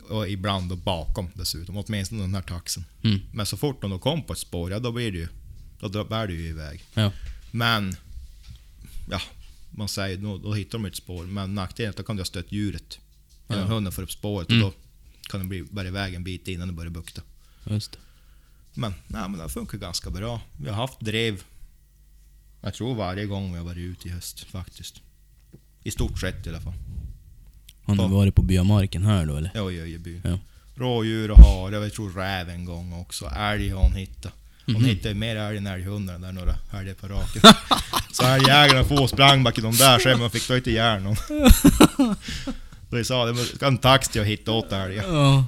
Och 0.08 0.28
ibland 0.28 0.68
då 0.68 0.76
bakom 0.76 1.30
dessutom, 1.34 1.76
åtminstone 1.76 2.20
den 2.22 2.34
här 2.34 2.42
taxen. 2.42 2.84
Mm. 3.04 3.18
Men 3.32 3.46
så 3.46 3.56
fort 3.56 3.80
de 3.82 3.90
då 3.90 3.98
kom 3.98 4.22
på 4.22 4.32
ett 4.32 4.38
spår, 4.38 4.70
ja 4.70 4.78
då 4.78 4.92
blir 4.92 5.12
det 5.12 5.18
ju... 5.18 5.28
Då 5.80 6.04
bär 6.04 6.26
det 6.26 6.32
ju 6.34 6.48
iväg. 6.48 6.84
Ja. 6.94 7.12
Men... 7.50 7.96
Ja, 9.10 9.20
man 9.70 9.88
säger 9.88 10.16
då, 10.16 10.38
då 10.38 10.54
hittar 10.54 10.78
de 10.78 10.84
ett 10.84 10.96
spår. 10.96 11.24
Men 11.24 11.54
nackdelen 11.54 11.88
är 11.88 11.90
att 11.90 11.96
då 11.96 12.02
kan 12.02 12.16
du 12.16 12.20
ha 12.20 12.24
stött 12.24 12.52
djuret. 12.52 12.98
Innan 13.48 13.60
Ja. 13.60 13.66
hunden 13.66 13.92
får 13.92 14.02
upp 14.02 14.12
spåret 14.12 14.50
Mm. 14.50 14.64
och 14.64 14.74
då 15.22 15.28
kan 15.28 15.40
det 15.40 15.46
bli, 15.46 15.62
bära 15.62 15.88
iväg 15.88 16.14
en 16.14 16.24
bit 16.24 16.48
innan 16.48 16.68
det 16.68 16.74
börjar 16.74 16.90
bukta. 16.90 17.22
Just 17.70 17.92
det. 17.92 17.98
Men, 18.74 18.94
nej, 19.06 19.28
men 19.28 19.38
det 19.40 19.48
funkar 19.48 19.78
ganska 19.78 20.10
bra. 20.10 20.40
Vi 20.56 20.68
har 20.68 20.76
haft 20.76 21.00
drev, 21.00 21.42
jag 22.62 22.74
tror 22.74 22.94
varje 22.94 23.26
gång 23.26 23.52
vi 23.52 23.58
har 23.58 23.64
varit 23.64 23.76
ute 23.78 24.08
i 24.08 24.10
höst 24.10 24.40
faktiskt. 24.50 25.00
I 25.84 25.90
stort 25.90 26.20
sett 26.20 26.46
i 26.46 26.48
alla 26.48 26.60
fall. 26.60 26.74
Har 27.84 27.94
ni 27.94 28.08
varit 28.08 28.34
på 28.34 28.42
byamarken 28.42 29.02
här 29.06 29.26
då 29.26 29.36
eller? 29.36 29.50
Ja, 29.54 29.70
i 29.70 29.80
Öjeby. 29.80 30.20
Ja. 30.24 30.38
Rådjur 30.74 31.30
och 31.30 31.38
hare, 31.38 31.76
jag 31.76 31.92
tror 31.92 32.10
räv 32.12 32.48
en 32.48 32.64
gång 32.64 32.92
också. 32.92 33.26
Älg 33.26 33.68
har 33.68 33.82
hon 33.82 33.92
hittat. 33.94 34.32
Hon 34.66 34.74
Mhm. 34.74 34.84
hittade 34.84 35.14
mer 35.14 35.36
älg 35.36 35.56
än 35.58 35.66
älghundar 35.66 36.18
där 36.18 36.32
några 36.32 36.54
helger 36.72 36.94
på 36.94 37.08
raken. 37.08 37.42
så 38.12 38.24
älgjägarna 38.26 38.84
får 38.84 39.06
sprang 39.08 39.42
bak 39.44 39.58
i 39.58 39.60
de 39.60 39.76
där 39.76 39.98
sen, 39.98 40.20
men 40.20 40.30
fick 40.30 40.48
då 40.48 40.56
inte 40.56 40.70
ihjäl 40.70 41.02
någon. 41.02 41.16
Så 42.90 43.04
sa, 43.04 43.24
det 43.26 43.44
ska 43.44 43.66
en 43.66 43.78
tax 43.78 44.08
till 44.08 44.20
att 44.20 44.26
hitta 44.26 44.52
åt 44.52 44.72
älgar. 44.72 45.04
Ja. 45.04 45.44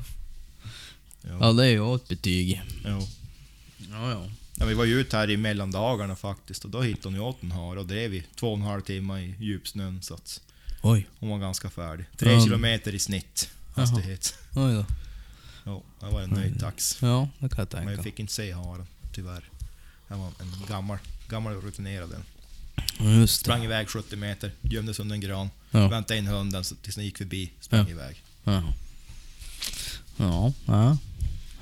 Ja. 1.29 1.37
Ja, 1.41 1.53
det 1.53 1.65
är 1.67 1.71
ju 1.71 1.95
ett 1.95 2.09
betyg. 2.09 2.63
Jo. 2.85 3.09
Ja, 3.91 4.11
ja. 4.11 4.27
Ja, 4.57 4.67
vi 4.67 4.75
var 4.75 4.85
ju 4.85 5.01
ute 5.01 5.17
här 5.17 5.31
i 5.31 5.37
mellandagarna 5.37 6.17
faktiskt 6.17 6.65
och 6.65 6.71
då 6.71 6.83
hittade 6.83 7.09
hon 7.09 7.15
ju 7.15 7.21
åt 7.21 7.43
en 7.43 7.53
hare 7.53 7.79
och 7.81 7.87
drev 7.87 8.15
i 8.15 8.25
två 8.37 8.53
och 8.53 8.59
en 8.59 8.63
halv 8.65 8.81
timme 8.81 9.21
i 9.21 9.35
djupsnön 9.39 10.03
så 10.03 10.15
att 10.15 10.41
Oj. 10.83 11.07
hon 11.21 11.29
var 11.31 11.39
ganska 11.39 11.71
färdig. 11.71 12.07
Tre 12.17 12.33
Ja. 12.33 12.45
kilometer 12.45 12.95
i 12.95 12.99
snitt 12.99 13.51
hastighet. 13.77 14.35
Oj 14.55 14.75
då. 14.75 14.85
Ja, 15.65 15.83
det 16.01 16.07
var 16.07 16.21
en 16.23 16.31
nöjd 16.31 16.61
tax. 16.61 16.99
Ja, 17.03 17.29
det 17.39 17.49
kan 17.49 17.59
jag 17.59 17.59
Men 17.59 17.67
tänka. 17.79 17.93
jag 17.93 18.05
fick 18.05 18.19
inte 18.19 18.33
se 18.33 18.53
haren, 18.53 18.87
tyvärr. 19.13 19.45
Det 20.09 20.15
var 20.15 20.27
en 20.27 20.67
gammal, 20.69 20.99
gammal 21.29 21.55
rutinerad 21.55 22.13
en. 22.13 22.25
Just 23.21 23.39
det. 23.39 23.45
Sprang 23.45 23.65
iväg 23.65 23.89
70 23.89 24.17
meter, 24.17 24.53
gömdes 24.63 24.99
under 24.99 25.15
en 25.15 25.21
gran, 25.21 25.51
Ja. 25.71 25.89
väntade 25.89 26.19
in 26.19 26.27
hunden 26.27 26.65
så- 26.65 26.75
tills 26.75 26.95
den 26.97 27.05
gick 27.05 27.19
förbi, 27.19 27.51
sprang 27.61 27.81
Ja. 27.85 27.91
iväg. 27.91 28.23
Ja. 28.45 28.63
Ja, 30.17 30.53
ja. 30.67 30.97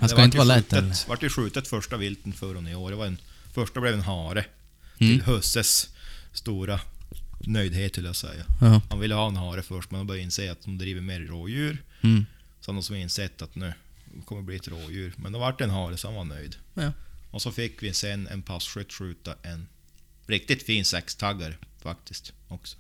Det 0.02 0.08
ska 0.08 0.24
inte 0.24 0.36
vara 0.38 0.48
lätt 0.48 0.72
eller? 0.72 1.08
vart 1.08 1.22
ju 1.22 1.28
skjutet 1.28 1.68
första 1.68 1.96
vilten 1.96 2.32
för 2.32 2.54
hon 2.54 2.68
i 2.68 2.74
år. 2.74 2.90
Det 2.90 2.96
var 2.96 3.06
en, 3.06 3.18
första 3.52 3.80
blev 3.80 3.94
en 3.94 4.00
hare. 4.00 4.44
Mm. 4.98 5.18
Till 5.18 5.22
husses 5.22 5.88
stora 6.32 6.80
nöjdhet 7.40 7.98
vill 7.98 8.04
jag 8.04 8.16
säga. 8.16 8.44
Ja. 8.60 8.80
Han 8.90 9.00
ville 9.00 9.14
ha 9.14 9.28
en 9.28 9.36
hare 9.36 9.62
först 9.62 9.90
men 9.90 9.98
han 9.98 10.06
började 10.06 10.22
inse 10.24 10.52
att 10.52 10.62
de 10.64 10.78
driver 10.78 11.00
mer 11.00 11.20
rådjur. 11.20 11.82
Mm. 12.02 12.26
Så 12.60 12.68
han 12.70 12.74
har 12.74 12.82
som 12.82 12.96
insett 12.96 13.42
att 13.42 13.54
nu 13.54 13.72
kommer 14.24 14.42
det 14.42 14.46
bli 14.46 14.56
ett 14.56 14.68
rådjur. 14.68 15.12
Men 15.16 15.32
då 15.32 15.38
vart 15.38 15.58
det 15.58 15.64
en 15.64 15.70
hare 15.70 15.96
så 15.96 16.08
han 16.08 16.14
var 16.14 16.24
nöjd. 16.24 16.56
Ja. 16.74 16.92
Och 17.30 17.42
så 17.42 17.52
fick 17.52 17.82
vi 17.82 17.92
sen 17.92 18.26
en 18.28 18.42
passkytt 18.42 18.92
skjuta 18.92 19.34
en 19.42 19.66
riktigt 20.26 20.62
fin 20.62 20.84
sextaggare 20.84 21.54
faktiskt 21.82 22.32
också. 22.48 22.76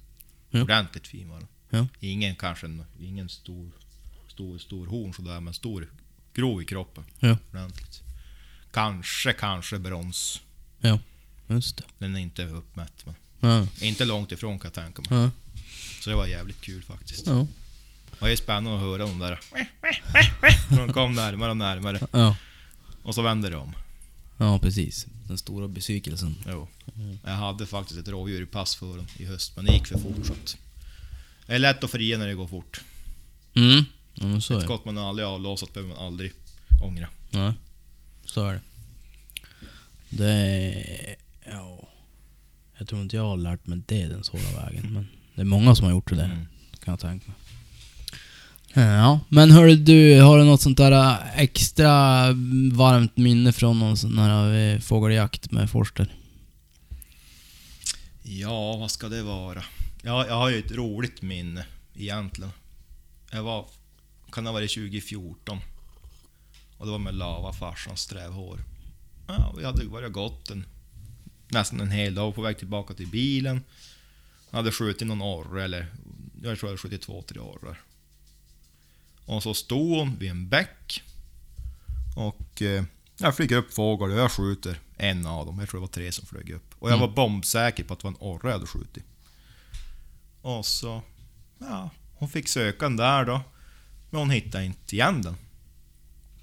Ja. 0.50 0.62
Ordentligt 0.62 1.06
fin 1.06 1.28
var 1.28 1.38
den. 1.38 1.48
Ja. 1.70 1.86
Ingen 2.00 2.36
kanske, 2.36 2.66
en- 2.66 2.84
ingen 3.00 3.28
stor, 3.28 3.70
stor, 4.28 4.58
stor 4.58 4.86
horn 4.86 5.14
sådär, 5.14 5.40
men 5.40 5.54
stor, 5.54 5.88
grov 6.34 6.62
i 6.62 6.64
kroppen. 6.64 7.04
Ja. 7.20 7.36
Ordentligt. 7.52 8.02
Kanske, 8.70 9.32
kanske 9.32 9.78
brons. 9.78 10.40
Ja. 10.80 10.98
Just 11.48 11.76
det. 11.76 11.84
Den 11.98 12.16
är 12.16 12.20
inte 12.20 12.44
uppmätt, 12.44 13.06
men 13.06 13.14
Ja. 13.40 13.66
inte 13.80 14.04
långt 14.04 14.32
ifrån 14.32 14.58
kan 14.58 14.70
jag 14.74 14.84
tänka 14.84 15.02
mig. 15.14 15.22
Ja. 15.22 15.30
Så 16.00 16.10
det 16.10 16.16
var 16.16 16.26
jävligt 16.26 16.60
kul 16.60 16.82
faktiskt. 16.82 17.26
Ja. 17.26 17.46
Det 18.10 18.20
var 18.20 18.28
ju 18.28 18.36
spännande 18.36 18.74
att 18.74 18.80
höra 18.80 18.98
de 19.06 19.18
där. 19.18 19.40
De 20.76 20.92
kom 20.92 21.14
närmare 21.14 21.50
och 21.50 21.56
närmare. 21.56 22.06
Ja. 22.12 22.36
Och 23.02 23.14
så 23.14 23.22
vände 23.22 23.50
de 23.50 23.56
om. 23.56 23.72
Ja, 24.38 24.58
precis. 24.58 25.06
Den 25.28 25.38
stora 25.38 25.68
besvikelsen. 25.68 26.34
Jo. 26.48 26.68
Jag 27.24 27.32
hade 27.32 27.66
faktiskt 27.66 28.00
ett 28.00 28.08
rådjur 28.08 28.42
i 28.42 28.46
pass 28.46 28.74
för 28.76 28.96
dem 28.96 29.06
i 29.16 29.24
höst, 29.24 29.52
men 29.56 29.64
det 29.64 29.72
gick 29.72 29.86
för 29.86 29.98
fort 29.98 30.26
så 30.26 30.32
att... 30.32 30.56
Det 31.46 31.54
är 31.54 31.58
lätt 31.58 31.84
att 31.84 31.90
fria 31.90 32.18
när 32.18 32.26
det 32.26 32.34
går 32.34 32.48
fort. 32.48 32.80
Mm. 33.54 33.84
Ja, 34.14 34.26
men 34.26 34.42
så 34.42 34.52
är 34.52 34.56
Ett 34.56 34.62
det. 34.62 34.66
skott 34.66 34.84
man 34.84 34.98
aldrig 34.98 35.28
avlossat 35.28 35.72
behöver 35.72 35.94
man 35.94 36.04
aldrig 36.06 36.32
ångra. 36.82 37.08
Nej. 37.30 37.52
Så 38.24 38.46
är 38.46 38.52
det. 38.52 38.60
Det 40.10 40.32
är... 40.32 41.16
Ja... 41.52 41.88
Jag 42.78 42.88
tror 42.88 43.02
inte 43.02 43.16
jag 43.16 43.24
har 43.24 43.36
lärt 43.36 43.66
mig 43.66 43.82
det 43.86 44.06
den 44.06 44.24
svåra 44.24 44.64
vägen, 44.64 44.92
men 44.92 45.08
det 45.34 45.40
är 45.40 45.44
många 45.44 45.74
som 45.74 45.84
har 45.84 45.92
gjort 45.92 46.10
det 46.10 46.16
där. 46.16 46.24
Mm. 46.24 46.46
Kan 46.84 46.92
jag 46.92 47.00
tänka 47.00 47.26
mig. 47.26 47.36
Ja, 48.74 49.20
men 49.28 49.50
hörru 49.50 49.76
du, 49.76 50.20
har 50.20 50.38
du 50.38 50.44
något 50.44 50.60
sånt 50.60 50.78
där 50.78 50.92
äh, 50.92 51.40
extra 51.40 52.26
varmt 52.72 53.16
minne 53.16 53.52
från 53.52 53.78
någon 53.78 53.96
sån 53.96 54.18
här 54.18 54.74
äh, 54.74 54.80
fågeljakt 54.80 55.50
med 55.50 55.70
Forster? 55.70 56.14
Ja, 58.22 58.76
vad 58.76 58.90
ska 58.90 59.08
det 59.08 59.22
vara? 59.22 59.62
Ja, 60.02 60.26
jag 60.26 60.34
har 60.34 60.50
ju 60.50 60.58
ett 60.58 60.72
roligt 60.72 61.22
minne 61.22 61.66
egentligen. 61.94 62.52
Jag 63.32 63.42
var... 63.42 63.66
Kan 64.32 64.46
ha 64.46 64.52
varit 64.52 64.74
2014? 64.74 65.60
Och 66.78 66.86
det 66.86 66.92
var 66.92 66.98
med 66.98 67.14
lava, 67.14 67.52
farsans 67.52 68.00
strävhår. 68.00 68.64
Ja, 69.28 69.54
vi 69.58 69.64
hade 69.64 69.84
varit 69.86 70.12
gått 70.12 70.50
en, 70.50 70.66
nästan 71.48 71.80
en 71.80 71.90
hel 71.90 72.14
dag 72.14 72.34
på 72.34 72.42
väg 72.42 72.58
tillbaka 72.58 72.94
till 72.94 73.06
bilen. 73.08 73.64
Jag 74.50 74.56
hade 74.56 74.72
skjutit 74.72 75.06
någon 75.08 75.22
orre, 75.22 75.64
eller 75.64 75.86
jag 76.42 76.58
tror 76.58 76.58
jag 76.60 76.68
hade 76.68 76.78
skjutit 76.78 77.02
två, 77.02 77.22
tre 77.22 77.40
orrar. 77.40 77.80
Och 79.26 79.42
så 79.42 79.54
stod 79.54 79.98
hon 79.98 80.16
vid 80.18 80.30
en 80.30 80.48
bäck. 80.48 81.02
Och 82.16 82.62
eh, 82.62 82.84
jag 83.18 83.36
flyger 83.36 83.56
upp 83.56 83.74
fågel 83.74 84.10
och 84.10 84.18
jag 84.18 84.32
skjuter 84.32 84.80
en 84.96 85.26
av 85.26 85.46
dem. 85.46 85.58
Jag 85.58 85.68
tror 85.68 85.80
det 85.80 85.86
var 85.86 85.88
tre 85.92 86.12
som 86.12 86.26
flög 86.26 86.50
upp. 86.50 86.74
Och 86.78 86.90
jag 86.90 86.96
Mm. 86.96 87.08
var 87.08 87.16
bombsäker 87.16 87.84
på 87.84 87.92
att 87.92 88.00
det 88.00 88.04
var 88.04 88.10
en 88.10 88.16
orre 88.20 88.48
jag 88.48 88.52
hade 88.52 88.66
skjutit. 88.66 89.04
Och 90.42 90.66
så... 90.66 91.02
Ja, 91.58 91.90
hon 92.14 92.28
fick 92.28 92.48
söka 92.48 92.84
den 92.84 92.96
där 92.96 93.24
då. 93.24 93.40
Men 94.12 94.20
hon 94.20 94.30
hittade 94.30 94.64
inte 94.64 94.96
igen 94.96 95.22
den. 95.22 95.36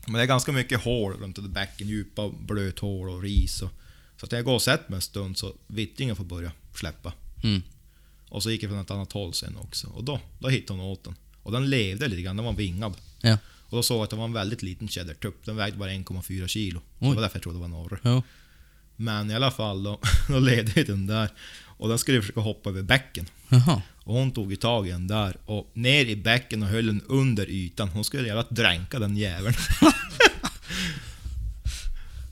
Men 0.06 0.14
det 0.14 0.22
är 0.22 0.26
ganska 0.26 0.52
mycket 0.52 0.84
hål 0.84 1.14
runt 1.14 1.40
bäcken. 1.40 1.88
Djupa 1.88 2.30
blöthål 2.30 3.10
och 3.10 3.22
ris. 3.22 3.62
Och, 3.62 3.70
så 4.18 4.26
att 4.26 4.32
jag 4.32 4.46
går 4.46 4.54
och 4.54 4.62
sett 4.62 4.90
mig 4.90 4.96
en 4.96 5.02
stund 5.02 5.38
så 5.38 5.54
vittringen 5.68 6.16
får 6.16 6.24
börja 6.24 6.52
släppa. 6.76 7.14
Mm. 7.44 7.62
Och 8.30 8.44
så 8.44 8.52
gick 8.52 8.64
jag 8.64 8.70
från 8.70 8.80
ett 8.80 8.92
annat 8.92 9.12
håll 9.12 9.34
sen 9.34 9.58
också. 9.58 9.88
Och 9.88 10.04
då, 10.04 10.20
då 10.40 10.50
hittade 10.50 10.80
hon 10.80 10.90
åt 10.90 11.04
den. 11.04 11.16
Och 11.44 11.52
den 11.52 11.70
levde 11.70 12.08
lite 12.08 12.22
grann, 12.22 12.36
den 12.36 12.46
var 12.46 12.54
vingad. 12.54 12.94
Ja. 13.22 13.38
Och 13.70 13.78
då 13.78 13.84
såg 13.84 13.98
jag 13.98 14.04
att 14.04 14.10
det 14.10 14.16
var 14.16 14.26
en 14.26 14.34
väldigt 14.34 14.62
liten 14.62 14.88
tjädertupp. 14.88 15.46
Den 15.46 15.56
vägde 15.56 15.78
bara 15.78 15.90
1,4 15.90 16.48
kilo. 16.48 16.82
Så 17.00 17.06
det 17.06 17.16
var 17.16 17.22
därför 17.22 17.36
jag 17.36 17.44
trodde 17.44 17.58
det 17.58 17.60
var 17.60 17.68
en 17.68 17.86
orre. 17.86 18.00
Ja. 18.04 18.24
Men 18.96 19.32
i 19.32 19.36
alla 19.36 19.52
fall 19.52 19.84
då, 19.84 20.00
då 20.28 20.40
levde 20.40 20.84
den 20.84 21.08
där. 21.08 21.30
Och 21.80 21.90
den 21.90 22.00
skulle 22.00 22.22
försöka 22.22 22.40
hoppa 22.40 22.70
över 22.70 22.82
bäcken. 22.82 23.26
Jaha. 23.50 23.82
Och 24.04 24.16
hon 24.16 24.32
tog 24.32 24.54
i 24.54 24.56
tag 24.56 24.88
i 24.88 24.92
den 24.92 25.08
där 25.08 25.38
och 25.46 25.72
ner 25.74 26.06
i 26.06 26.16
bäcken 26.16 26.64
och 26.64 26.70
höll 26.70 26.86
den 26.88 27.02
under 27.08 27.50
ytan. 27.50 27.90
Hon 27.90 28.04
skulle 28.04 28.28
jävla 28.28 28.44
dränka 28.50 29.00
den 29.00 29.18
jäveln. 29.18 29.56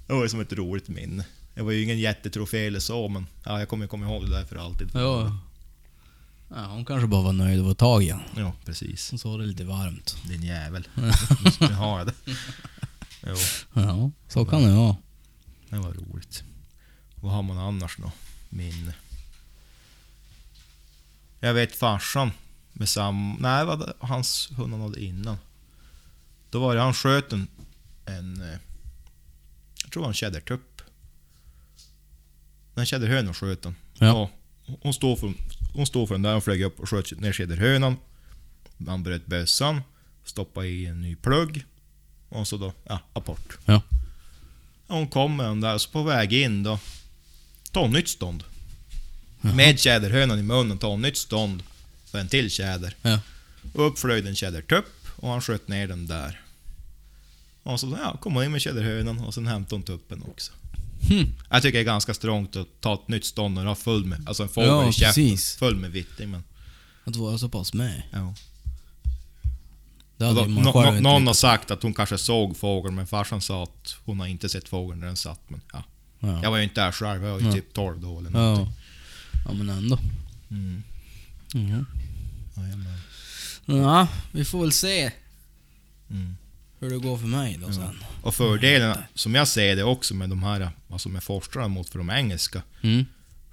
det 0.07 0.13
var 0.13 0.23
ju 0.23 0.29
som 0.29 0.39
ett 0.39 0.53
roligt 0.53 0.87
minne. 0.87 1.25
Det 1.53 1.61
var 1.61 1.71
ju 1.71 1.83
ingen 1.83 1.99
jättetrofé 1.99 2.65
eller 2.67 2.79
så, 2.79 3.07
men 3.09 3.27
ja, 3.43 3.59
jag 3.59 3.69
kommer 3.69 3.87
komma 3.87 4.05
ihåg 4.05 4.25
det 4.25 4.31
där 4.31 4.45
för 4.45 4.55
alltid. 4.55 4.89
Ja. 4.93 5.37
ja. 6.49 6.65
Hon 6.65 6.85
kanske 6.85 7.07
bara 7.07 7.21
var 7.21 7.33
nöjd 7.33 7.59
att 7.59 7.65
få 7.65 7.73
tag 7.73 8.03
i 8.03 8.07
den. 8.07 8.19
Ja, 8.37 8.53
precis. 8.65 9.21
Så 9.21 9.29
var 9.31 9.39
det 9.39 9.45
lite 9.45 9.63
varmt. 9.63 10.15
Din 10.29 10.43
jävel. 10.43 10.87
Nu 11.43 11.51
ska 11.51 11.67
ni 11.67 11.73
ha 11.73 12.03
det. 12.03 12.13
Jo, 13.27 13.35
Ja, 13.73 14.11
så 14.27 14.45
kan 14.45 14.63
det 14.63 14.71
vara. 14.75 14.95
det 15.69 15.77
var 15.77 15.93
roligt. 15.93 16.43
Vad 17.15 17.31
har 17.31 17.43
man 17.43 17.57
annars 17.57 17.97
då? 17.97 18.11
Minne. 18.49 18.93
Jag 21.39 21.53
vet 21.53 21.75
farsan 21.75 22.31
med 22.73 22.89
sam... 22.89 23.37
Nej, 23.39 23.65
vad 23.65 23.93
hans 23.99 24.49
hund 24.57 24.73
han 24.73 24.81
hade 24.81 25.03
innan. 25.03 25.37
Då 26.49 26.59
var 26.59 26.75
det, 26.75 26.81
han 26.81 26.93
sköt 26.93 27.33
en... 27.33 27.47
en 28.05 28.41
eh, 28.41 28.59
jag 29.83 29.91
tror 29.91 30.01
det 30.01 30.05
var 30.05 30.07
en 30.07 30.13
tjädertupp. 30.13 30.81
En 32.75 32.85
tjäderhöna 32.85 33.33
sköt 33.33 33.65
han. 33.65 33.75
Ja. 33.93 34.13
Och 34.13 34.29
hon 34.81 34.93
stod 34.93 35.19
för, 35.19 35.33
hon 35.73 35.87
stod 35.87 36.07
för 36.07 36.15
den 36.15 36.21
där, 36.21 36.31
hon 36.31 36.41
flög 36.41 36.61
upp 36.61 36.79
och 36.79 36.89
sköt 36.89 37.19
ner 37.19 37.31
tjäderhönan. 37.31 37.95
Han 38.87 39.03
bröt 39.03 39.25
bössan, 39.25 39.81
stoppade 40.23 40.67
i 40.67 40.85
en 40.85 41.01
ny 41.01 41.15
plugg. 41.15 41.65
Och 42.29 42.47
så 42.47 42.57
då, 42.57 42.73
ja, 42.83 42.99
apport. 43.13 43.57
Ja. 43.65 43.81
Hon 44.87 45.07
kom 45.07 45.37
med 45.37 45.45
den 45.45 45.61
där, 45.61 45.77
så 45.77 45.89
på 45.89 46.03
väg 46.03 46.33
in 46.33 46.63
då, 46.63 46.79
ta 47.71 47.87
nytt 47.87 48.09
stånd. 48.09 48.43
Med 49.55 49.79
tjäderhönan 49.79 50.39
i 50.39 50.43
munnen, 50.43 50.77
ta 50.77 50.93
ett 50.93 50.99
nytt 50.99 51.17
stånd 51.17 51.63
för 52.05 52.19
en 52.19 52.27
till 52.29 52.51
tjäder. 52.51 52.95
Ja. 53.01 53.19
Och 53.73 53.87
upp 53.87 53.99
flög 53.99 54.27
en 54.27 54.35
tjädertupp 54.35 54.85
och 55.15 55.29
han 55.29 55.41
sköt 55.41 55.67
ner 55.67 55.87
den 55.87 56.07
där. 56.07 56.41
Och 57.63 57.79
så 57.79 57.97
ja, 58.01 58.17
kom 58.17 58.33
hon 58.35 58.43
in 58.43 58.51
med 58.51 58.61
tjäderhönan 58.61 59.19
och 59.19 59.33
sen 59.33 59.47
hämtade 59.47 59.75
hon 59.75 59.83
tuppen 59.83 60.23
också. 60.29 60.51
Hm. 61.09 61.33
Jag 61.49 61.61
tycker 61.61 61.77
det 61.77 61.81
är 61.81 61.85
ganska 61.85 62.13
strångt 62.13 62.55
att 62.55 62.67
ta 62.81 62.93
ett 62.93 63.07
nytt 63.07 63.25
stånd 63.25 63.59
och 63.59 63.65
ha 63.65 63.75
full 63.75 64.05
med, 64.05 64.23
alltså 64.27 64.43
en 64.43 64.49
fågel 64.49 64.69
Ja, 64.69 64.89
i 64.89 64.93
käften, 64.93 65.23
precis. 65.23 65.55
full 65.55 65.75
med 65.75 65.91
vitting 65.91 66.31
men... 66.31 66.43
Att 67.05 67.15
vara 67.15 67.37
så 67.37 67.49
pass 67.49 67.73
med. 67.73 68.01
Ja. 68.11 68.33
Då, 70.17 70.31
någon 71.01 71.27
har 71.27 71.33
sagt 71.33 71.71
att 71.71 71.83
hon 71.83 71.93
kanske 71.93 72.17
såg 72.17 72.57
fågeln, 72.57 72.95
men 72.95 73.07
farsan 73.07 73.41
sa 73.41 73.63
att 73.63 73.95
hon 74.05 74.19
har 74.19 74.27
inte 74.27 74.49
sett 74.49 74.69
fågeln 74.69 74.99
när 74.99 75.07
den 75.07 75.15
satt. 75.15 75.41
Men 75.47 75.61
ja. 75.73 75.83
Ja. 76.19 76.39
Jag 76.43 76.51
var 76.51 76.57
ju 76.57 76.63
inte 76.63 76.81
där 76.81 76.91
själv, 76.91 77.23
jag 77.23 77.31
var 77.31 77.39
ju 77.39 77.45
Ja. 77.45 77.53
typ 77.53 77.73
12 77.73 78.01
då 78.01 78.19
eller 78.19 78.29
någonting. 78.29 78.65
ja, 78.65 78.73
men 79.53 79.69
ändå. 79.69 79.99
Mm. 80.51 80.83
Jajamän. 82.57 82.97
Ja, 83.65 84.07
vi 84.31 84.45
får 84.45 84.61
väl 84.61 84.71
se 84.71 85.11
Mm. 86.09 86.37
hur 86.79 86.89
det 86.89 86.97
går 86.97 87.17
för 87.17 87.27
mig 87.27 87.57
då 87.61 87.67
Ja. 87.67 87.73
sen. 87.73 88.03
Och 88.21 88.35
fördelen, 88.35 88.97
som 89.13 89.35
jag 89.35 89.47
ser 89.47 89.75
det 89.75 89.83
också 89.83 90.13
med 90.13 90.29
de 90.29 90.43
här, 90.43 90.69
alltså 90.89 91.09
med 91.09 91.23
forskarna 91.23 91.67
mot 91.67 91.89
för 91.89 91.97
de 91.97 92.09
engelska. 92.09 92.61
Mm. 92.81 93.05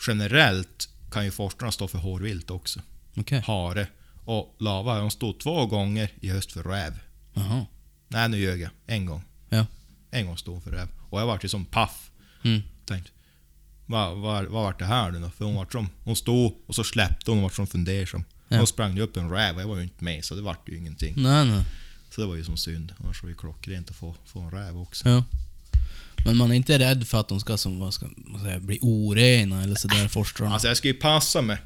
Generellt 0.06 0.88
kan 1.10 1.24
ju 1.24 1.30
forskarna 1.30 1.72
stå 1.72 1.88
för 1.88 1.98
hårvilt 1.98 2.50
också. 2.50 2.80
Okej. 3.16 3.42
Hare. 3.46 3.86
Och 4.24 4.56
lava, 4.58 4.98
de 4.98 5.10
stod 5.10 5.40
två 5.40 5.66
gånger 5.66 6.10
i 6.20 6.28
höst 6.28 6.52
för 6.52 6.62
räv. 6.62 6.98
Jaha. 7.34 7.66
Nej, 8.08 8.28
nu 8.28 8.38
ljög 8.38 8.60
jag. 8.60 8.70
En 8.86 9.06
gång. 9.06 9.22
Ja. 9.48 9.66
En 10.10 10.26
gång 10.26 10.36
stod 10.38 10.54
hon 10.54 10.62
för 10.62 10.70
räv. 10.70 10.88
Och 11.10 11.20
jag 11.20 11.26
vart 11.26 11.44
ju 11.44 11.48
som 11.48 11.64
paff. 11.64 12.10
Mm. 12.42 12.62
Tänkte, 12.86 13.10
vad, 13.86 14.16
vad, 14.16 14.44
vad 14.44 14.62
vart 14.62 14.78
det 14.78 14.84
här 14.84 15.10
nu 15.10 15.20
då? 15.20 15.30
För 15.30 15.44
hon 15.44 15.54
vart 15.54 15.72
som, 15.72 15.88
hon 16.04 16.16
stod 16.16 16.54
och 16.66 16.74
så 16.74 16.84
släppte 16.84 17.30
hon 17.30 17.38
och 17.38 17.42
vart 17.42 17.54
som 17.54 17.66
fundersam. 17.66 18.24
Ja. 18.48 18.56
Hon 18.56 18.66
sprang 18.66 19.00
upp 19.00 19.16
en 19.16 19.30
räv 19.30 19.56
och 19.56 19.62
jag 19.62 19.68
var 19.68 19.76
ju 19.76 19.82
inte 19.82 20.04
med 20.04 20.24
så 20.24 20.34
det 20.34 20.42
vart 20.42 20.68
ju 20.68 20.78
ingenting. 20.78 21.14
Nej, 21.16 21.46
nej. 21.46 21.64
Så 22.10 22.20
det 22.20 22.26
var 22.26 22.34
ju 22.36 22.44
som 22.44 22.56
synd. 22.56 22.94
Annars 23.04 23.22
var 23.22 23.28
det 23.28 23.32
ju 23.32 23.36
klockrent 23.36 23.90
att 23.90 23.96
få, 23.96 24.14
få 24.26 24.40
en 24.40 24.50
räv 24.50 24.78
också. 24.80 25.08
Ja. 25.08 25.24
Men 26.24 26.36
man 26.36 26.50
är 26.50 26.54
inte 26.54 26.78
rädd 26.78 27.06
för 27.06 27.20
att 27.20 27.28
de 27.28 27.40
ska, 27.40 27.56
som, 27.56 27.78
vad 27.78 27.94
ska 27.94 28.06
man 28.16 28.42
säga, 28.42 28.60
bli 28.60 28.78
orena 28.82 29.62
eller 29.62 29.74
sådär, 29.74 30.08
forskarna? 30.08 30.52
Alltså 30.52 30.68
jag 30.68 30.76
ska 30.76 30.88
ju 30.88 30.94
passa 30.94 31.42
mig. 31.42 31.58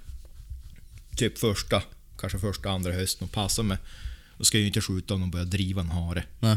Typ 1.17 1.39
första, 1.39 1.83
kanske 2.19 2.39
första, 2.39 2.71
andra 2.71 2.93
hösten 2.93 3.25
och 3.25 3.33
passa 3.33 3.63
mig. 3.63 3.79
Då 4.39 4.45
ska 4.45 4.59
jag 4.59 4.61
ju 4.61 4.67
inte 4.67 4.81
skjuta 4.81 5.15
om 5.15 5.21
de 5.21 5.31
börjar 5.31 5.47
driva 5.47 5.81
en 5.81 5.91
hare. 5.91 6.25
Nej. 6.41 6.57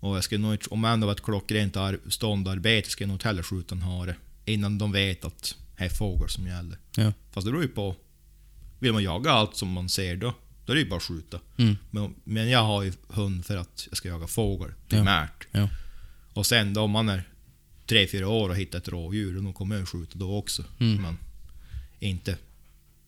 Och 0.00 0.16
jag 0.16 0.24
ska 0.24 0.38
nog 0.38 0.54
inte, 0.54 0.68
om 0.70 0.84
ändå 0.84 1.06
var 1.06 1.12
ett 1.14 1.22
klockrent 1.22 1.76
ar- 1.76 1.98
ståndarbete, 2.08 2.90
ska 2.90 3.04
jag 3.04 3.08
nog 3.08 3.14
inte 3.14 3.28
heller 3.28 3.42
skjuta 3.42 3.74
en 3.74 3.82
hare. 3.82 4.16
Innan 4.44 4.78
de 4.78 4.92
vet 4.92 5.24
att 5.24 5.54
det 5.78 5.84
är 5.84 5.88
fågel 5.88 6.28
som 6.28 6.46
gäller. 6.46 6.78
Ja. 6.96 7.12
Fast 7.32 7.44
det 7.44 7.50
beror 7.50 7.62
ju 7.62 7.68
på. 7.68 7.96
Vill 8.78 8.92
man 8.92 9.02
jaga 9.02 9.30
allt 9.32 9.56
som 9.56 9.68
man 9.72 9.88
ser 9.88 10.16
då, 10.16 10.34
då 10.66 10.72
är 10.72 10.74
det 10.76 10.82
ju 10.82 10.88
bara 10.88 10.96
att 10.96 11.02
skjuta. 11.02 11.40
Mm. 11.56 11.76
Men, 11.90 12.14
men 12.24 12.50
jag 12.50 12.62
har 12.64 12.82
ju 12.82 12.92
hund 13.08 13.46
för 13.46 13.56
att 13.56 13.86
jag 13.90 13.96
ska 13.96 14.08
jaga 14.08 14.26
fågel 14.26 14.70
primärt. 14.88 15.46
Ja. 15.52 15.68
Och 16.32 16.46
sen 16.46 16.74
då 16.74 16.80
om 16.80 16.90
man 16.90 17.08
är 17.08 17.28
3-4 17.86 18.22
år 18.24 18.48
och 18.48 18.56
hittar 18.56 18.78
ett 18.78 18.88
rådjur, 18.88 19.40
då 19.42 19.52
kommer 19.52 19.76
jag 19.78 19.88
skjuta 19.88 20.18
då 20.18 20.36
också. 20.36 20.64
Mm. 20.80 21.02
Men 21.02 21.18
inte 21.98 22.36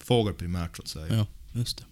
fågel 0.01 0.35
primärt 0.35 0.77
så 0.77 0.83
att 0.83 0.89
säga. 0.89 1.15
Ja, 1.17 1.27
just 1.53 1.79
det. 1.79 1.85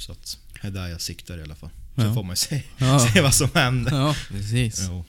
Så 0.00 0.12
att 0.12 0.38
det 0.62 0.66
är 0.68 0.70
där 0.70 0.88
jag 0.88 1.00
siktar 1.00 1.38
i 1.38 1.42
alla 1.42 1.54
fall. 1.54 1.70
Sen 1.94 2.06
Ja. 2.06 2.14
får 2.14 2.22
man 2.22 2.36
se, 2.36 2.62
Ja. 2.78 2.98
se 3.14 3.20
vad 3.20 3.34
som 3.34 3.48
händer. 3.54 3.92
Ja, 3.96 4.16
precis. 4.28 4.80
Jo. 4.88 5.04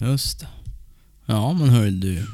Just 0.00 0.40
det. 0.40 0.48
Ja, 1.26 1.52
men 1.52 1.68
hör 1.68 1.90
du. 1.90 2.26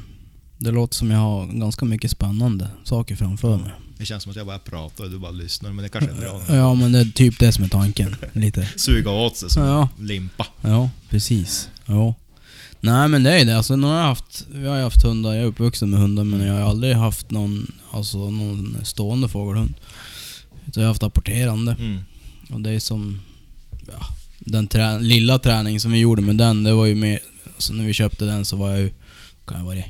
Det 0.59 0.71
låter 0.71 0.95
som 0.95 1.11
jag 1.11 1.19
har 1.19 1.45
ganska 1.47 1.85
mycket 1.85 2.11
spännande 2.11 2.67
saker 2.83 3.15
framför 3.15 3.57
mig. 3.57 3.71
Det 3.97 4.05
känns 4.05 4.23
som 4.23 4.29
att 4.29 4.35
jag 4.35 4.45
bara 4.47 4.59
pratar 4.59 5.03
och 5.03 5.09
du 5.09 5.19
bara 5.19 5.31
lyssnar, 5.31 5.71
men 5.73 5.83
det 5.83 5.89
kanske 5.89 6.11
är 6.11 6.15
bra. 6.15 6.41
Ja, 6.55 6.73
men 6.73 6.91
det 6.91 6.99
är 6.99 7.05
typ 7.05 7.39
det 7.39 7.51
som 7.51 7.63
är 7.63 7.67
tanken. 7.69 8.15
Lite. 8.33 8.65
Suga 8.75 9.11
åt 9.11 9.37
sig 9.37 9.49
som 9.49 9.63
Ja. 9.63 9.89
limpa. 9.99 10.45
Ja, 10.61 10.89
precis. 11.09 11.69
Ja. 11.85 12.13
Nej 12.81 13.07
men 13.07 13.23
det 13.23 13.39
är 13.41 13.45
det. 13.45 13.57
Alltså, 13.57 13.75
nu 13.75 13.87
har 13.87 13.95
jag 13.97 14.03
haft, 14.03 14.45
vi 14.51 14.67
har 14.67 14.81
haft 14.81 15.03
hundar, 15.03 15.33
jag 15.33 15.41
är 15.43 15.45
uppvuxen 15.47 15.89
med 15.89 15.99
hundar 15.99 16.23
men 16.23 16.41
jag 16.41 16.53
har 16.53 16.61
aldrig 16.61 16.95
haft 16.95 17.31
någon, 17.31 17.71
alltså, 17.91 18.17
någon 18.17 18.77
stående 18.83 19.27
fågelhund. 19.29 19.73
Utan 20.67 20.83
jag 20.83 20.87
har 20.87 20.93
haft 20.93 21.03
apporterande. 21.03 21.75
Mm. 21.79 21.99
Och 22.49 22.61
det 22.61 22.71
är 22.71 22.79
som, 22.79 23.19
ja, 23.87 24.05
den 24.39 24.67
trä, 24.67 24.99
lilla 24.99 25.39
träning 25.39 25.79
som 25.79 25.91
vi 25.91 25.99
gjorde 25.99 26.21
med 26.21 26.35
den, 26.37 26.63
det 26.63 26.73
var 26.73 26.85
ju 26.85 26.95
mer, 26.95 27.19
alltså 27.55 27.73
när 27.73 27.85
vi 27.85 27.93
köpte 27.93 28.25
den 28.25 28.45
så 28.45 28.55
var 28.55 28.69
jag 28.69 28.79
ju, 28.79 28.89
kan 29.47 29.57
jag 29.57 29.65
vara 29.65 29.75
det? 29.75 29.85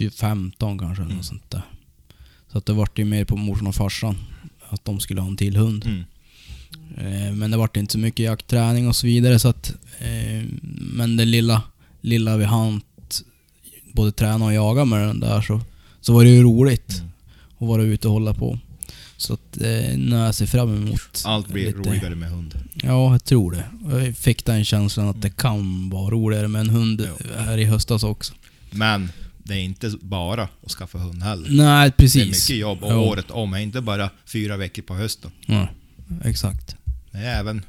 Typ 0.00 0.14
15 0.14 0.78
kanske 0.78 1.02
Mm. 1.02 1.16
något 1.16 1.24
sånt 1.24 1.50
där. 1.50 1.62
Så 2.52 2.58
att 2.58 2.66
det 2.66 2.72
vart 2.72 2.98
ju 2.98 3.04
mer 3.04 3.24
på 3.24 3.36
morsan 3.36 3.66
och 3.66 3.74
farsan. 3.74 4.16
Att 4.68 4.84
de 4.84 5.00
skulle 5.00 5.20
ha 5.20 5.28
en 5.28 5.36
till 5.36 5.56
hund. 5.56 5.84
Mm. 5.86 6.04
Eh, 7.26 7.32
Men 7.34 7.50
det 7.50 7.56
vart 7.56 7.76
inte 7.76 7.92
så 7.92 7.98
mycket 7.98 8.24
jaktträning 8.24 8.88
och 8.88 8.96
så 8.96 9.06
vidare 9.06 9.38
så 9.38 9.48
att... 9.48 9.74
Eh, 9.98 10.44
men 10.92 11.16
det 11.16 11.24
lilla, 11.24 11.62
lilla 12.00 12.36
vi 12.36 12.44
hann 12.44 12.80
både 13.92 14.12
träna 14.12 14.44
och 14.44 14.54
jaga 14.54 14.84
med 14.84 15.00
den 15.08 15.20
där 15.20 15.40
så, 15.42 15.60
så 16.00 16.12
var 16.12 16.24
det 16.24 16.30
ju 16.30 16.42
roligt 16.42 16.90
Mm. 16.98 17.10
att 17.58 17.68
vara 17.68 17.82
ute 17.82 18.08
och 18.08 18.12
hålla 18.14 18.34
på. 18.34 18.58
Så 19.16 19.34
att 19.34 19.56
eh, 19.60 19.98
nu 19.98 20.16
jag 20.16 20.34
ser 20.34 20.46
fram 20.46 20.74
emot 20.76 21.22
Allt 21.24 21.48
blir 21.48 21.66
lite- 21.66 21.78
roligare 21.78 22.14
med 22.14 22.30
hund. 22.30 22.54
Ja, 22.74 23.12
jag 23.12 23.24
tror 23.24 23.52
det. 23.52 23.64
Jag 24.04 24.16
fick 24.16 24.44
den 24.44 24.64
känslan 24.64 25.08
att 25.08 25.22
det 25.22 25.30
kan 25.36 25.90
vara 25.90 26.10
roligare 26.10 26.48
med 26.48 26.60
en 26.60 26.70
hund 26.70 27.08
Ja. 27.34 27.40
här 27.42 27.58
i 27.58 27.64
höstas 27.64 28.02
också. 28.04 28.32
Men 28.70 29.08
det 29.44 29.54
är 29.54 29.58
inte 29.60 29.90
bara 30.00 30.48
att 30.64 30.70
skaffa 30.70 30.98
hund 30.98 31.22
heller. 31.22 31.50
Nej, 31.50 31.88
Det 31.90 31.96
precis. 31.96 32.22
är 32.22 32.26
mycket 32.26 32.50
jobb 32.56 32.82
och 32.84 32.92
Jo. 32.92 32.98
året 32.98 33.30
om, 33.30 33.56
inte 33.56 33.80
bara 33.80 34.10
fyra 34.26 34.56
veckor 34.56 34.82
på 34.82 34.94
hösten. 34.94 35.30
Ja, 35.46 35.68
exakt. 36.24 36.76
Det 37.10 37.18
är 37.18 37.40
även 37.40 37.64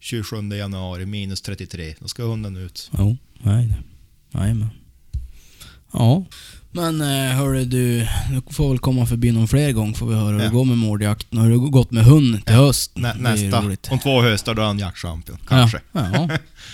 27 0.00 0.36
januari, 0.56 1.06
minus 1.06 1.40
33. 1.42 1.94
Då 2.00 2.08
ska 2.08 2.22
hunden 2.22 2.56
ut. 2.56 2.90
Jo, 2.98 3.16
nej 3.42 3.66
det. 3.66 4.38
Jajamän. 4.38 4.68
Ja. 5.92 6.24
Men 6.74 7.00
eh, 7.00 7.36
hörru 7.36 7.64
du, 7.64 7.98
du 8.30 8.42
får 8.54 8.68
väl 8.68 8.78
komma 8.78 9.06
förbi 9.06 9.32
någon 9.32 9.48
fler 9.48 9.72
gång 9.72 9.94
får 9.94 10.06
vi 10.06 10.14
höra 10.14 10.26
hur 10.32 10.38
Ja. 10.38 10.44
det 10.44 10.50
går 10.50 10.64
med 10.64 10.78
mårdjakten 10.78 11.38
och 11.38 11.44
hur 11.44 11.50
det 11.50 11.58
gått 11.70 11.90
med 11.90 12.04
hund 12.04 12.46
till 12.46 12.54
höst. 12.54 12.92
Nä, 12.96 13.12
Det 13.14 13.20
nästa. 13.20 13.62
roligt. 13.62 13.88
Om 13.92 13.98
två 13.98 14.22
höstar 14.22 14.54
då 14.54 14.62
är 14.62 14.66
han 14.66 14.78
jaktchampion. 14.78 15.38
Kanske. 15.48 15.80
Ja, 15.92 16.06
ja. 16.14 16.28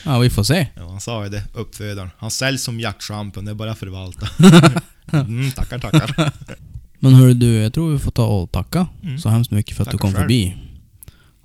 ja, 0.05 0.18
vi 0.18 0.30
får 0.30 0.42
se. 0.42 0.66
Ja, 0.76 0.88
han 0.90 1.01
sa 1.01 1.24
ju 1.24 1.30
det, 1.30 1.42
uppfödaren. 1.55 2.11
Han 2.18 2.30
säljs 2.30 2.62
som 2.62 2.80
jaktchampion, 2.80 3.44
det 3.44 3.51
är 3.51 3.55
bara 3.55 3.70
att 3.72 3.78
förvalta. 3.78 4.28
Mm, 5.12 5.51
tackar, 5.51 5.78
tackar. 5.78 6.32
Men 6.99 7.14
hörru 7.14 7.34
du, 7.34 7.55
jag 7.55 7.72
tror 7.74 7.92
vi 7.92 7.99
får 7.99 8.11
ta 8.11 8.26
och 8.26 8.53
tacka 8.53 8.86
Mm. 9.03 9.18
så 9.18 9.28
hemskt 9.28 9.51
mycket 9.51 9.76
för 9.76 9.82
att 9.82 9.86
Tack 9.86 9.92
du 9.92 9.99
kom 9.99 10.11
själv. 10.12 10.22
förbi. 10.22 10.57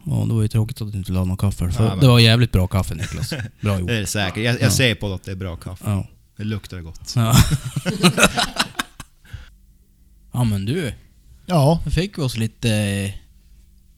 Ja, 0.06 0.26
det 0.28 0.34
var 0.34 0.42
ju 0.42 0.48
tråkigt 0.48 0.82
att 0.82 0.92
du 0.92 0.98
inte 0.98 1.12
la 1.12 1.24
någon 1.24 1.38
kaffe. 1.38 1.72
För 1.72 1.84
Ja, 1.84 1.90
men- 1.90 2.00
Det 2.00 2.08
var 2.08 2.20
jävligt 2.20 2.52
bra 2.52 2.68
kaffe 2.68 2.96
Niklas. 2.96 3.34
Bra 3.62 3.80
gjort. 3.80 3.88
Det 3.88 3.98
är 3.98 4.06
säkert. 4.06 4.44
Jag, 4.44 4.54
jag 4.56 4.62
Ja. 4.62 4.70
ser 4.72 4.96
på 4.96 5.10
det 5.10 5.16
att 5.16 5.24
det 5.24 5.32
är 5.32 5.36
bra 5.36 5.56
kaffe. 5.56 6.04
Det 6.38 6.44
luktar 6.44 6.80
gott. 6.80 7.14
Ja. 7.16 7.36
ja 10.32 10.44
men 10.44 10.66
du, 10.66 10.94
Ja, 11.46 11.82
nu 11.86 11.92
fick 11.92 12.18
vi 12.18 12.22
oss 12.22 12.38
lite... 12.38 13.14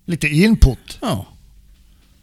lite 0.05 0.27
input. 0.27 0.97
Ja. 1.01 1.25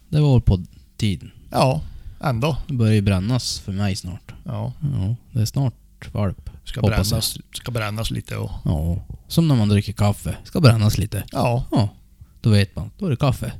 Det 0.09 0.19
var 0.21 0.39
på 0.39 0.59
tiden. 0.97 1.31
Ja, 1.51 1.81
ändå. 2.19 2.57
Det 2.67 2.73
börjar 2.73 2.93
ju 2.93 3.01
brännas 3.01 3.59
för 3.59 3.71
mig 3.71 3.95
snart. 3.95 4.33
Ja, 4.43 4.73
Ja, 4.81 5.15
det 5.31 5.41
är 5.41 5.45
snart 5.45 5.73
valp. 6.11 6.49
ska 6.63 6.81
Hoppas 6.81 7.09
brännas, 7.09 7.37
ska 7.53 7.71
brännas 7.71 8.11
lite 8.11 8.37
och... 8.37 8.51
Ja. 8.65 9.03
Som 9.27 9.47
när 9.47 9.55
man 9.55 9.69
dricker 9.69 9.93
kaffe. 9.93 10.37
Ska 10.43 10.59
brännas 10.61 10.97
lite. 10.97 11.23
Ja, 11.31 11.65
Ja. 11.71 11.89
Då 12.41 12.49
vet 12.49 12.75
man. 12.75 12.89
Då 12.97 13.05
är 13.05 13.09
det 13.09 13.15
kaffe. 13.17 13.53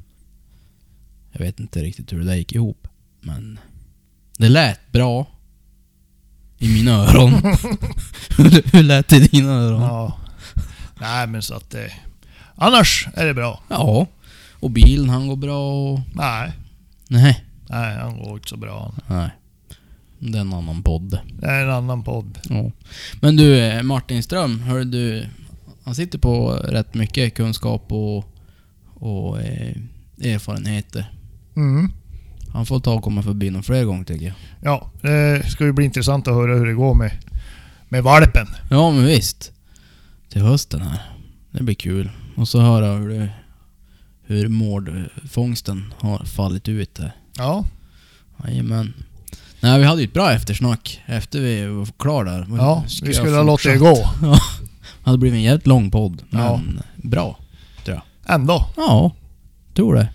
Jag 1.32 1.40
vet 1.40 1.60
inte 1.60 1.84
riktigt 1.84 2.14
hur 2.14 2.20
det 2.20 2.26
där 2.26 2.36
gick 2.36 2.54
ihop. 2.54 2.88
Men... 3.22 3.60
Det 4.38 4.50
lät 4.50 4.92
bra. 4.92 5.28
I 6.64 6.68
mina 6.68 6.92
öron. 6.92 7.32
hur, 8.38 8.72
hur 8.74 8.84
lät 8.84 9.08
det 9.08 9.16
i 9.16 9.20
dina 9.20 9.52
öron? 9.54 9.82
ja. 9.82 10.18
Nej 11.02 11.28
men 11.28 11.42
så 11.42 11.54
att... 11.56 11.74
Eh, 11.74 11.82
annars 12.56 13.08
är 13.14 13.26
det 13.26 13.34
bra. 13.34 13.60
Ja. 13.68 14.08
Och 14.60 14.72
bilen 14.72 15.10
han 15.10 15.28
går 15.28 15.36
bra 15.36 15.92
och... 15.92 16.00
Nej, 16.14 16.52
Nej. 17.08 17.46
nej 17.70 17.98
han 17.98 18.18
går 18.24 18.34
inte 18.34 18.50
så 18.50 18.58
bra. 18.58 18.94
Nej. 19.08 19.30
Det 20.20 20.38
är 20.38 20.42
en 20.42 20.54
annan 20.54 20.84
podd. 20.84 21.20
Det 21.40 21.48
är 21.48 21.64
en 21.64 21.72
annan 21.72 22.04
podd. 22.04 22.40
Ja. 22.50 22.72
Men 23.22 23.36
du, 23.36 23.60
eh, 23.60 23.84
Martin 23.84 24.24
Ström, 24.24 24.60
hör 24.60 24.84
du... 24.84 25.28
Han 25.84 25.96
sitter 25.96 26.20
på 26.20 26.52
rätt 26.52 26.94
mycket 26.94 27.36
kunskap 27.36 27.92
och, 27.92 28.26
och 28.94 29.42
eh, 29.42 29.76
erfarenheter. 30.22 31.12
Mm. 31.56 31.92
Han 32.54 32.66
får 32.66 32.80
ta 32.80 32.94
och 32.94 33.04
komma 33.04 33.24
förbi 33.24 33.50
någon 33.50 33.64
fler 33.64 33.84
gånger 33.84 34.04
tycker 34.04 34.26
jag. 34.26 34.36
Ja, 34.62 34.92
det 35.02 35.50
ska 35.50 35.66
ju 35.66 35.72
bli 35.72 35.86
intressant 35.86 36.28
att 36.28 36.34
höra 36.34 36.56
hur 36.56 36.66
det 36.66 36.74
går 36.74 36.96
med, 36.96 37.12
med 37.90 38.04
valpen. 38.04 38.48
Ja, 38.70 38.92
men 38.92 39.06
visst. 39.06 39.52
Till 40.30 40.42
hösten 40.42 40.82
här. 40.82 41.02
Det 41.52 41.64
blir 41.64 41.76
kul. 41.76 42.10
Och 42.36 42.48
så 42.48 42.62
höra 42.62 42.88
hur 42.94 43.10
det, 43.10 43.30
hur 44.26 44.48
mårdfångsten 44.48 45.94
har 45.98 46.26
fallit 46.26 46.68
ut 46.70 47.00
här. 47.00 47.12
Ja, 47.38 47.66
Jajamän. 48.48 48.94
Nej, 49.62 49.80
vi 49.80 49.86
hade 49.86 50.02
ju 50.02 50.08
ett 50.08 50.14
bra 50.14 50.32
eftersnack 50.32 51.02
efter 51.06 51.40
vi 51.40 51.66
var 51.68 51.88
klar 52.00 52.26
där. 52.26 52.48
ja 52.58 52.84
Ska 52.88 53.06
vi 53.06 53.12
jag 53.12 53.16
skulle 53.22 53.36
ha 53.38 53.44
låtit 53.44 53.72
det 53.72 53.78
gå. 53.78 54.10
Det 55.04 55.10
hade 55.10 55.18
blivit 55.18 55.38
en 55.38 55.44
jävligt 55.44 55.68
lång 55.68 55.92
podd, 55.92 56.22
men 56.30 56.42
Ja. 56.42 56.62
bra. 56.96 57.40
Ändå. 58.26 58.70
Ja, 58.78 59.12
tror 59.74 59.96
det. 59.96 60.10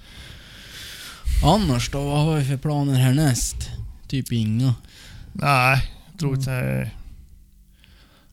Annars 1.45 1.91
då, 1.91 2.05
vad 2.05 2.25
har 2.25 2.37
vi 2.37 2.45
för 2.45 2.57
planer 2.57 2.95
härnäst? 2.95 3.71
Typ 4.09 4.33
inga. 4.33 4.75
Nej, 5.33 5.83
jag 6.11 6.19
tror 6.21 6.35
inte... 6.35 6.91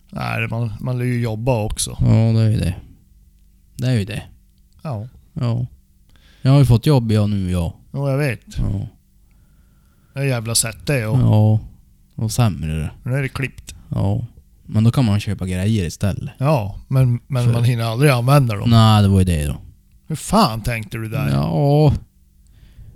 Nej, 0.09 0.47
man, 0.47 0.73
man 0.79 0.97
lär 0.97 1.05
ju 1.05 1.21
jobba 1.21 1.63
också. 1.63 1.97
Ja, 1.99 2.05
det 2.07 2.41
är 2.41 2.49
ju 2.49 2.57
det. 2.57 2.75
Det 3.77 3.87
är 3.87 3.93
ju 3.93 4.05
det. 4.05 4.23
Ja, 4.83 5.07
Ja. 5.33 5.65
Jag 6.41 6.51
har 6.51 6.59
ju 6.59 6.65
fått 6.65 6.85
jobb 6.85 7.11
jag 7.11 7.29
nu, 7.29 7.51
ja. 7.51 7.73
jo, 7.93 8.09
jag 8.09 8.17
vet. 8.17 8.39
Ja. 8.57 8.87
Det 10.13 10.19
är 10.19 10.23
jävla 10.23 10.55
sätt 10.55 10.77
det 10.85 11.05
och 11.05 11.19
Ja. 11.19 11.59
Och 12.15 12.31
sämre 12.31 12.73
det. 12.77 12.91
nu 13.03 13.15
är 13.17 13.21
det 13.21 13.29
klippt. 13.29 13.75
Ja. 13.89 14.25
Men 14.65 14.83
då 14.83 14.91
kan 14.91 15.05
man 15.05 15.19
köpa 15.19 15.45
grejer 15.45 15.85
istället. 15.85 16.33
Ja, 16.37 16.75
men, 16.87 17.19
men 17.27 17.45
För- 17.45 17.53
man 17.53 17.63
hinner 17.63 17.83
aldrig 17.83 18.11
använda 18.11 18.55
dem. 18.55 18.69
Nej, 18.69 19.01
det 19.01 19.07
var 19.07 19.19
ju 19.19 19.25
det 19.25 19.45
då. 19.45 19.55
Hur 20.07 20.15
fan 20.15 20.61
tänkte 20.61 20.97
du 20.97 21.09
där? 21.09 21.29
Ja. 21.29 21.93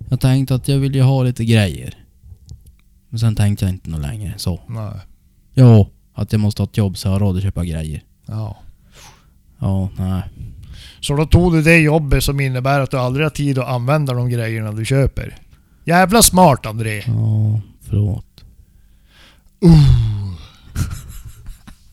Jag 0.10 0.20
tänkte 0.20 0.55
att 0.55 0.68
jag 0.68 0.78
ville 0.78 0.97
ju 0.97 1.03
ha 1.03 1.24
lite 1.24 1.45
grejer. 1.45 1.93
Men 3.10 3.20
sen 3.20 3.36
tänkte 3.36 3.66
jag 3.66 3.74
inte 3.74 3.89
något 3.89 4.01
längre 4.01 4.34
så. 4.38 4.60
Nej. 4.68 4.93
Ja, 5.53 5.89
att 6.14 6.32
jag 6.32 6.39
måste 6.41 6.62
ha 6.62 6.68
ett 6.68 6.78
jobb 6.78 6.97
så 6.97 7.07
jag 7.07 7.14
har 7.14 7.20
råd 7.20 7.38
att 7.38 7.43
köpa 7.43 7.66
grejer. 7.66 8.03
Ja. 8.26 8.57
Ja, 9.60 9.89
nej. 9.97 10.22
Så 10.99 11.16
då 11.16 11.26
tog 11.26 11.53
du 11.53 11.62
det 11.62 11.78
jobbet 11.78 12.24
som 12.24 12.39
innebär 12.39 12.80
att 12.80 12.91
du 12.91 12.97
aldrig 12.97 13.26
har 13.26 13.30
tid 13.30 13.60
att 13.60 13.68
använda 13.68 14.14
de 14.14 14.30
grejerna 14.30 14.72
du 14.72 14.86
köper. 14.86 15.38
Jävla 15.86 16.22
smart 16.22 16.66
André. 16.66 17.03
Ja, 17.07 17.62
förlåt. 17.82 18.26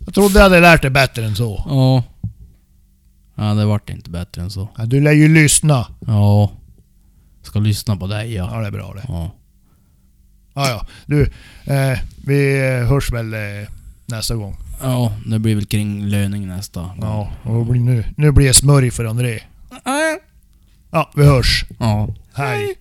Jag 0.05 0.15
trodde 0.15 0.35
jag 0.35 0.43
hade 0.43 0.61
lärt 0.61 0.83
dig 0.83 0.91
bättre 0.91 1.25
än 1.27 1.37
så. 1.37 1.63
Ja. 1.69 2.03
Ja, 3.35 3.55
det 3.55 3.65
vart 3.65 3.91
inte 3.91 4.11
bättre 4.11 4.43
än 4.43 4.51
så. 4.51 4.69
Ja, 4.79 4.87
Du 4.87 5.01
lär 5.01 5.13
ju 5.13 5.35
lyssna. 5.35 5.87
Ja. 6.07 6.51
Ska 7.47 7.59
lyssna 7.59 7.97
på 7.97 8.07
dig 8.07 8.35
ja. 8.35 8.49
Ja, 8.53 8.61
det 8.61 8.67
är 8.67 8.71
bra 8.71 8.95
det. 8.95 9.05
Ja. 9.09 9.33
Ja, 10.55 10.69
ja. 10.69 10.87
Du, 11.07 11.23
eh, 11.65 11.99
vi 12.27 12.61
hörs 12.89 13.13
väl 13.13 13.35
eh, 13.35 13.41
nästa 14.07 14.35
gång. 14.35 14.57
Ja, 14.83 15.13
det 15.27 15.39
blir 15.39 15.55
väl 15.55 15.67
kring 15.67 16.07
löning 16.07 16.47
nästa 16.49 16.81
gång. 16.81 16.99
Ja, 17.01 17.33
och 17.43 17.55
då 17.55 17.65
blir 17.65 17.81
nu, 17.81 18.05
nu 18.17 18.33
blir 18.33 18.47
det 18.47 18.55
smörj 18.55 18.91
för 18.91 19.05
André. 19.05 19.41
Ja, 20.91 21.11
vi 21.17 21.25
hörs. 21.25 21.65
Ja. 21.79 22.09
Hej. 22.35 22.77